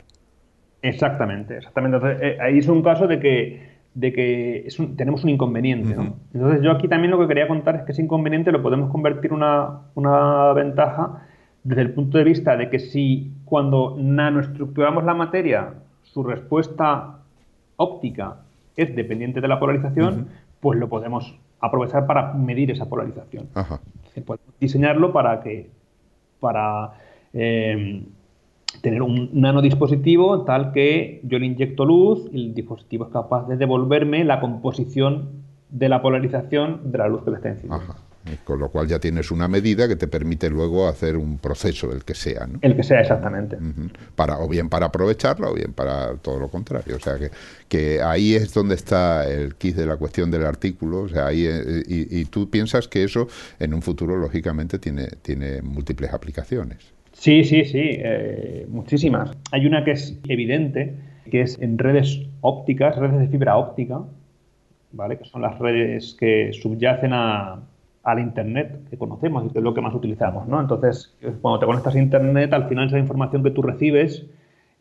Exactamente, 0.83 1.57
exactamente. 1.57 1.97
Eh, 2.21 2.37
ahí 2.41 2.59
es 2.59 2.67
un 2.67 2.83
caso 2.83 3.07
de 3.07 3.19
que, 3.19 3.69
de 3.95 4.13
que 4.13 4.67
tenemos 4.97 5.23
un 5.23 5.29
inconveniente. 5.29 5.95
Entonces, 6.33 6.61
yo 6.61 6.71
aquí 6.71 6.89
también 6.89 7.11
lo 7.11 7.19
que 7.19 7.27
quería 7.27 7.47
contar 7.47 7.77
es 7.77 7.81
que 7.83 7.93
ese 7.93 8.01
inconveniente 8.01 8.51
lo 8.51 8.61
podemos 8.61 8.91
convertir 8.91 9.31
en 9.31 9.37
una, 9.37 9.79
una 9.95 10.51
ventaja 10.53 11.25
desde 11.63 11.81
el 11.81 11.93
punto 11.93 12.17
de 12.17 12.25
vista 12.25 12.57
de 12.57 12.69
que 12.69 12.79
si 12.79 13.31
cuando 13.45 13.95
nanoestructuramos 13.97 15.05
la 15.05 15.13
materia, 15.13 15.73
su 16.03 16.21
respuesta 16.21 17.19
óptica 17.77 18.41
es 18.75 18.93
dependiente 18.93 19.39
de 19.39 19.47
la 19.47 19.59
polarización, 19.59 20.27
pues 20.59 20.77
lo 20.77 20.89
podemos 20.89 21.33
aprovechar 21.61 22.05
para 22.05 22.33
medir 22.33 22.71
esa 22.71 22.89
polarización. 22.89 23.47
Podemos 24.25 24.59
diseñarlo 24.59 25.13
para 25.13 25.39
que 25.39 25.69
para 26.41 26.91
eh, 27.31 28.03
tener 28.83 29.01
un 29.01 29.29
nanodispositivo 29.31 30.43
tal 30.43 30.73
que 30.73 31.21
yo 31.23 31.39
le 31.39 31.45
inyecto 31.45 31.85
luz 31.85 32.27
y 32.33 32.47
el 32.47 32.53
dispositivo 32.53 33.05
es 33.05 33.13
capaz 33.13 33.47
de 33.47 33.55
devolverme 33.55 34.25
la 34.25 34.41
composición 34.41 35.29
de 35.69 35.87
la 35.87 36.01
polarización 36.01 36.91
de 36.91 36.97
la 36.97 37.07
luz 37.07 37.23
que 37.23 37.31
le 37.31 37.37
está 37.37 37.49
encima. 37.49 37.81
Con 38.43 38.59
lo 38.59 38.69
cual 38.69 38.87
ya 38.87 38.99
tienes 38.99 39.31
una 39.31 39.47
medida 39.47 39.87
que 39.87 39.95
te 39.95 40.09
permite 40.09 40.49
luego 40.49 40.89
hacer 40.89 41.15
un 41.15 41.37
proceso, 41.37 41.93
el 41.93 42.03
que 42.03 42.13
sea. 42.13 42.45
¿no? 42.45 42.59
El 42.61 42.75
que 42.75 42.83
sea, 42.83 42.99
exactamente. 42.99 43.57
para, 44.15 44.39
o 44.39 44.49
bien 44.49 44.67
para 44.67 44.87
aprovecharla 44.87 45.49
o 45.49 45.53
bien 45.53 45.71
para 45.71 46.15
todo 46.17 46.37
lo 46.39 46.49
contrario. 46.49 46.97
O 46.97 46.99
sea 46.99 47.17
que, 47.17 47.31
que 47.69 48.01
ahí 48.01 48.35
es 48.35 48.53
donde 48.53 48.75
está 48.75 49.29
el 49.29 49.55
kit 49.55 49.77
de 49.77 49.85
la 49.85 49.95
cuestión 49.95 50.29
del 50.29 50.45
artículo. 50.45 51.03
O 51.03 51.09
sea, 51.09 51.27
ahí, 51.27 51.45
eh, 51.45 51.83
y, 51.87 52.19
y 52.19 52.25
tú 52.25 52.49
piensas 52.49 52.89
que 52.89 53.03
eso 53.05 53.29
en 53.59 53.73
un 53.73 53.81
futuro, 53.81 54.17
lógicamente, 54.17 54.77
tiene, 54.77 55.07
tiene 55.21 55.61
múltiples 55.61 56.13
aplicaciones. 56.13 56.92
Sí, 57.23 57.45
sí, 57.45 57.63
sí, 57.63 57.79
eh, 57.81 58.67
muchísimas. 58.67 59.31
Hay 59.53 59.65
una 59.65 59.85
que 59.85 59.91
es 59.91 60.19
evidente, 60.27 60.93
que 61.31 61.39
es 61.39 61.57
en 61.61 61.77
redes 61.77 62.19
ópticas, 62.41 62.97
redes 62.97 63.17
de 63.17 63.29
fibra 63.29 63.55
óptica, 63.55 64.01
¿vale? 64.91 65.17
Que 65.17 65.23
son 65.23 65.41
las 65.41 65.57
redes 65.57 66.17
que 66.19 66.51
subyacen 66.51 67.13
a, 67.13 67.61
al 68.03 68.19
Internet 68.19 68.89
que 68.89 68.97
conocemos 68.97 69.45
y 69.45 69.51
que 69.51 69.59
es 69.59 69.63
lo 69.63 69.73
que 69.73 69.79
más 69.79 69.95
utilizamos, 69.95 70.49
¿no? 70.49 70.59
Entonces, 70.59 71.15
cuando 71.41 71.59
te 71.61 71.65
conectas 71.65 71.95
a 71.95 71.99
Internet, 71.99 72.51
al 72.51 72.67
final 72.67 72.87
esa 72.87 72.99
información 72.99 73.41
que 73.41 73.51
tú 73.51 73.61
recibes 73.61 74.25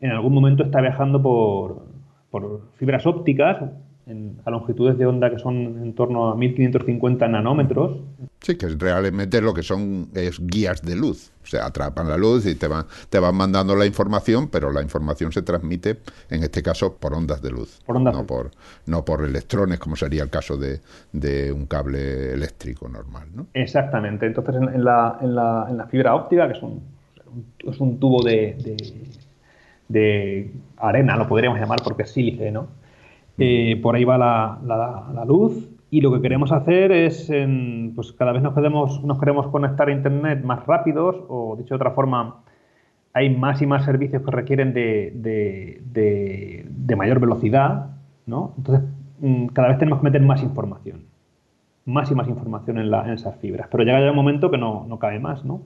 en 0.01 0.11
algún 0.11 0.33
momento 0.33 0.63
está 0.63 0.81
viajando 0.81 1.21
por, 1.21 1.85
por 2.29 2.73
fibras 2.75 3.05
ópticas 3.05 3.71
a 4.05 4.51
longitudes 4.51 4.97
de 4.97 5.05
onda 5.05 5.29
que 5.29 5.39
son 5.39 5.55
en 5.81 5.93
torno 5.93 6.29
a 6.29 6.35
1550 6.35 7.27
nanómetros. 7.29 7.99
Sí, 8.41 8.57
que 8.57 8.67
realmente 8.67 9.39
lo 9.39 9.53
que 9.53 9.63
son 9.63 10.09
es 10.13 10.45
guías 10.45 10.81
de 10.81 10.95
luz. 10.95 11.31
O 11.41 11.45
sea, 11.45 11.65
atrapan 11.65 12.09
la 12.09 12.17
luz 12.17 12.45
y 12.45 12.55
te 12.55 12.67
van, 12.67 12.85
te 13.09 13.19
van 13.19 13.35
mandando 13.35 13.75
la 13.75 13.85
información, 13.85 14.49
pero 14.49 14.71
la 14.71 14.81
información 14.81 15.31
se 15.31 15.41
transmite, 15.41 15.99
en 16.29 16.43
este 16.43 16.61
caso, 16.61 16.97
por 16.97 17.13
ondas 17.13 17.41
de 17.41 17.51
luz. 17.51 17.79
Por 17.85 17.95
ondas. 17.95 18.13
No 18.13 18.25
por, 18.25 18.51
no 18.87 19.05
por 19.05 19.23
electrones, 19.23 19.79
como 19.79 19.95
sería 19.95 20.23
el 20.23 20.29
caso 20.29 20.57
de, 20.57 21.51
un 21.51 21.65
cable 21.65 22.33
eléctrico 22.33 22.89
normal. 22.89 23.29
¿no? 23.33 23.47
Exactamente. 23.53 24.25
Entonces, 24.25 24.55
en, 24.55 24.83
la, 24.83 25.17
en, 25.21 25.35
la, 25.35 25.67
en 25.69 25.77
la, 25.77 25.87
fibra 25.87 26.15
óptica, 26.15 26.47
que 26.47 26.57
es 26.57 26.63
un, 26.63 26.81
es 27.59 27.79
un 27.79 27.99
tubo 27.99 28.21
de, 28.21 28.57
de, 28.59 28.77
de 29.87 30.51
arena, 30.77 31.15
lo 31.15 31.27
podríamos 31.27 31.57
llamar 31.57 31.81
porque 31.81 32.03
es 32.03 32.11
sílice, 32.11 32.51
¿no? 32.51 32.82
Eh, 33.37 33.79
por 33.81 33.95
ahí 33.95 34.03
va 34.03 34.17
la, 34.17 35.25
luz 35.25 35.69
y 35.89 36.01
lo 36.01 36.13
que 36.13 36.21
queremos 36.21 36.51
hacer 36.51 36.91
es, 36.91 37.31
pues 37.95 38.11
cada 38.13 38.31
vez 38.31 38.43
nos, 38.43 38.53
queremos, 38.53 39.03
nos 39.03 39.19
queremos 39.19 39.47
conectar 39.47 39.89
a 39.89 39.91
Internet 39.91 40.43
más 40.43 40.65
rápidos 40.65 41.23
o, 41.27 41.55
dicho 41.55 41.73
de 41.73 41.75
otra 41.75 41.91
forma, 41.91 42.43
hay 43.13 43.35
más 43.35 43.61
y 43.61 43.67
más 43.67 43.85
servicios 43.85 44.23
que 44.23 44.31
requieren 44.31 44.73
de, 44.73 45.83
mayor 46.97 47.19
velocidad, 47.19 47.91
¿no? 48.25 48.53
Entonces, 48.57 48.85
mm, 49.19 49.47
cada 49.47 49.69
vez 49.69 49.77
tenemos 49.77 49.99
que 49.99 50.05
meter 50.05 50.21
más 50.21 50.41
información, 50.43 51.05
más 51.85 52.09
y 52.11 52.15
más 52.15 52.27
información 52.27 52.77
en, 52.79 52.93
esas 53.11 53.35
fibras, 53.37 53.67
pero 53.71 53.83
llega 53.83 53.99
ya 53.99 54.09
un 54.09 54.15
momento 54.15 54.51
que 54.51 54.57
no, 54.57 54.97
cabe 54.99 55.19
más, 55.19 55.45
¿no? 55.45 55.61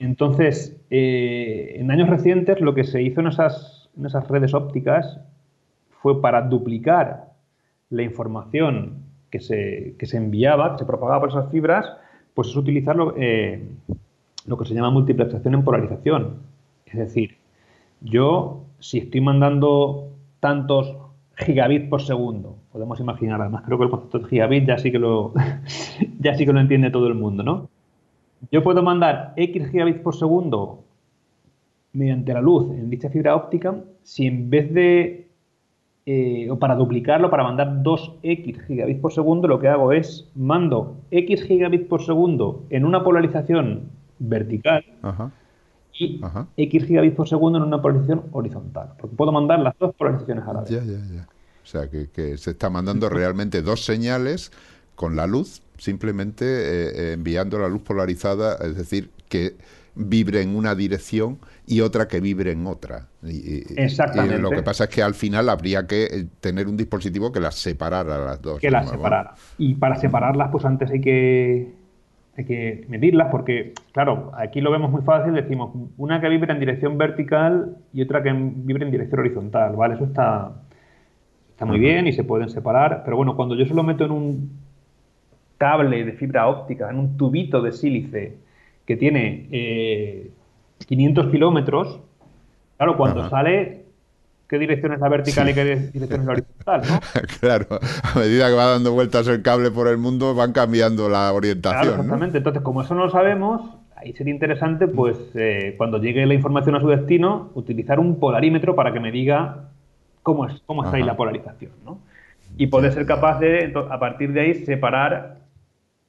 Entonces, 0.00 0.80
eh, 0.90 1.76
en 1.76 1.90
años 1.90 2.08
recientes 2.08 2.60
lo 2.60 2.74
que 2.74 2.84
se 2.84 3.02
hizo 3.02 3.20
en 3.20 3.26
esas 3.26 4.28
redes 4.28 4.54
ópticas 4.54 5.20
fue 6.02 6.20
para 6.20 6.42
duplicar 6.42 7.32
la 7.90 8.02
información 8.02 9.04
que 9.30 9.40
se, 9.40 9.94
se 10.00 10.16
enviaba, 10.16 10.72
que 10.72 10.78
se 10.78 10.84
propagaba 10.84 11.20
por 11.20 11.30
esas 11.30 11.50
fibras, 11.50 11.86
pues 12.34 12.48
es 12.48 12.56
utilizar 12.56 12.96
lo, 12.96 13.14
eh, 13.16 13.66
lo 14.46 14.56
que 14.56 14.64
se 14.64 14.74
llama 14.74 14.90
multiplexación 14.90 15.54
en 15.54 15.64
polarización. 15.64 16.36
Es 16.86 16.98
decir, 16.98 17.36
yo 18.00 18.64
si 18.78 18.98
estoy 18.98 19.20
mandando 19.20 20.10
tantos 20.40 20.96
gigabits 21.36 21.88
por 21.88 22.02
segundo, 22.02 22.56
podemos 22.72 23.00
imaginar, 23.00 23.40
además 23.40 23.62
creo 23.64 23.78
que 23.78 23.84
el 23.84 23.90
concepto 23.90 24.18
de 24.18 24.24
gigabit 24.26 24.66
ya 24.66 24.78
sí 24.78 24.90
que 24.90 24.98
lo, 24.98 25.32
ya 26.20 26.34
sí 26.34 26.46
que 26.46 26.52
lo 26.52 26.60
entiende 26.60 26.90
todo 26.90 27.06
el 27.06 27.14
mundo, 27.14 27.42
¿no? 27.42 27.68
Yo 28.52 28.62
puedo 28.62 28.82
mandar 28.82 29.32
X 29.36 29.68
gigabits 29.70 30.00
por 30.00 30.14
segundo 30.14 30.84
mediante 31.92 32.32
la 32.32 32.40
luz 32.40 32.70
en 32.70 32.88
dicha 32.88 33.08
fibra 33.08 33.34
óptica 33.34 33.74
si 34.02 34.26
en 34.26 34.48
vez 34.48 34.72
de 34.72 35.27
eh, 36.10 36.50
o 36.50 36.58
para 36.58 36.74
duplicarlo, 36.74 37.28
para 37.28 37.44
mandar 37.44 37.82
2x 37.82 38.66
gigabits 38.66 38.98
por 38.98 39.12
segundo, 39.12 39.46
lo 39.46 39.60
que 39.60 39.68
hago 39.68 39.92
es 39.92 40.26
mando 40.34 40.96
x 41.10 41.42
gigabits 41.44 41.86
por 41.86 42.02
segundo 42.02 42.64
en 42.70 42.86
una 42.86 43.04
polarización 43.04 43.90
vertical 44.18 44.86
y 45.92 46.18
x 46.56 46.86
gigabits 46.86 47.14
por 47.14 47.28
segundo 47.28 47.58
en 47.58 47.64
una 47.64 47.82
polarización 47.82 48.22
horizontal. 48.32 48.94
Porque 48.98 49.16
puedo 49.16 49.32
mandar 49.32 49.58
las 49.58 49.78
dos 49.78 49.94
polarizaciones 49.96 50.44
a 50.46 50.52
la 50.54 50.60
vez. 50.62 50.70
Ya, 50.70 50.82
ya, 50.82 50.98
ya. 51.14 51.28
O 51.62 51.66
sea, 51.66 51.90
que, 51.90 52.38
se 52.38 52.52
está 52.52 52.70
mandando 52.70 53.08
realmente 53.10 53.60
dos 53.60 53.84
señales 53.84 54.50
con 54.94 55.14
la 55.14 55.26
luz, 55.26 55.60
simplemente 55.76 56.46
eh, 56.46 56.88
eh, 56.94 57.12
enviando 57.12 57.58
la 57.58 57.68
luz 57.68 57.82
polarizada, 57.82 58.54
es 58.66 58.76
decir, 58.76 59.10
que 59.28 59.56
vibre 59.94 60.40
en 60.40 60.56
una 60.56 60.74
dirección 60.74 61.36
y 61.68 61.82
otra 61.82 62.08
que 62.08 62.20
vibre 62.20 62.52
en 62.52 62.66
otra. 62.66 63.08
Exactamente. 63.22 64.38
lo 64.38 64.50
que 64.50 64.62
pasa 64.62 64.84
es 64.84 64.90
que 64.90 65.02
al 65.02 65.12
final 65.12 65.50
habría 65.50 65.86
que 65.86 66.04
eh, 66.04 66.26
tener 66.40 66.66
un 66.66 66.78
dispositivo 66.78 67.30
que 67.30 67.40
las 67.40 67.56
separara 67.56 68.16
las 68.18 68.40
dos. 68.40 68.58
Que 68.58 68.70
las 68.70 68.88
separara. 68.88 69.34
Y 69.58 69.74
para 69.74 69.96
separarlas, 69.96 70.48
pues 70.50 70.64
antes 70.64 70.90
hay 70.90 71.02
que, 71.02 71.74
hay 72.38 72.44
que 72.44 72.86
medirlas, 72.88 73.28
porque, 73.30 73.74
claro, 73.92 74.32
aquí 74.34 74.62
lo 74.62 74.70
vemos 74.70 74.90
muy 74.90 75.02
fácil, 75.02 75.34
decimos 75.34 75.72
una 75.98 76.22
que 76.22 76.30
vibre 76.30 76.50
en 76.52 76.58
dirección 76.58 76.96
vertical 76.96 77.76
y 77.92 78.00
otra 78.00 78.22
que 78.22 78.32
vibre 78.32 78.86
en 78.86 78.90
dirección 78.90 79.20
horizontal, 79.20 79.76
¿vale? 79.76 79.96
Eso 79.96 80.04
está, 80.04 80.52
está 81.50 81.66
muy 81.66 81.78
bien 81.78 82.06
y 82.06 82.14
se 82.14 82.24
pueden 82.24 82.48
separar, 82.48 83.02
pero 83.04 83.18
bueno, 83.18 83.36
cuando 83.36 83.54
yo 83.54 83.66
se 83.66 83.74
lo 83.74 83.82
meto 83.82 84.06
en 84.06 84.12
un 84.12 84.50
cable 85.58 86.02
de 86.02 86.12
fibra 86.12 86.48
óptica, 86.48 86.88
en 86.88 86.98
un 86.98 87.18
tubito 87.18 87.60
de 87.60 87.72
sílice, 87.72 88.38
que 88.86 88.96
tiene 88.96 90.32
500 90.86 91.26
eh, 91.26 91.30
kilómetros, 91.30 92.00
claro, 92.76 92.96
cuando 92.96 93.28
sale, 93.28 93.84
¿qué 94.48 94.58
dirección 94.58 94.92
es 94.92 95.00
la 95.00 95.08
vertical 95.08 95.48
y 95.50 95.54
qué 95.54 95.64
dirección 95.92 96.20
es 96.20 96.26
la 96.26 96.32
horizontal? 96.32 96.82
claro, 97.40 97.66
a 98.02 98.18
medida 98.18 98.48
que 98.48 98.54
va 98.54 98.66
dando 98.66 98.92
vueltas 98.92 99.26
el 99.28 99.42
cable 99.42 99.70
por 99.70 99.88
el 99.88 99.98
mundo, 99.98 100.34
van 100.34 100.52
cambiando 100.52 101.08
la 101.08 101.32
orientación. 101.32 101.82
Claro, 101.82 101.96
exactamente. 101.96 102.38
Entonces, 102.38 102.62
como 102.62 102.82
eso 102.82 102.94
no 102.94 103.04
lo 103.04 103.10
sabemos, 103.10 103.62
ahí 103.96 104.12
sería 104.12 104.32
interesante, 104.32 104.86
pues, 104.86 105.16
eh, 105.34 105.74
cuando 105.76 105.98
llegue 105.98 106.24
la 106.26 106.34
información 106.34 106.76
a 106.76 106.80
su 106.80 106.88
destino, 106.88 107.50
utilizar 107.54 107.98
un 107.98 108.18
polarímetro 108.18 108.74
para 108.74 108.92
que 108.92 109.00
me 109.00 109.10
diga 109.10 109.70
cómo, 110.22 110.46
es, 110.46 110.62
cómo 110.66 110.84
está 110.84 110.96
ahí 110.96 111.02
la 111.02 111.16
polarización, 111.16 111.72
¿no? 111.84 111.98
Y 112.56 112.68
poder 112.68 112.92
ser 112.92 113.06
capaz 113.06 113.38
de, 113.40 113.72
a 113.90 113.98
partir 113.98 114.32
de 114.32 114.40
ahí, 114.40 114.54
separar 114.64 115.38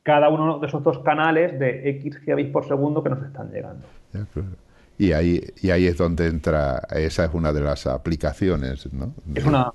cada 0.03 0.29
uno 0.29 0.59
de 0.59 0.67
esos 0.67 0.83
dos 0.83 0.99
canales 0.99 1.59
de 1.59 1.89
X 1.89 2.19
gigabits 2.19 2.51
por 2.51 2.67
segundo 2.67 3.03
que 3.03 3.09
nos 3.09 3.23
están 3.23 3.51
llegando. 3.51 3.85
Y 4.97 5.13
ahí, 5.13 5.41
y 5.61 5.69
ahí 5.69 5.87
es 5.87 5.97
donde 5.97 6.27
entra, 6.27 6.81
esa 6.91 7.23
es 7.23 7.33
una 7.33 7.53
de 7.53 7.61
las 7.61 7.87
aplicaciones, 7.87 8.91
¿no? 8.91 9.13
Es 9.33 9.45
una... 9.45 9.71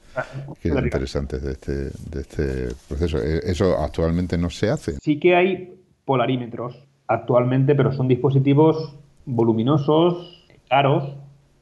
Que 0.60 0.68
interesantes 0.68 1.42
de 1.42 1.52
este, 1.52 1.72
de 1.74 2.20
este 2.20 2.74
proceso. 2.86 3.16
Eh, 3.18 3.40
eso 3.44 3.78
actualmente 3.78 4.36
no 4.36 4.50
se 4.50 4.68
hace. 4.68 4.92
Sí 5.00 5.18
que 5.18 5.34
hay 5.34 5.80
polarímetros 6.04 6.78
actualmente, 7.06 7.74
pero 7.74 7.90
son 7.92 8.06
dispositivos 8.06 8.96
voluminosos, 9.24 10.46
caros. 10.68 11.16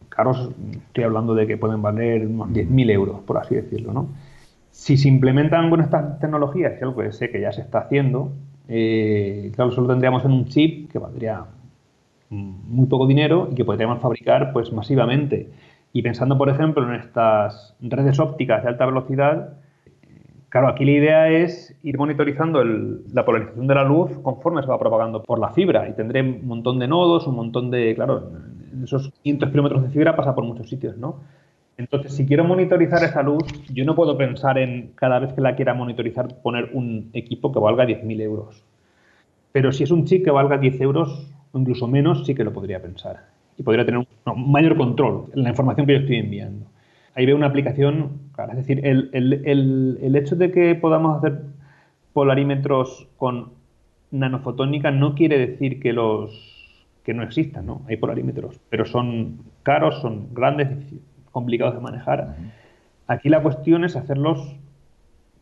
Caros, 0.09 0.51
estoy 0.89 1.05
hablando 1.05 1.35
de 1.35 1.47
que 1.47 1.57
pueden 1.57 1.81
valer 1.83 2.27
unos 2.27 2.49
10.000 2.49 2.91
euros, 2.91 3.21
por 3.21 3.39
así 3.39 3.55
decirlo, 3.55 3.93
¿no? 3.93 4.09
Si 4.73 4.97
se 4.97 5.07
implementan 5.07 5.71
con 5.71 5.81
estas 5.81 6.19
tecnologías, 6.19 6.73
que 6.73 6.77
es 6.79 6.83
algo 6.83 7.01
que 7.01 7.13
sé 7.13 7.31
que 7.31 7.41
ya 7.41 7.53
se 7.53 7.61
está 7.61 7.79
haciendo, 7.79 8.33
eh, 8.69 9.51
claro, 9.55 9.71
solo 9.71 9.89
tendríamos 9.89 10.25
en 10.25 10.33
un 10.33 10.47
chip 10.47 10.91
que 10.91 10.99
valdría 10.99 11.45
muy 12.31 12.87
poco 12.87 13.07
dinero 13.07 13.49
y 13.51 13.55
que 13.55 13.65
podríamos 13.65 14.01
fabricar 14.01 14.53
pues 14.53 14.73
masivamente. 14.73 15.51
Y 15.93 16.03
pensando, 16.03 16.39
por 16.39 16.49
ejemplo, 16.49 16.83
en 16.89 16.99
estas 16.99 17.77
redes 17.81 18.19
ópticas 18.19 18.63
de 18.63 18.71
alta 18.71 18.87
velocidad, 18.87 19.59
claro, 20.49 20.69
aquí 20.69 20.85
la 20.85 20.93
idea 20.93 21.29
es 21.29 21.77
ir 21.83 21.99
monitorizando 21.99 22.65
la 22.65 23.25
polarización 23.25 23.67
de 23.67 23.75
la 23.75 23.85
luz 23.85 24.11
conforme 24.23 24.63
se 24.63 24.69
va 24.69 24.79
propagando 24.79 25.23
por 25.23 25.39
la 25.39 25.51
fibra 25.51 25.89
y 25.89 25.93
tendré 25.93 26.23
un 26.23 26.47
montón 26.47 26.79
de 26.79 26.89
nodos, 26.89 27.27
un 27.27 27.37
montón 27.37 27.71
de, 27.71 27.95
claro, 27.95 28.31
esos 28.83 29.11
500 29.23 29.51
kilómetros 29.51 29.83
de 29.83 29.91
fibra 29.91 30.17
pasa 30.17 30.35
por 30.35 30.45
muchos 30.45 30.69
sitios, 30.69 30.97
¿no? 30.97 31.21
Entonces, 31.77 32.15
si 32.15 32.27
quiero 32.27 32.45
monitorizar 32.45 33.03
esa 33.03 33.23
luz, 33.23 33.45
yo 33.73 33.85
no 33.85 33.95
puedo 33.95 34.17
pensar 34.17 34.59
en 34.59 34.93
cada 34.95 35.19
vez 35.19 35.33
que 35.33 35.41
la 35.41 35.57
quiera 35.57 35.75
monitorizar 35.75 36.41
poner 36.43 36.71
un 36.73 37.11
equipo 37.13 37.53
que 37.53 37.59
valga 37.59 37.85
10.000 37.85 38.21
euros. 38.21 38.63
Pero 39.53 39.73
si 39.73 39.85
es 39.85 39.91
un 39.91 40.05
chip 40.05 40.25
que 40.25 40.31
valga 40.31 40.59
10 40.59 40.81
euros 40.81 41.31
o 41.53 41.59
incluso 41.59 41.89
menos, 41.89 42.25
sí 42.27 42.35
que 42.35 42.45
lo 42.45 42.53
podría 42.53 42.81
pensar. 42.81 43.27
Y 43.57 43.63
podría 43.63 43.85
tener 43.85 43.99
un 44.01 44.53
mayor 44.53 44.77
control 44.77 45.27
en 45.35 45.43
la 45.43 45.51
información 45.51 45.87
que 45.87 45.95
yo 45.95 45.99
estoy 46.01 46.17
enviando. 46.17 46.67
Ahí 47.15 47.27
veo 47.27 47.37
una 47.37 47.47
aplicación, 47.47 48.31
claro, 48.35 48.53
es 48.53 48.59
decir, 48.59 48.87
el, 48.87 49.11
el 49.13 50.17
hecho 50.17 50.37
de 50.37 50.51
que 50.51 50.75
podamos 50.75 51.19
hacer 51.19 51.43
polarímetros 52.13 53.09
con 53.19 53.51
nanofotónica 54.11 54.91
no 54.91 55.15
quiere 55.15 55.39
decir 55.39 55.81
que 55.81 55.93
los 55.93 56.63
que 57.03 57.15
no 57.15 57.23
existan, 57.23 57.67
¿no? 57.67 57.83
Hay 57.89 57.97
polarímetros, 57.97 58.61
pero 58.69 58.85
son 58.85 59.39
caros, 59.63 60.01
son 60.01 60.29
grandes, 60.33 60.69
complicados 61.33 61.75
de 61.75 61.81
manejar. 61.81 62.37
Aquí 63.09 63.29
la 63.29 63.43
cuestión 63.43 63.85
es 63.85 63.97
hacerlos 63.97 64.57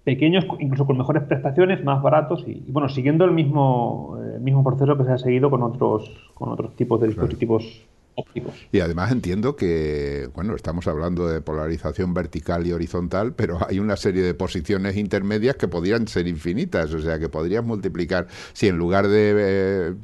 pequeños, 0.05 0.47
incluso 0.59 0.86
con 0.86 0.97
mejores 0.97 1.24
prestaciones, 1.24 1.84
más 1.84 2.03
baratos 2.03 2.45
y, 2.47 2.64
bueno, 2.68 2.88
siguiendo 2.88 3.24
el 3.24 3.32
mismo, 3.32 4.18
mismo 4.41 4.64
proceso 4.64 4.97
que 4.97 5.05
se 5.05 5.12
ha 5.12 5.18
seguido 5.18 5.51
con 5.51 5.62
otros, 5.62 6.11
con 6.34 6.49
otros 6.49 6.74
tipos 6.74 7.01
de 7.01 7.09
dispositivos 7.09 7.86
ópticos. 8.21 8.55
Y 8.73 8.81
además 8.81 9.12
entiendo 9.12 9.57
que, 9.57 10.29
bueno, 10.35 10.55
estamos 10.55 10.87
hablando 10.87 11.29
de 11.29 11.41
polarización 11.41 12.14
vertical 12.14 12.66
y 12.66 12.73
horizontal, 12.73 13.35
pero 13.35 13.59
hay 13.68 13.79
una 13.79 13.97
serie 13.97 14.23
de 14.23 14.35
posiciones 14.35 14.97
intermedias 14.97 15.57
que 15.57 15.68
podrían 15.68 16.09
ser 16.09 16.27
infinitas, 16.27 16.93
o 16.93 17.01
sea, 17.01 17.18
que 17.18 17.29
podrías 17.29 17.64
multiplicar, 17.64 18.27
si 18.53 18.68
en 18.68 18.77
lugar 18.77 19.09
de... 19.09 19.35
Eh, 19.39 19.95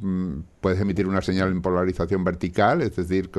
puedes 0.67 0.81
emitir 0.81 1.07
una 1.07 1.21
señal 1.21 1.49
en 1.51 1.61
polarización 1.61 2.23
vertical, 2.23 2.81
es 2.81 2.95
decir, 2.95 3.29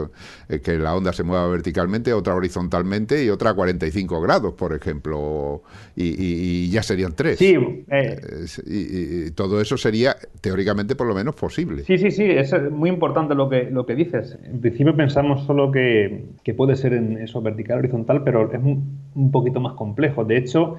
eh, 0.48 0.60
que, 0.60 0.78
la 0.78 0.94
onda 0.94 1.12
se 1.12 1.24
mueva 1.24 1.46
verticalmente, 1.48 2.12
otra 2.14 2.34
horizontalmente 2.34 3.22
y 3.22 3.28
otra 3.28 3.50
a 3.50 3.54
45 3.54 4.20
grados, 4.20 4.54
por 4.54 4.74
ejemplo, 4.74 5.62
y, 5.94 6.70
ya 6.70 6.82
serían 6.82 7.14
tres. 7.14 7.38
Sí. 7.38 7.56
Eh, 7.90 8.46
y, 8.66 9.30
todo 9.32 9.60
eso 9.60 9.76
sería 9.76 10.16
teóricamente 10.40 10.94
por 10.96 11.06
lo 11.06 11.14
menos 11.14 11.34
posible. 11.34 11.84
Sí, 11.84 11.98
sí, 11.98 12.10
sí, 12.10 12.24
es 12.24 12.52
muy 12.70 12.88
importante 12.88 13.34
lo 13.34 13.48
que, 13.48 13.64
lo 13.64 13.84
que 13.84 13.94
dices. 13.94 14.38
En 14.44 14.60
principio 14.70 14.96
pensamos 14.96 15.44
solo 15.44 15.70
que, 15.70 16.26
puede 16.56 16.76
ser 16.76 16.92
en 16.92 17.18
eso 17.18 17.40
vertical, 17.42 17.78
horizontal, 17.78 18.22
pero 18.24 18.52
es 18.52 18.60
un, 18.62 19.30
poquito 19.30 19.60
más 19.60 19.74
complejo. 19.74 20.24
De 20.24 20.36
hecho, 20.36 20.76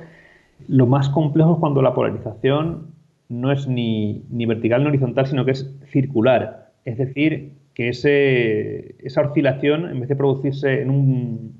lo 0.67 0.87
más 0.87 1.09
complejo 1.09 1.53
es 1.53 1.59
cuando 1.59 1.81
la 1.81 1.93
polarización 1.93 2.87
no 3.29 3.51
es 3.51 3.67
ni, 3.67 4.23
vertical 4.29 4.83
ni 4.83 4.89
horizontal, 4.89 5.27
sino 5.27 5.45
que 5.45 5.51
es 5.51 5.75
circular. 5.91 6.71
Es 6.85 6.97
decir, 6.97 7.53
que 7.73 7.89
esa 7.89 9.21
oscilación, 9.21 9.89
en 9.89 9.99
vez 9.99 10.09
de 10.09 10.15
producirse 10.15 10.81
en 10.81 10.89
un, 10.89 11.53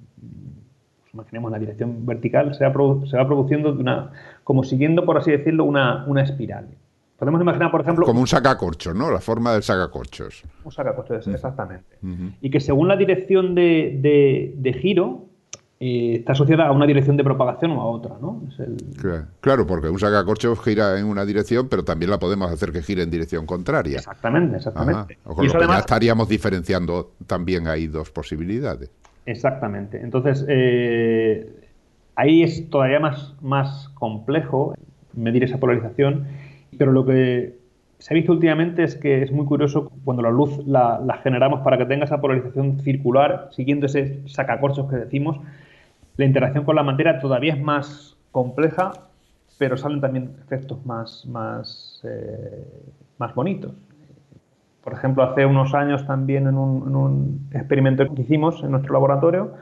pues 1.00 1.14
imaginemos 1.14 1.52
la 1.52 1.60
dirección 1.60 2.06
vertical, 2.06 2.54
se 2.56 2.66
va, 2.66 2.74
produciendo 3.28 3.74
de 3.74 3.82
una, 3.82 4.12
como 4.44 4.64
siguiendo, 4.64 5.06
por 5.06 5.18
así 5.18 5.32
decirlo, 5.32 5.66
una 5.66 6.22
espiral. 6.22 6.68
Podemos 7.20 7.42
imaginar, 7.42 7.70
por 7.70 7.82
ejemplo... 7.82 8.06
Como 8.06 8.22
un 8.22 8.28
sacacorchos, 8.28 8.96
¿no? 8.96 9.12
La 9.12 9.20
forma 9.20 9.52
del 9.52 9.62
sacacorchos. 9.62 10.44
Un 10.64 10.72
sacacorchos, 10.72 11.28
exactamente. 11.28 11.98
Y 12.42 12.50
que 12.50 12.62
según 12.62 12.88
la 12.88 12.96
dirección 12.96 13.56
de, 13.56 14.00
de, 14.02 14.54
de 14.56 14.74
giro, 14.74 15.26
eh, 15.82 16.16
está 16.20 16.32
asociada 16.32 16.68
a 16.68 16.72
una 16.72 16.86
dirección 16.86 17.18
de 17.18 17.24
propagación 17.24 17.72
o 17.72 17.82
a 17.82 17.86
otra, 17.86 18.16
¿no? 18.22 18.42
claro, 19.40 19.66
porque 19.66 19.90
un 19.90 20.00
sacacorchos 20.00 20.62
gira 20.62 21.00
en 21.00 21.06
una 21.06 21.26
dirección, 21.26 21.70
pero 21.70 21.84
también 21.84 22.10
la 22.10 22.20
podemos 22.20 22.52
hacer 22.52 22.72
que 22.72 22.82
gire 22.82 23.04
en 23.04 23.10
dirección 23.10 23.46
contraria. 23.46 23.98
Exactamente, 23.98 24.58
exactamente. 24.58 25.18
y 25.42 25.46
eso 25.46 25.58
además... 25.58 25.78
ya 25.78 25.80
estaríamos 25.80 26.28
diferenciando 26.28 27.12
también 27.28 27.68
hay 27.68 27.88
dos 27.88 28.12
posibilidades. 28.12 28.92
Exactamente. 29.26 30.02
Entonces, 30.02 30.46
eh, 30.48 31.50
ahí 32.16 32.44
es 32.44 32.70
todavía 32.70 33.00
más, 33.00 33.36
más 33.42 33.90
complejo 33.90 34.74
medir 35.14 35.44
esa 35.44 35.60
polarización, 35.60 36.28
pero 36.80 36.94
lo 36.94 37.06
que 37.06 37.60
se 38.00 38.14
ha 38.14 38.16
visto 38.16 38.32
últimamente 38.32 38.84
es 38.84 38.96
que 38.96 39.22
es 39.22 39.32
muy 39.34 39.46
curioso 39.46 39.92
cuando 40.06 40.24
la 40.24 40.32
luz 40.32 40.66
la, 40.66 41.20
generamos 41.22 41.60
para 41.60 41.78
que 41.78 41.86
tenga 41.86 42.06
esa 42.06 42.22
polarización 42.22 42.80
circular, 42.80 43.50
siguiendo 43.52 43.86
ese 43.86 44.26
sacacorchos 44.28 44.90
que 44.90 44.96
decimos, 44.96 45.38
la 46.16 46.26
interacción 46.26 46.64
con 46.64 46.78
la 46.78 46.84
materia 46.84 47.20
todavía 47.20 47.54
es 47.54 47.62
más 47.62 48.18
compleja, 48.32 48.94
pero 49.58 49.76
salen 49.76 50.00
también 50.00 50.32
efectos 50.42 50.84
más, 50.86 51.26
más, 51.26 52.02
eh, 52.06 52.66
más 53.18 53.36
bonitos. 53.36 53.74
Por 54.82 54.94
ejemplo, 54.94 55.24
hace 55.24 55.46
unos 55.46 55.74
años 55.74 56.08
también 56.08 56.48
en 56.48 56.58
un, 56.58 57.50
experimento 57.52 58.08
que 58.16 58.22
hicimos 58.22 58.64
en 58.64 58.72
nuestro 58.72 58.94
laboratorio, 58.94 59.54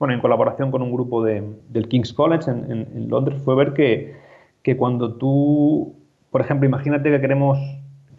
bueno, 0.00 0.12
en 0.14 0.20
colaboración 0.20 0.72
con 0.72 0.82
un 0.82 0.92
grupo 0.92 1.22
del 1.22 1.88
King's 1.88 2.12
College 2.12 2.50
en, 2.50 3.08
Londres, 3.08 3.40
fue 3.44 3.54
ver 3.54 3.72
que, 3.72 4.16
que, 4.64 4.76
cuando 4.76 5.14
tú, 5.14 5.94
por 6.34 6.40
ejemplo, 6.40 6.66
imagínate 6.66 7.12
que 7.12 7.20
queremos 7.20 7.60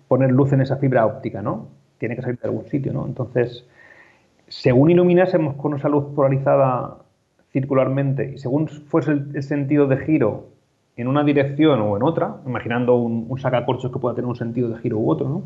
poner 0.08 0.32
luz 0.32 0.54
en 0.54 0.62
esa 0.62 0.78
fibra 0.78 1.06
óptica, 1.06 1.42
¿no? 1.42 1.68
Tiene 1.98 2.16
que 2.16 2.22
salir 2.22 2.40
de 2.40 2.48
algún 2.48 2.66
sitio, 2.66 2.94
¿no? 2.94 3.06
Entonces, 3.06 3.68
según 4.48 4.90
iluminásemos 4.90 5.56
con 5.56 5.76
esa 5.76 5.90
luz 5.90 6.06
polarizada 6.16 7.00
circularmente 7.52 8.32
y 8.34 8.38
según 8.38 8.70
fuese 8.70 9.12
el, 9.12 9.44
sentido 9.44 9.88
de 9.88 9.98
giro 9.98 10.46
en 10.96 11.10
una 11.10 11.26
dirección 11.26 11.82
o 11.82 11.98
en 11.98 12.04
otra, 12.04 12.38
imaginando 12.46 12.96
un, 12.96 13.38
sacacorchos 13.38 13.92
que 13.92 14.00
pueda 14.00 14.16
tener 14.16 14.30
un 14.30 14.38
sentido 14.38 14.70
de 14.70 14.78
giro 14.78 14.98
u 14.98 15.12
otro, 15.12 15.28
¿no? 15.28 15.44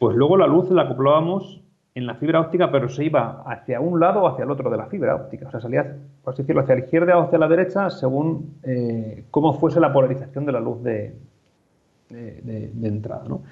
pues 0.00 0.16
luego 0.16 0.36
la 0.36 0.48
luz 0.48 0.68
la 0.72 0.82
acoplábamos 0.82 1.62
en 1.94 2.04
la 2.04 2.16
fibra 2.16 2.40
óptica, 2.40 2.72
pero 2.72 2.88
se 2.88 3.04
iba 3.04 3.44
hacia 3.46 3.78
un 3.78 4.00
lado 4.00 4.22
o 4.22 4.26
hacia 4.26 4.42
el 4.42 4.50
otro 4.50 4.70
de 4.70 4.76
la 4.76 4.86
fibra 4.86 5.14
óptica. 5.14 5.46
O 5.46 5.50
sea, 5.52 5.60
salía, 5.60 5.98
por 6.24 6.34
así 6.34 6.42
decirlo, 6.42 6.62
hacia 6.62 6.74
la 6.74 6.80
izquierda 6.80 7.16
o 7.16 7.22
hacia 7.22 7.38
la 7.38 7.46
derecha 7.46 7.90
según 7.90 8.56
eh, 8.64 9.26
cómo 9.30 9.52
fuese 9.60 9.78
la 9.78 9.92
polarización 9.92 10.46
de 10.46 10.52
la 10.52 10.58
luz 10.58 10.82
de, 10.82 11.14
de, 12.10 12.72
entrada. 12.82 13.24
¿no? 13.28 13.42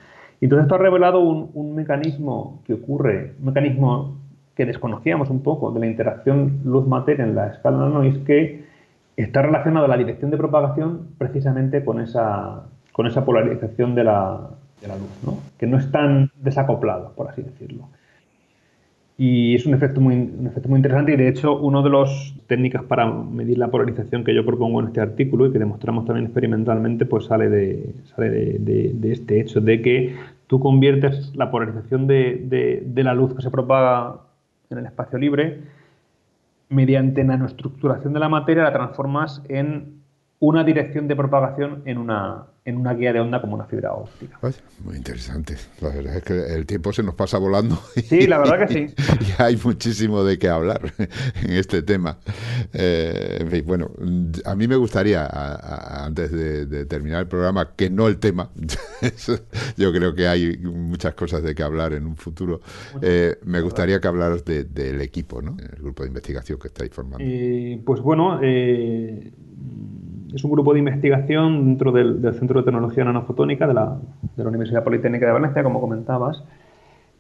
Entonces 0.41 0.65
esto 0.65 0.75
ha 0.75 0.79
revelado 0.79 1.21
un, 1.21 1.51
un 1.55 1.75
mecanismo 1.75 2.63
que 2.67 2.75
ocurre, 2.75 3.35
un 3.39 3.47
mecanismo 3.47 4.19
que 4.55 4.67
desconocíamos 4.67 5.31
un 5.31 5.43
poco 5.43 5.73
de 5.73 5.81
la 5.81 5.87
interacción 5.87 6.61
luz-materia 6.65 7.25
en 7.25 7.35
la 7.35 7.49
escala 7.49 7.79
nano 7.79 8.05
y 8.05 8.09
es 8.09 8.19
que 8.19 8.65
está 9.17 9.43
relacionada 9.43 9.89
la 9.89 9.97
dirección 9.97 10.31
de 10.31 10.37
propagación 10.37 11.09
precisamente 11.19 11.85
con 11.85 12.01
esa, 12.01 12.65
con 12.93 13.07
esa 13.07 13.25
polarización 13.25 13.95
de 13.95 14.05
la, 14.05 14.51
de 14.81 14.89
la 14.89 14.97
luz, 14.97 15.11
¿no? 15.25 15.39
que 15.59 15.67
no 15.67 15.79
es 15.79 15.91
tan 15.91 16.31
desacoplado, 16.37 17.13
por 17.15 17.29
así 17.29 17.43
decirlo. 17.43 17.89
Y 19.17 19.55
es 19.55 19.65
un 19.65 19.75
efecto, 19.75 20.01
muy, 20.01 20.15
un 20.17 20.47
efecto 20.49 20.69
muy 20.69 20.79
interesante 20.79 21.13
y 21.13 21.17
de 21.17 21.29
hecho 21.29 21.57
una 21.61 21.83
de 21.83 21.91
las 21.91 22.35
técnicas 22.49 22.83
para 22.83 23.07
medir 23.07 23.59
la 23.59 23.71
polarización 23.71 24.25
que 24.25 24.35
yo 24.35 24.45
propongo 24.45 24.81
en 24.81 24.89
este 24.89 25.01
artículo 25.01 25.47
y 25.47 25.53
que 25.53 25.61
demostramos 25.61 26.05
también 26.05 26.27
experimentalmente 26.27 27.07
pues 27.07 27.27
sale 27.27 27.49
de, 27.49 27.95
sale 28.05 28.31
de, 28.31 28.93
de, 28.93 29.13
este 29.13 29.41
hecho 29.41 29.61
de 29.61 29.81
que 29.83 30.17
tú 30.49 30.59
conviertes 30.59 31.33
la 31.37 31.53
polarización 31.53 32.09
de, 32.09 32.83
de 32.85 33.05
la 33.05 33.15
luz 33.15 33.35
que 33.35 33.43
se 33.43 33.53
propaga 33.53 34.17
en 34.71 34.79
el 34.79 34.87
espacio 34.87 35.19
libre, 35.19 35.61
mediante 36.69 37.23
nanoestructuración 37.23 38.13
de 38.13 38.21
la 38.21 38.29
materia 38.29 38.65
la 38.65 38.73
transformas 38.73 39.43
en 39.49 40.01
una 40.41 40.65
dirección 40.65 41.07
de 41.07 41.17
propagación 41.17 41.83
en 41.85 41.99
una, 41.99 42.47
en 42.67 42.79
una 42.79 42.95
guía 42.95 43.13
de 43.13 43.21
onda 43.21 43.43
como 43.43 43.57
una 43.57 43.67
fibra 43.67 43.93
óptica. 43.93 44.39
muy 44.83 44.97
interesante. 44.97 45.55
La 45.83 45.91
verdad 45.91 46.17
es 46.17 46.23
que 46.23 46.55
el 46.55 46.65
tiempo 46.65 46.95
se 46.95 47.03
nos 47.03 47.15
pasa 47.15 47.37
volando. 47.37 47.79
Sí, 48.09 48.27
la 48.27 48.39
verdad 48.39 48.67
que 48.67 48.73
sí. 48.73 48.95
Y, 49.21 49.43
hay 49.43 49.59
muchísimo 49.63 50.25
de 50.25 50.39
qué 50.39 50.49
hablar 50.49 50.81
en 51.43 51.51
este 51.51 51.83
tema. 51.83 52.19
Eh, 52.73 53.39
en 53.41 53.51
fin, 53.51 53.65
bueno, 53.67 53.91
a 54.47 54.55
mí 54.55 54.67
me 54.67 54.77
gustaría, 54.77 55.29
antes 56.05 56.33
de, 56.33 56.87
terminar 56.87 57.21
el 57.21 57.29
programa, 57.29 57.75
que 57.77 57.91
no 57.91 58.09
el 58.09 58.19
tema, 58.19 58.51
yo 59.77 59.93
creo 59.93 60.15
que 60.15 60.27
hay 60.27 60.57
muchas 60.59 61.15
cosas 61.15 61.43
de 61.43 61.55
qué 61.55 61.63
hablar 61.63 61.93
en 61.93 62.07
un 62.07 62.17
futuro, 62.17 62.61
eh, 63.03 63.37
me 63.45 63.61
gustaría 63.61 64.01
que 64.01 64.09
hablaras 64.09 64.45
del 64.45 65.01
equipo, 65.01 65.43
¿no? 65.43 65.57
el 65.59 65.83
grupo 65.83 66.03
de 66.03 66.09
investigación 66.09 66.59
que 66.59 66.69
estáis 66.69 66.91
formando. 66.93 67.25
Eh, 67.27 67.81
pues 67.85 68.01
bueno, 68.01 68.41
es 70.35 70.43
un 70.43 70.51
grupo 70.51 70.73
de 70.73 70.81
investigación 70.81 71.65
dentro 71.65 71.93
del, 71.93 72.21
Centro 72.35 72.61
de 72.61 72.65
Tecnología 72.65 73.05
Nanofotónica 73.05 73.67
de 73.69 73.75
la, 73.75 73.99
de 74.37 74.43
la, 74.43 74.49
Universidad 74.49 74.83
Politécnica 74.83 75.27
de 75.27 75.33
Valencia, 75.33 75.63
como 75.63 75.81
comentabas. 75.81 76.43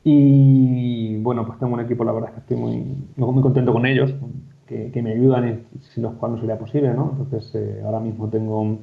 Y 0.02 1.16
bueno, 1.18 1.46
pues 1.46 1.58
tengo 1.58 1.74
un 1.74 1.80
equipo, 1.80 2.04
la 2.04 2.12
verdad 2.12 2.30
es 2.30 2.34
que 2.34 2.40
estoy 2.40 2.56
muy, 2.56 3.32
muy 3.32 3.42
contento 3.42 3.72
con 3.72 3.86
ellos, 3.86 4.14
que, 4.66 5.00
me 5.02 5.12
ayudan 5.12 5.60
sin 5.80 6.02
los 6.02 6.14
cuales 6.14 6.36
no 6.36 6.40
sería 6.40 6.58
posible, 6.58 6.92
¿no? 6.92 7.16
Entonces, 7.18 7.54
eh, 7.54 7.82
ahora 7.84 8.00
mismo 8.00 8.28
tengo 8.28 8.78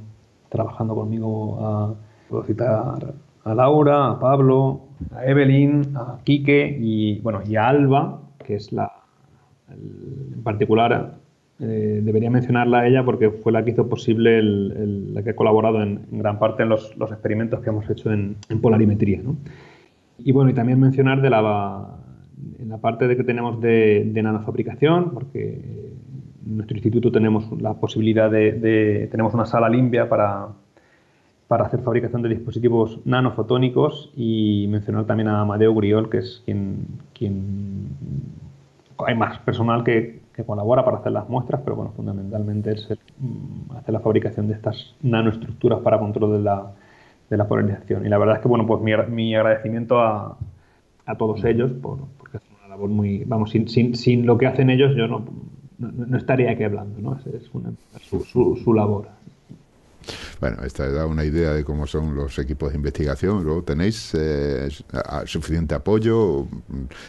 trabajando 0.49 0.95
conmigo 0.95 1.59
a, 1.59 1.93
puedo 2.29 2.43
citar 2.43 3.13
a 3.43 3.55
Laura, 3.55 4.11
a 4.11 4.19
Pablo, 4.19 4.81
a 5.13 5.25
Evelyn, 5.25 5.95
a 5.95 6.19
Quique 6.23 6.77
y, 6.79 7.19
bueno, 7.19 7.41
y 7.45 7.55
a 7.57 7.67
Alba, 7.67 8.21
que 8.39 8.55
es 8.55 8.71
la, 8.71 8.91
en 9.69 10.41
particular 10.43 11.20
eh, 11.63 12.01
debería 12.03 12.31
mencionarla 12.31 12.79
a 12.79 12.87
ella 12.87 13.05
porque 13.05 13.29
fue 13.29 13.51
la 13.51 13.63
que 13.63 13.69
hizo 13.69 13.87
posible, 13.87 14.41
la 14.41 15.21
que 15.21 15.29
ha 15.29 15.35
colaborado 15.35 15.83
en, 15.83 16.07
gran 16.11 16.39
parte 16.39 16.63
en 16.63 16.69
los, 16.69 16.91
experimentos 16.99 17.59
que 17.59 17.69
hemos 17.69 17.87
hecho 17.87 18.11
en, 18.11 18.35
polarimetría. 18.59 19.21
Y 20.17 20.31
bueno, 20.31 20.49
y 20.49 20.53
también 20.55 20.79
mencionar 20.79 21.21
de 21.21 21.29
la, 21.29 21.85
en 22.57 22.67
la 22.67 22.79
parte 22.79 23.07
de 23.07 23.15
que 23.15 23.23
tenemos 23.23 23.61
de, 23.61 24.09
de 24.11 24.23
nanofabricación, 24.23 25.11
porque 25.11 25.91
en 26.47 26.57
nuestro 26.57 26.75
instituto 26.75 27.11
tenemos 27.11 27.51
la 27.61 27.75
posibilidad 27.75 28.31
de, 28.31 29.07
tenemos 29.11 29.35
una 29.35 29.45
sala 29.45 29.69
limpia 29.69 30.09
para, 30.09 30.47
para 31.47 31.65
hacer 31.65 31.81
fabricación 31.81 32.23
de 32.23 32.29
dispositivos 32.29 32.99
nanofotónicos 33.05 34.11
y 34.15 34.65
mencionar 34.67 35.05
también 35.05 35.27
a 35.27 35.41
Amadeo 35.41 35.75
Griol, 35.75 36.09
que 36.09 36.17
es 36.17 36.41
quien, 36.43 36.87
quien 37.13 37.89
hay 39.05 39.15
más 39.15 39.37
personal 39.39 39.83
que, 39.83 40.20
que 40.33 40.43
colabora 40.43 40.83
para 40.85 40.97
hacer 40.97 41.11
las 41.11 41.27
muestras, 41.29 41.61
pero 41.63 41.75
bueno, 41.75 41.91
fundamentalmente 41.95 42.71
es 42.71 42.87
mm, 43.19 43.75
hacer 43.75 43.93
la 43.93 43.99
fabricación 43.99 44.47
de 44.47 44.53
estas 44.53 44.95
nanoestructuras 45.01 45.79
para 45.79 45.99
control 45.99 46.33
de 46.33 46.39
la, 46.39 46.71
de 47.29 47.37
la 47.37 47.47
polarización. 47.47 48.05
Y 48.05 48.09
la 48.09 48.17
verdad 48.17 48.35
es 48.35 48.41
que, 48.41 48.47
bueno, 48.47 48.65
pues 48.65 48.81
mi, 48.81 48.91
mi 49.13 49.35
agradecimiento 49.35 49.99
a, 49.99 50.37
a, 51.05 51.15
todos 51.15 51.43
ellos, 51.43 51.71
por, 51.73 51.99
porque 52.17 52.37
es 52.37 52.43
una 52.59 52.69
labor 52.69 52.89
muy, 52.89 53.23
vamos, 53.25 53.51
sin, 53.51 53.67
sin, 53.67 53.95
sin 53.95 54.25
lo 54.25 54.37
que 54.37 54.47
hacen 54.47 54.69
ellos 54.69 54.95
yo 54.95 55.07
no, 55.07 55.25
no, 55.77 56.17
estaría 56.17 56.51
aquí 56.51 56.63
hablando, 56.63 57.01
¿no? 57.01 57.19
Es, 57.33 57.49
una, 57.53 57.71
su, 58.01 58.21
su, 58.21 58.55
su 58.55 58.73
labor. 58.73 59.07
Bueno, 60.39 60.63
esta 60.63 60.89
da 60.89 61.05
una 61.05 61.23
idea 61.23 61.53
de 61.53 61.63
cómo 61.63 61.85
son 61.87 62.15
los 62.15 62.37
equipos 62.39 62.71
de 62.71 62.77
investigación. 62.77 63.43
Luego 63.43 63.63
tenéis 63.63 64.13
eh, 64.15 64.69
suficiente 65.25 65.75
apoyo. 65.75 66.47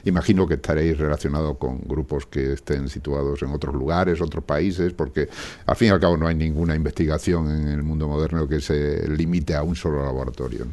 Imagino 0.05 0.47
que 0.47 0.55
estaréis 0.55 0.99
relacionados 0.99 1.57
con 1.57 1.81
grupos 1.87 2.27
que 2.27 2.53
estén 2.53 2.89
situados 2.89 3.43
en 3.43 3.51
otros 3.51 3.75
lugares, 3.75 4.21
otros 4.21 4.45
países, 4.45 4.93
porque 4.93 5.29
al 5.67 5.77
fin 5.77 5.89
y 5.89 5.91
al 5.91 6.01
cabo 6.01 6.17
no 6.17 6.27
hay 6.27 6.35
ninguna 6.35 6.75
investigación 6.75 7.51
en 7.51 7.69
el 7.69 7.83
mundo 7.83 8.09
moderno 8.09 8.47
que 8.47 8.61
se 8.61 9.09
limite 9.09 9.55
a 9.55 9.63
un 9.63 9.75
solo 9.75 10.05
laboratorio. 10.05 10.67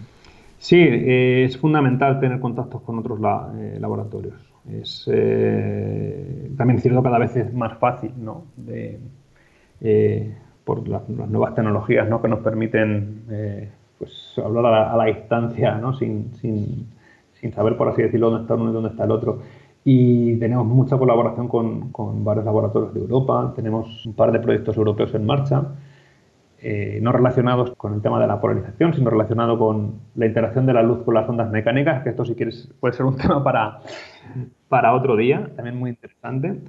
Sí, 0.57 0.77
eh, 0.77 1.45
es 1.45 1.57
fundamental 1.57 2.19
tener 2.19 2.39
contactos 2.39 2.81
con 2.81 2.99
otros 2.99 3.19
eh, 3.57 3.77
laboratorios. 3.79 4.35
Es, 4.69 5.05
también 5.05 6.77
es 6.77 6.83
cierto 6.83 7.01
cada 7.01 7.17
vez 7.17 7.35
es 7.35 7.53
más 7.53 7.79
fácil, 7.79 8.11
¿no? 8.17 8.43
Por 10.69 10.87
las, 10.87 11.09
nuevas 11.09 11.55
tecnologías, 11.55 12.07
¿no? 12.07 12.21
Que 12.21 12.27
nos 12.27 12.41
permiten 12.41 13.23
pues, 13.97 14.35
hablar 14.37 14.65
a 14.67 14.95
la, 14.95 15.05
distancia, 15.05 15.79
¿no? 15.79 15.93
Sin, 15.93 16.31
sin, 16.35 16.85
sin, 17.33 17.51
saber, 17.51 17.75
por 17.75 17.87
así 17.87 18.03
decirlo, 18.03 18.29
dónde 18.29 18.43
está 18.43 18.53
uno 18.53 18.69
y 18.69 18.73
dónde 18.73 18.89
está 18.89 19.05
el 19.05 19.11
otro. 19.11 19.39
Y 19.83 20.35
tenemos 20.37 20.67
mucha 20.67 20.95
colaboración 20.99 21.47
con, 21.47 21.91
con 21.91 22.23
varios 22.23 22.45
laboratorios 22.45 22.93
de 22.93 22.99
Europa. 22.99 23.51
Tenemos 23.55 24.05
un 24.05 24.13
par 24.13 24.31
de 24.31 24.39
proyectos 24.39 24.77
europeos 24.77 25.11
en 25.15 25.25
marcha 25.25 25.63
eh, 26.61 26.99
no 27.01 27.13
relacionados 27.13 27.73
con 27.77 27.93
el 27.93 28.01
tema 28.01 28.19
de 28.19 28.27
la 28.27 28.41
polarización, 28.41 28.93
sino 28.93 29.09
relacionado 29.09 29.57
con 29.57 30.01
la 30.15 30.25
interacción 30.25 30.65
de 30.65 30.73
la 30.73 30.83
luz 30.83 31.03
con 31.05 31.13
las 31.13 31.27
ondas 31.29 31.49
mecánicas, 31.49 32.03
que 32.03 32.09
esto 32.09 32.25
si 32.25 32.35
quieres 32.35 32.69
puede 32.81 32.93
ser 32.93 33.05
un 33.05 33.15
tema 33.17 33.41
para, 33.41 33.79
para 34.67 34.93
otro 34.93 35.15
día, 35.15 35.49
también 35.55 35.79
muy 35.79 35.91
interesante. 35.91 36.59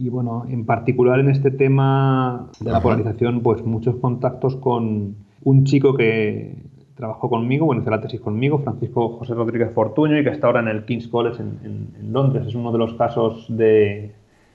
Y 0.00 0.08
bueno, 0.08 0.46
en 0.48 0.64
particular 0.64 1.20
en 1.20 1.28
este 1.28 1.50
tema 1.50 2.48
de 2.58 2.72
la 2.72 2.80
polarización, 2.80 3.42
pues 3.42 3.62
muchos 3.66 3.96
contactos 3.96 4.56
con 4.56 5.14
un 5.44 5.64
chico 5.64 5.94
que 5.94 6.56
trabajó 6.94 7.28
conmigo, 7.28 7.66
bueno, 7.66 7.82
hizo 7.82 7.90
la 7.90 8.00
tesis 8.00 8.18
conmigo, 8.18 8.60
Francisco 8.60 9.18
José 9.18 9.34
Rodríguez 9.34 9.72
Fortuño, 9.74 10.18
y 10.18 10.24
que 10.24 10.30
está 10.30 10.46
ahora 10.46 10.60
en 10.60 10.68
el 10.68 10.86
King's 10.86 11.06
College 11.06 11.42
en, 11.42 12.12
Londres. 12.14 12.46
Es 12.46 12.54
uno 12.54 12.72
de 12.72 12.78
los 12.78 12.94
casos 12.94 13.44
de 13.54 14.14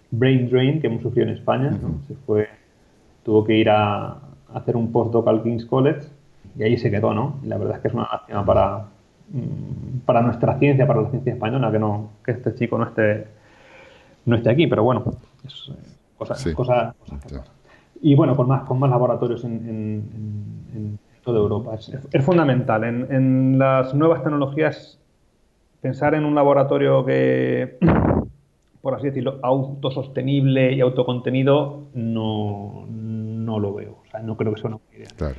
brain 0.10 0.50
drain 0.50 0.82
que 0.82 0.88
hemos 0.88 1.04
sufrido 1.04 1.28
en 1.28 1.36
España. 1.36 1.78
Se 2.08 2.16
fue, 2.26 2.48
tuvo 3.22 3.43
que 3.43 3.56
ir 3.56 3.70
a, 3.70 4.18
hacer 4.52 4.76
un 4.76 4.91
postdoc 4.91 5.28
al 5.28 5.43
King's 5.43 5.68
College 5.68 6.08
y 6.58 6.64
ahí 6.64 6.76
se 6.76 6.89
quedó, 6.89 7.14
¿no? 7.14 7.36
Y 7.43 7.50
la 7.50 7.60
verdad 7.60 7.76
es 7.76 7.82
que 7.84 7.89
es 7.89 7.93
una 7.93 8.08
lástima 8.12 8.43
para, 8.43 8.88
mm, 9.30 10.00
para 10.08 10.24
nuestra 10.24 10.58
ciencia, 10.58 10.88
para 10.88 11.04
la 11.04 11.10
ciencia 11.12 11.34
española, 11.34 11.72
que 11.72 11.78
no 11.78 12.10
que 12.26 12.32
este 12.32 12.56
chico 12.56 12.80
no 12.80 12.86
esté 12.86 13.28
no 14.26 14.36
esté 14.36 14.50
aquí, 14.50 14.68
pero 14.68 14.84
bueno, 14.84 15.04
es 15.48 15.70
eh, 15.70 15.96
cosa, 16.18 16.54
cosa, 16.54 16.96
Y 18.02 18.16
bueno, 18.16 18.36
con 18.36 18.48
más, 18.48 18.64
con 18.64 18.80
más 18.80 18.89
laboratorios 18.89 19.43
en, 19.43 21.00
toda 21.24 21.39
Europa. 21.39 21.76
Es, 21.76 22.26
fundamental. 22.26 22.84
En, 22.84 23.08
en, 23.12 23.58
las 23.58 23.93
nuevas 23.96 24.24
tecnologías, 24.24 25.00
pensar 25.82 26.14
en 26.14 26.24
un 26.26 26.36
laboratorio 26.36 27.04
que, 27.04 27.78
por 28.82 28.93
así 28.93 29.08
decirlo, 29.08 29.39
autosostenible 29.41 30.74
y 30.74 30.82
autocontenido, 30.82 31.84
no, 31.93 32.86
no 32.88 33.60
lo 33.60 33.74
veo. 33.74 33.98
O 34.06 34.12
sea, 34.12 34.22
no 34.22 34.38
creo 34.38 34.54
que 34.54 34.62
sea 34.62 34.68
una 34.70 34.78
buena 34.78 35.06
idea. 35.06 35.36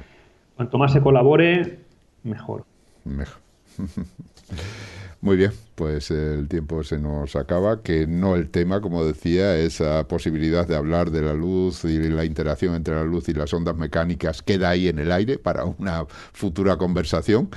Cuanto 0.56 0.78
más 0.78 0.92
se 0.92 1.00
colabore, 1.00 1.80
mejor. 2.22 2.64
Mejor. 3.04 3.40
Muy 5.22 5.36
bien, 5.36 5.52
pues 5.74 6.10
el 6.10 6.46
tiempo 6.46 6.84
se 6.84 6.98
nos 6.98 7.36
acaba, 7.36 7.82
que 7.82 8.06
no 8.06 8.36
el 8.36 8.50
tema, 8.50 8.80
como 8.80 9.04
decía, 9.04 9.56
esa 9.56 10.06
posibilidad 10.06 10.68
de 10.68 10.76
hablar 10.76 11.10
de 11.10 11.22
la 11.22 11.34
luz 11.34 11.84
y 11.84 11.98
la 12.10 12.24
interacción 12.24 12.74
entre 12.74 12.94
la 12.94 13.02
luz 13.02 13.28
y 13.28 13.32
las 13.32 13.52
ondas 13.54 13.76
mecánicas 13.76 14.42
queda 14.42 14.70
ahí 14.70 14.88
en 14.88 14.98
el 14.98 15.10
aire 15.10 15.38
para 15.38 15.64
una 15.64 16.06
futura 16.32 16.76
conversación. 16.76 17.48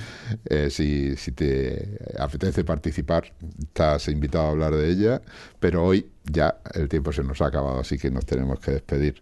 Eh, 0.45 0.69
si, 0.69 1.15
si 1.17 1.31
te 1.33 1.99
apetece 2.17 2.63
participar, 2.63 3.33
estás 3.61 4.07
invitado 4.07 4.45
a 4.47 4.49
hablar 4.51 4.75
de 4.75 4.89
ella, 4.89 5.21
pero 5.59 5.83
hoy 5.85 6.09
ya 6.31 6.59
el 6.73 6.89
tiempo 6.89 7.11
se 7.11 7.23
nos 7.23 7.41
ha 7.41 7.47
acabado, 7.47 7.79
así 7.79 7.97
que 7.97 8.11
nos 8.11 8.25
tenemos 8.25 8.59
que 8.59 8.71
despedir. 8.71 9.21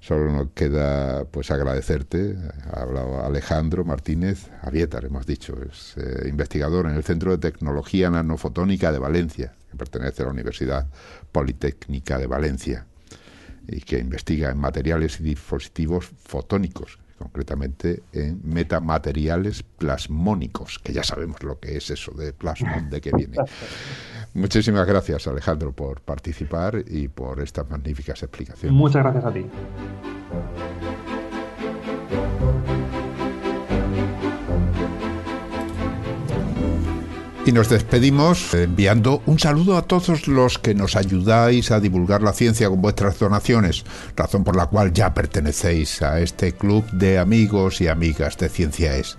Solo 0.00 0.32
nos 0.32 0.50
queda 0.50 1.24
pues 1.24 1.50
agradecerte. 1.50 2.36
Ha 2.72 2.82
hablado 2.82 3.24
Alejandro 3.24 3.84
Martínez 3.84 4.50
Avietar, 4.62 5.04
hemos 5.04 5.26
dicho, 5.26 5.56
es 5.62 5.94
eh, 5.96 6.28
investigador 6.28 6.86
en 6.86 6.94
el 6.94 7.04
Centro 7.04 7.30
de 7.30 7.38
Tecnología 7.38 8.10
Nanofotónica 8.10 8.92
de 8.92 8.98
Valencia, 8.98 9.54
que 9.70 9.76
pertenece 9.76 10.22
a 10.22 10.26
la 10.26 10.32
Universidad 10.32 10.86
Politécnica 11.32 12.18
de 12.18 12.26
Valencia 12.26 12.86
y 13.66 13.80
que 13.80 13.98
investiga 13.98 14.50
en 14.50 14.58
materiales 14.58 15.20
y 15.20 15.24
dispositivos 15.24 16.06
fotónicos, 16.24 16.98
concretamente 17.18 18.02
en 18.12 18.40
metamateriales 18.42 19.62
plasmónicos, 19.62 20.78
que 20.78 20.92
ya 20.92 21.02
sabemos 21.02 21.42
lo 21.42 21.58
que 21.60 21.76
es 21.76 21.90
eso 21.90 22.12
de 22.12 22.32
plasmón, 22.32 22.88
de 22.88 23.00
qué 23.00 23.10
viene. 23.14 23.36
Muchísimas 24.34 24.86
gracias, 24.86 25.26
Alejandro, 25.26 25.72
por 25.72 26.00
participar 26.00 26.84
y 26.86 27.08
por 27.08 27.40
estas 27.40 27.68
magníficas 27.68 28.22
explicaciones. 28.22 28.72
Muchas 28.72 29.02
gracias 29.02 29.24
a 29.24 29.32
ti. 29.32 29.46
Y 37.48 37.52
nos 37.52 37.70
despedimos 37.70 38.52
enviando 38.52 39.22
un 39.24 39.38
saludo 39.38 39.78
a 39.78 39.82
todos 39.82 40.28
los 40.28 40.58
que 40.58 40.74
nos 40.74 40.96
ayudáis 40.96 41.70
a 41.70 41.80
divulgar 41.80 42.20
la 42.20 42.34
ciencia 42.34 42.68
con 42.68 42.82
vuestras 42.82 43.18
donaciones, 43.18 43.86
razón 44.14 44.44
por 44.44 44.54
la 44.54 44.66
cual 44.66 44.92
ya 44.92 45.14
pertenecéis 45.14 46.02
a 46.02 46.20
este 46.20 46.52
club 46.52 46.84
de 46.90 47.18
amigos 47.18 47.80
y 47.80 47.88
amigas 47.88 48.36
de 48.36 48.50
Ciencia 48.50 48.96
Es. 48.98 49.16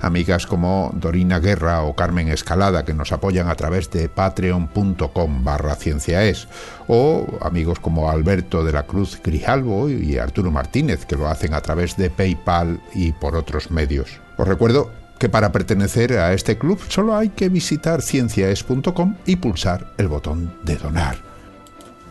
Amigas 0.00 0.46
como 0.46 0.90
Dorina 0.94 1.38
Guerra 1.38 1.82
o 1.82 1.94
Carmen 1.94 2.28
Escalada 2.28 2.84
que 2.84 2.94
nos 2.94 3.12
apoyan 3.12 3.48
a 3.48 3.54
través 3.54 3.90
de 3.90 4.08
patreon.com 4.08 5.44
barra 5.44 5.74
cienciaes 5.74 6.48
o 6.86 7.26
amigos 7.40 7.80
como 7.80 8.10
Alberto 8.10 8.64
de 8.64 8.72
la 8.72 8.84
Cruz 8.84 9.20
Grijalvo 9.22 9.88
y 9.88 10.18
Arturo 10.18 10.50
Martínez 10.50 11.06
que 11.06 11.16
lo 11.16 11.28
hacen 11.28 11.54
a 11.54 11.60
través 11.60 11.96
de 11.96 12.10
PayPal 12.10 12.80
y 12.94 13.12
por 13.12 13.36
otros 13.36 13.70
medios. 13.70 14.20
Os 14.36 14.46
recuerdo 14.46 14.90
que 15.18 15.28
para 15.28 15.52
pertenecer 15.52 16.12
a 16.18 16.32
este 16.34 16.58
club 16.58 16.80
solo 16.88 17.16
hay 17.16 17.30
que 17.30 17.48
visitar 17.48 18.02
cienciaes.com 18.02 19.16
y 19.24 19.36
pulsar 19.36 19.92
el 19.96 20.08
botón 20.08 20.52
de 20.62 20.76
donar. 20.76 21.16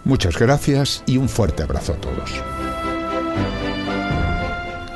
Muchas 0.04 0.38
gracias 0.38 1.04
y 1.06 1.18
un 1.18 1.30
fuerte 1.30 1.64
abrazo 1.64 1.94
a 1.94 1.98
todos. 1.98 2.75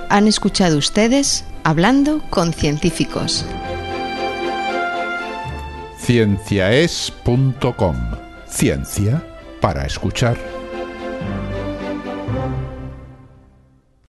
Han 0.09 0.27
escuchado 0.27 0.77
ustedes 0.77 1.45
Hablando 1.63 2.21
con 2.31 2.51
Científicos. 2.51 3.45
Cienciaes.com 5.99 7.95
Ciencia 8.47 9.23
para 9.61 9.85
escuchar. 9.85 10.58